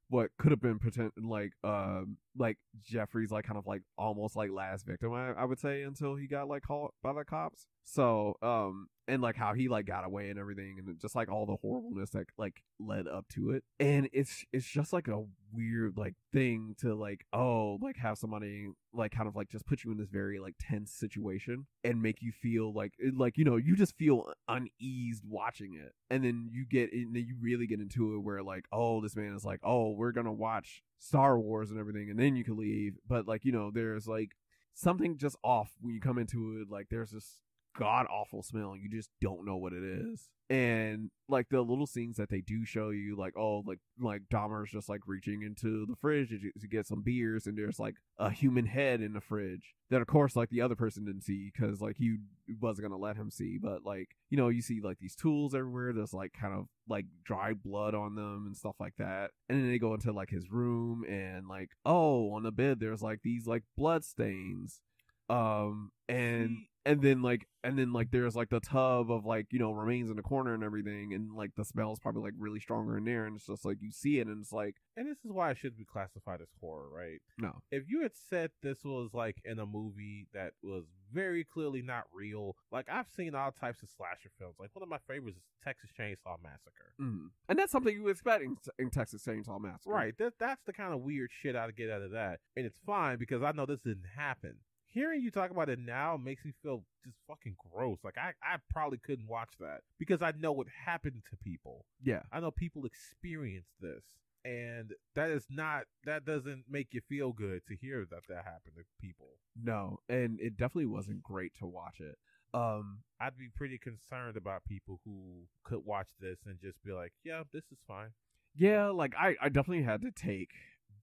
[0.10, 4.50] what could have been pretend like um like Jeffrey's like kind of like almost like
[4.52, 7.68] last victim I, I would say until he got like caught by the cops.
[7.84, 11.46] So um and like how he like got away and everything and just like all
[11.46, 13.64] the horribleness that like led up to it.
[13.80, 18.68] And it's it's just like a weird like thing to like oh like have somebody
[18.94, 22.22] like kind of like just put you in this very like tense situation and make
[22.22, 25.94] you feel like like you know you just feel uneased watching it.
[26.10, 29.16] And then you get and then you really get into it where like oh this
[29.16, 32.58] man is like oh we're gonna watch Star Wars and everything and then you can
[32.58, 32.98] leave.
[33.08, 34.32] But like you know there's like
[34.76, 36.72] something just off when you come into it.
[36.72, 37.42] Like there's this
[37.78, 38.76] god awful smell.
[38.76, 40.30] You just don't know what it is.
[40.50, 44.72] And like the little scenes that they do show you like oh like like Dahmer's
[44.72, 48.32] just like reaching into the fridge to, to get some beers and there's like a
[48.32, 51.82] human head in the fridge that of course like the other person didn't see because
[51.82, 52.18] like you
[52.60, 53.60] wasn't gonna let him see.
[53.62, 55.94] But like you know you see like these tools everywhere.
[55.94, 59.32] There's like kind of like dry blood on them and stuff like that.
[59.50, 63.04] And then they go into like his room and like oh on the bed there's
[63.04, 64.82] like these like blood stains.
[65.30, 69.48] Um and See- and then like and then like there's like the tub of like
[69.52, 72.34] you know remains in the corner and everything and like the smell is probably like
[72.38, 75.08] really stronger in there and it's just like you see it and it's like And
[75.08, 77.20] this is why it should be classified as horror, right?
[77.38, 81.82] no If you had said this was like in a movie that was very clearly
[81.82, 84.56] not real, like I've seen all types of slasher films.
[84.60, 86.94] Like one of my favorites is Texas Chainsaw Massacre.
[87.00, 87.30] mm.
[87.50, 90.18] and that's something you would expect in, in Texas Chainsaw Massacre Right.
[90.18, 92.40] That that's the kind of weird shit I'd get out of that.
[92.56, 94.56] And it's fine because I know this didn't happen.
[94.92, 98.00] Hearing you talk about it now makes me feel just fucking gross.
[98.04, 101.86] Like I, I probably couldn't watch that because I know what happened to people.
[102.04, 104.04] yeah I know people experience this.
[104.46, 108.76] And that is not that doesn't make you feel good to hear that that happened
[108.78, 109.28] to people.
[109.62, 112.18] no and it definitely wasn't great to watch it
[112.54, 117.12] um I'd be pretty concerned about people who could watch this and just be like,
[117.24, 118.10] "Yeah, this is fine."
[118.56, 120.52] yeah like I I definitely had to take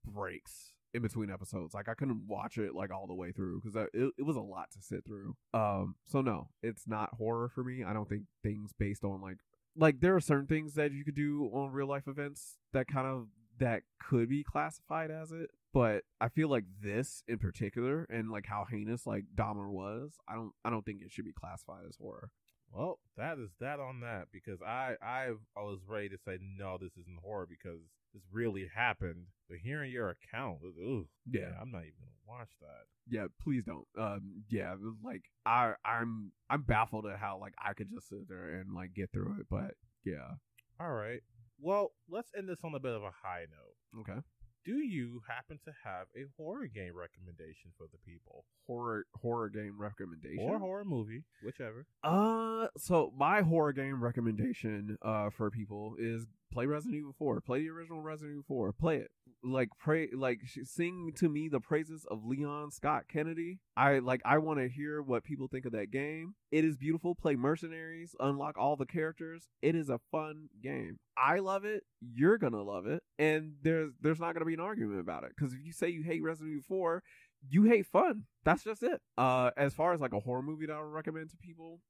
[0.04, 1.74] breaks in between episodes.
[1.74, 4.40] Like I couldn't watch it like all the way through because it, it was a
[4.40, 5.36] lot to sit through.
[5.54, 7.84] Um so no it's not horror for me.
[7.84, 9.38] I don't think things based on like
[9.76, 13.06] like there are certain things that you could do on real life events that kind
[13.06, 13.26] of
[13.58, 18.44] that could be classified as it but i feel like this in particular and like
[18.46, 21.96] how heinous like dahmer was i don't i don't think it should be classified as
[21.96, 22.30] horror.
[22.72, 26.78] Well, that is that on that because I I I was ready to say no,
[26.78, 27.80] this isn't horror because
[28.16, 29.26] this really happened.
[29.48, 31.52] But hearing your account, ooh, Yeah.
[31.60, 32.86] I'm not even gonna watch that.
[33.08, 34.74] yeah please don't um yeah
[35.04, 38.92] like i i'm i'm baffled at how like i could just sit there and like
[38.94, 39.74] get through it but
[40.04, 40.34] yeah
[40.80, 41.20] All right.
[41.60, 44.00] Well, let's end this on a bit of a high note.
[44.02, 44.20] okay
[44.66, 49.76] Do you happen to have a horror game recommendation for the people, horror horror game
[49.78, 51.86] recommendation or horror movie, whichever?
[52.02, 57.40] Uh, so my horror game recommendation uh for people is play Resident Evil 4.
[57.42, 58.72] Play the original Resident Evil 4.
[58.72, 59.10] Play it.
[59.44, 63.60] Like pray like sing to me the praises of Leon Scott Kennedy.
[63.76, 66.34] I like I want to hear what people think of that game.
[66.50, 67.14] It is beautiful.
[67.14, 69.48] Play Mercenaries, unlock all the characters.
[69.62, 70.98] It is a fun game.
[71.16, 71.84] I love it.
[72.00, 73.02] You're to love it.
[73.18, 76.02] And there's there's not to be an argument about it cuz if you say you
[76.02, 77.02] hate Resident Evil 4,
[77.48, 78.24] you hate fun.
[78.44, 79.00] That's just it.
[79.16, 81.80] Uh, as far as like a horror movie that I would recommend to people,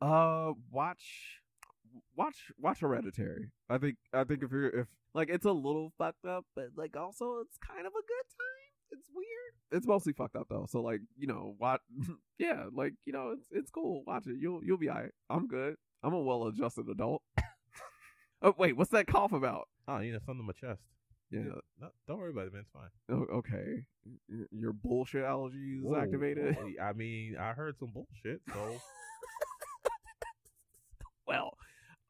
[0.00, 1.40] uh, watch,
[2.16, 3.50] watch, watch Hereditary.
[3.68, 6.96] I think, I think if you're, if like it's a little fucked up, but like
[6.96, 8.72] also it's kind of a good time.
[8.90, 9.54] It's weird.
[9.78, 10.66] It's mostly fucked up though.
[10.68, 11.80] So like you know, what?
[12.38, 14.02] yeah, like you know, it's it's cool.
[14.06, 14.36] Watch it.
[14.38, 15.12] You'll you'll be alright.
[15.30, 15.76] I'm good.
[16.02, 17.22] I'm a well-adjusted adult.
[18.42, 19.68] oh wait, what's that cough about?
[19.88, 20.82] Oh, you know, something in my chest.
[21.30, 21.40] Yeah.
[21.80, 22.62] No, don't worry about it, man.
[22.62, 22.90] It's fine.
[23.10, 23.84] O- okay.
[24.50, 26.56] Your bullshit allergies Whoa, activated.
[26.80, 28.54] I mean, I heard some bullshit, so
[31.26, 31.56] well,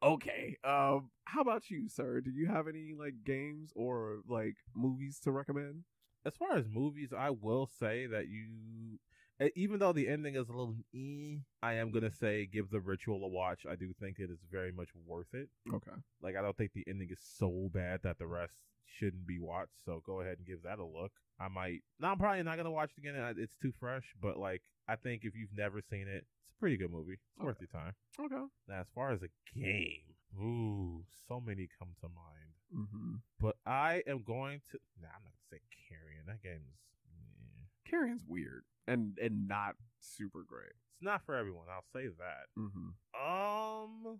[0.05, 0.57] okay.
[0.63, 2.21] Um, how about you, sir?
[2.21, 5.83] Do you have any like games or like movies to recommend?
[6.25, 8.97] as far as movies, I will say that you,
[9.39, 12.79] e- even though the ending is a little, eh, I am gonna say give the
[12.79, 13.65] ritual a watch.
[13.69, 15.49] I do think it is very much worth it.
[15.71, 15.91] Okay.
[16.21, 18.53] Like I don't think the ending is so bad that the rest
[18.87, 19.85] shouldn't be watched.
[19.85, 21.11] So go ahead and give that a look.
[21.39, 21.81] I might.
[21.99, 23.35] No, I'm probably not gonna watch it again.
[23.37, 24.15] It's too fresh.
[24.19, 26.25] But like, I think if you've never seen it,
[26.55, 27.13] a pretty good movie.
[27.35, 27.93] It's worth your time.
[28.19, 28.35] Okay.
[28.67, 29.29] Now, as far as a
[29.59, 32.53] game, ooh, so many come to mind.
[32.75, 33.15] Mm-hmm.
[33.39, 34.79] But I am going to.
[35.01, 35.59] Nah, I'm not gonna say
[35.89, 36.23] Carrion.
[36.27, 36.77] That game's
[37.09, 37.89] eh.
[37.89, 40.73] Carrion's weird and and not super great.
[40.93, 41.65] It's not for everyone.
[41.71, 42.47] I'll say that.
[42.57, 42.89] Mm-hmm.
[43.15, 44.19] Um.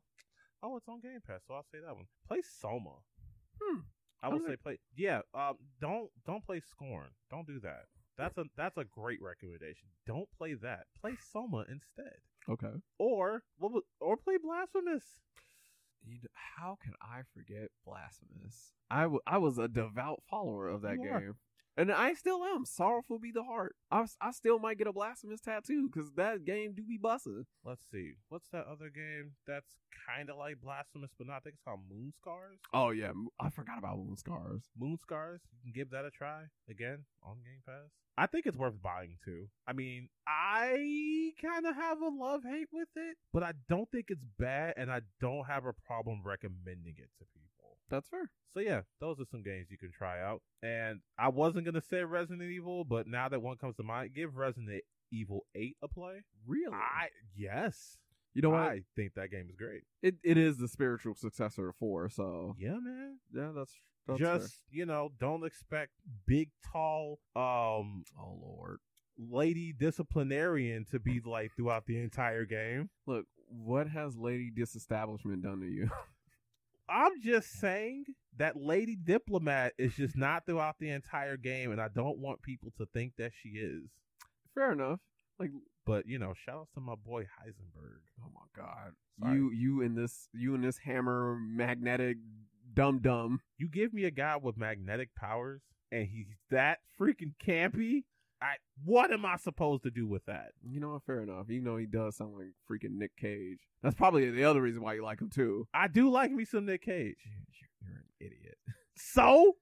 [0.64, 2.06] Oh, it's on Game Pass, so I'll say that one.
[2.28, 2.96] Play Soma.
[3.62, 3.80] Hmm.
[4.24, 4.54] I would Okay.
[4.54, 4.80] say play.
[4.96, 5.22] Yeah.
[5.34, 5.56] Um.
[5.82, 7.10] Don't don't play Scorn.
[7.30, 7.86] Don't do that.
[8.18, 9.90] That's a that's a great recommendation.
[10.08, 10.86] Don't play that.
[11.02, 12.16] Play Soma instead.
[12.50, 12.72] Okay.
[12.98, 13.44] Or
[14.00, 15.04] Or play Blasphemous.
[16.06, 18.74] You how can I forget Blasphemous?
[18.92, 21.36] I, w- I was a devout follower of that You are.
[21.78, 22.66] And I still am.
[22.66, 23.76] Sorrowful be the heart.
[23.92, 27.46] I, I still might get a Blasphemous tattoo because that game do be busting.
[27.66, 28.14] Let's see.
[28.30, 29.76] What's that other game that's
[30.08, 31.38] kind of like Blasphemous, but not?
[31.38, 32.60] I think it's called Moonscars.
[32.74, 33.12] Oh, yeah.
[33.40, 34.64] I forgot about Moonscars.
[34.78, 35.42] Moon Scars.
[35.52, 37.92] You can give that a try again on Game Pass.
[38.18, 39.48] I think it's worth buying too.
[39.68, 44.06] I mean, I kind of have a love hate with it, but I don't think
[44.08, 47.45] it's bad, and I don't have a problem recommending it to people.
[47.90, 48.30] That's fair.
[48.54, 50.42] So yeah, those are some games you can try out.
[50.64, 54.38] And I wasn't gonna say Resident Evil, but now that one comes to mind, give
[54.38, 54.82] Resident
[55.12, 56.24] Evil Eight a play.
[56.48, 56.74] Really?
[56.74, 57.98] I yes,
[58.34, 58.60] you know what?
[58.62, 59.84] I think that game is great.
[60.02, 62.56] It, it is the spiritual successor of 4, so.
[62.60, 63.20] Yeah, man.
[63.34, 63.74] Yeah, that's,
[64.08, 64.60] that's Just fair.
[64.72, 65.92] you know, don't expect
[66.28, 68.80] big, tall, um, Oh, Lord.
[69.18, 72.90] lady disciplinarian to be like throughout the entire game.
[73.08, 75.90] Look, what has Lady Disestablishment done to you?
[76.90, 78.06] I'm just saying
[78.38, 82.72] that lady diplomat is just not throughout the entire game, and I don't want people
[82.78, 83.84] to think that she is.
[84.54, 85.00] fair enough.
[85.40, 85.52] Like,
[85.86, 88.00] But you know, shout outs to my boy Heisenberg.
[88.24, 88.94] oh my God.
[89.20, 89.36] Sorry.
[89.36, 92.18] You, you in this, you in this hammer magnetic
[92.74, 93.42] dum dum.
[93.58, 98.04] You give me a guy with magnetic powers, and he's that freaking campy.
[98.46, 100.52] I what am I supposed to do with that?
[100.64, 101.02] You know?
[101.06, 101.50] Fair enough.
[101.50, 103.60] You know he does sound like freaking Nick Cage.
[103.82, 105.68] That's probably the other reason why you like him too.
[105.74, 107.18] I do like me some Nick Cage.
[107.24, 108.58] You're, you're an idiot.
[108.96, 109.54] So,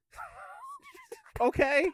[1.41, 1.89] okay.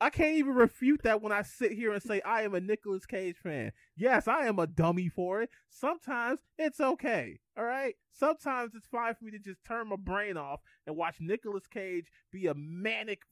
[0.00, 3.04] I can't even refute that when I sit here and say I am a Nicolas
[3.04, 3.72] Cage fan.
[3.96, 5.50] Yes, I am a dummy for it.
[5.70, 7.40] Sometimes it's okay.
[7.56, 7.94] All right.
[8.12, 12.06] Sometimes it's fine for me to just turn my brain off and watch Nicolas Cage
[12.30, 13.22] be a manic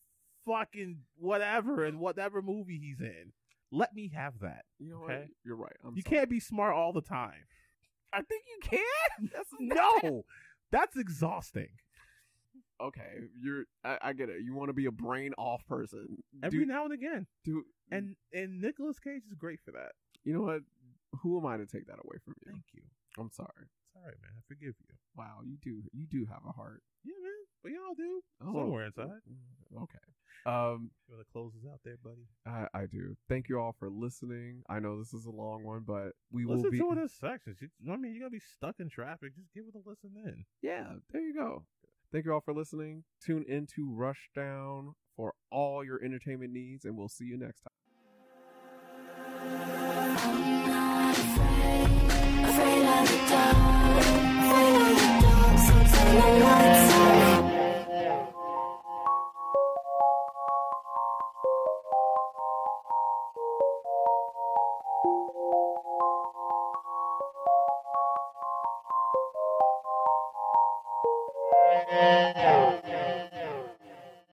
[0.46, 3.32] fucking whatever in whatever movie he's in.
[3.72, 4.64] Let me have that.
[4.78, 5.10] You know what?
[5.12, 5.28] Okay.
[5.44, 5.76] You're right.
[5.84, 6.16] I'm you sorry.
[6.16, 7.44] can't be smart all the time.
[8.12, 9.30] I think you can.
[9.34, 10.24] That's No,
[10.70, 11.68] that's exhausting.
[12.80, 13.64] Okay, you're.
[13.84, 14.42] I, I get it.
[14.44, 16.18] You want to be a brain off person.
[16.42, 17.26] Every do, now and again.
[17.44, 19.92] do, And and Nicolas Cage is great for that.
[20.24, 20.60] you know what?
[21.22, 22.52] Who am I to take that away from you?
[22.52, 22.82] Thank you.
[23.18, 23.48] I'm sorry.
[23.64, 24.32] It's all right, man.
[24.36, 24.94] I forgive you.
[25.16, 25.82] Wow, you do.
[25.94, 26.82] You do have a heart.
[27.02, 27.32] Yeah, man.
[27.62, 28.20] But y'all do.
[28.44, 29.22] Oh, Somewhere inside.
[29.26, 29.98] Mm, okay.
[30.44, 32.26] Um, You want to close this out there, buddy?
[32.46, 33.16] I, I do.
[33.28, 34.62] Thank you all for listening.
[34.68, 36.78] I know this is a long one, but we will Listen be.
[36.78, 37.56] to this section.
[37.60, 39.34] You- I mean, you're going to be stuck in traffic.
[39.34, 40.44] Just give it a listen in.
[40.62, 41.64] Yeah, there you go.
[42.12, 43.04] Thank you all for listening.
[43.24, 47.72] Tune into Rushdown for all your entertainment needs, and we'll see you next time.